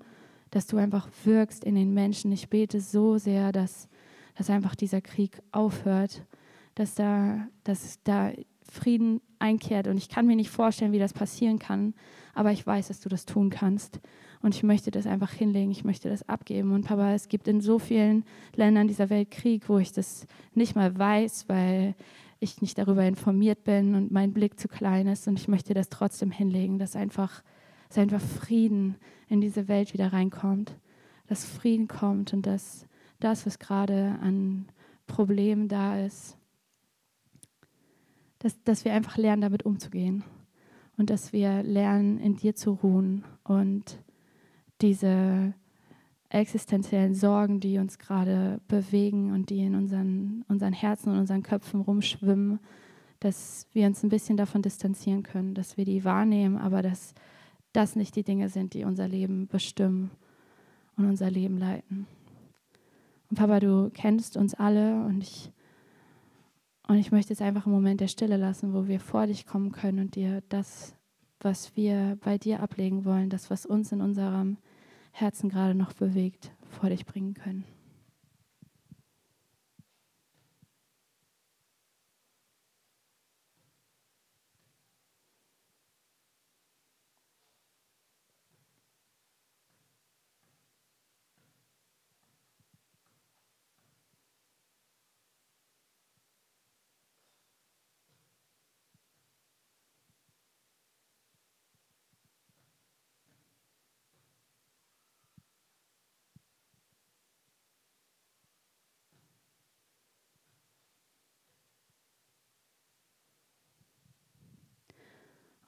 dass 0.50 0.66
du 0.66 0.76
einfach 0.76 1.08
wirkst 1.24 1.64
in 1.64 1.74
den 1.74 1.94
Menschen. 1.94 2.32
Ich 2.32 2.50
bete 2.50 2.80
so 2.80 3.16
sehr, 3.18 3.52
dass 3.52 3.88
dass 4.36 4.50
einfach 4.50 4.74
dieser 4.74 5.00
Krieg 5.00 5.42
aufhört, 5.50 6.24
dass 6.74 6.94
da, 6.94 7.48
dass 7.64 7.98
da 8.04 8.32
Frieden 8.70 9.20
einkehrt. 9.38 9.88
Und 9.88 9.96
ich 9.96 10.08
kann 10.08 10.26
mir 10.26 10.36
nicht 10.36 10.50
vorstellen, 10.50 10.92
wie 10.92 10.98
das 10.98 11.12
passieren 11.12 11.58
kann, 11.58 11.94
aber 12.34 12.52
ich 12.52 12.66
weiß, 12.66 12.88
dass 12.88 13.00
du 13.00 13.08
das 13.08 13.24
tun 13.24 13.50
kannst. 13.50 14.00
Und 14.42 14.54
ich 14.54 14.62
möchte 14.62 14.90
das 14.90 15.06
einfach 15.06 15.32
hinlegen, 15.32 15.70
ich 15.70 15.84
möchte 15.84 16.10
das 16.10 16.28
abgeben. 16.28 16.72
Und 16.72 16.86
Papa, 16.86 17.14
es 17.14 17.28
gibt 17.28 17.48
in 17.48 17.60
so 17.60 17.78
vielen 17.78 18.24
Ländern 18.54 18.86
dieser 18.86 19.08
Welt 19.08 19.30
Krieg, 19.30 19.68
wo 19.68 19.78
ich 19.78 19.92
das 19.92 20.26
nicht 20.54 20.76
mal 20.76 20.96
weiß, 20.96 21.48
weil 21.48 21.94
ich 22.38 22.60
nicht 22.60 22.78
darüber 22.78 23.04
informiert 23.04 23.64
bin 23.64 23.94
und 23.94 24.10
mein 24.10 24.32
Blick 24.32 24.58
zu 24.58 24.68
klein 24.68 25.06
ist. 25.06 25.26
Und 25.28 25.38
ich 25.38 25.48
möchte 25.48 25.74
das 25.74 25.88
trotzdem 25.88 26.30
hinlegen, 26.30 26.78
dass 26.78 26.96
einfach, 26.96 27.42
dass 27.88 27.98
einfach 27.98 28.20
Frieden 28.20 28.96
in 29.28 29.40
diese 29.40 29.68
Welt 29.68 29.92
wieder 29.94 30.12
reinkommt, 30.12 30.78
dass 31.26 31.44
Frieden 31.44 31.88
kommt 31.88 32.32
und 32.32 32.46
dass 32.46 32.86
das, 33.20 33.46
was 33.46 33.58
gerade 33.58 34.18
an 34.20 34.66
Problemen 35.06 35.68
da 35.68 35.98
ist, 36.04 36.36
dass, 38.38 38.62
dass 38.64 38.84
wir 38.84 38.92
einfach 38.92 39.16
lernen, 39.16 39.42
damit 39.42 39.64
umzugehen 39.64 40.24
und 40.96 41.10
dass 41.10 41.32
wir 41.32 41.62
lernen, 41.62 42.18
in 42.18 42.36
dir 42.36 42.54
zu 42.54 42.72
ruhen 42.72 43.24
und 43.44 44.02
diese 44.82 45.54
existenziellen 46.28 47.14
Sorgen, 47.14 47.60
die 47.60 47.78
uns 47.78 47.98
gerade 47.98 48.60
bewegen 48.68 49.32
und 49.32 49.50
die 49.50 49.60
in 49.60 49.74
unseren, 49.74 50.44
unseren 50.48 50.72
Herzen 50.72 51.12
und 51.12 51.18
unseren 51.18 51.42
Köpfen 51.42 51.80
rumschwimmen, 51.80 52.58
dass 53.20 53.68
wir 53.72 53.86
uns 53.86 54.02
ein 54.02 54.08
bisschen 54.08 54.36
davon 54.36 54.62
distanzieren 54.62 55.22
können, 55.22 55.54
dass 55.54 55.76
wir 55.76 55.84
die 55.84 56.04
wahrnehmen, 56.04 56.58
aber 56.58 56.82
dass 56.82 57.14
das 57.72 57.96
nicht 57.96 58.16
die 58.16 58.24
Dinge 58.24 58.48
sind, 58.48 58.74
die 58.74 58.84
unser 58.84 59.08
Leben 59.08 59.46
bestimmen 59.46 60.10
und 60.96 61.06
unser 61.06 61.30
Leben 61.30 61.58
leiten. 61.58 62.06
Und 63.30 63.38
Papa, 63.38 63.60
du 63.60 63.90
kennst 63.92 64.36
uns 64.36 64.54
alle 64.54 65.04
und 65.04 65.22
ich, 65.22 65.52
und 66.88 66.96
ich 66.96 67.12
möchte 67.12 67.32
jetzt 67.32 67.42
einfach 67.42 67.66
einen 67.66 67.74
Moment 67.74 68.00
der 68.00 68.08
Stille 68.08 68.36
lassen, 68.36 68.72
wo 68.72 68.86
wir 68.86 69.00
vor 69.00 69.26
dich 69.26 69.46
kommen 69.46 69.72
können 69.72 69.98
und 69.98 70.14
dir 70.14 70.42
das, 70.48 70.94
was 71.40 71.76
wir 71.76 72.18
bei 72.22 72.38
dir 72.38 72.62
ablegen 72.62 73.04
wollen, 73.04 73.30
das, 73.30 73.50
was 73.50 73.66
uns 73.66 73.92
in 73.92 74.00
unserem 74.00 74.56
Herzen 75.18 75.48
gerade 75.48 75.74
noch 75.74 75.94
bewegt, 75.94 76.52
vor 76.78 76.90
dich 76.90 77.06
bringen 77.06 77.32
können. 77.32 77.64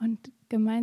Und 0.00 0.30
gemeinsam 0.48 0.68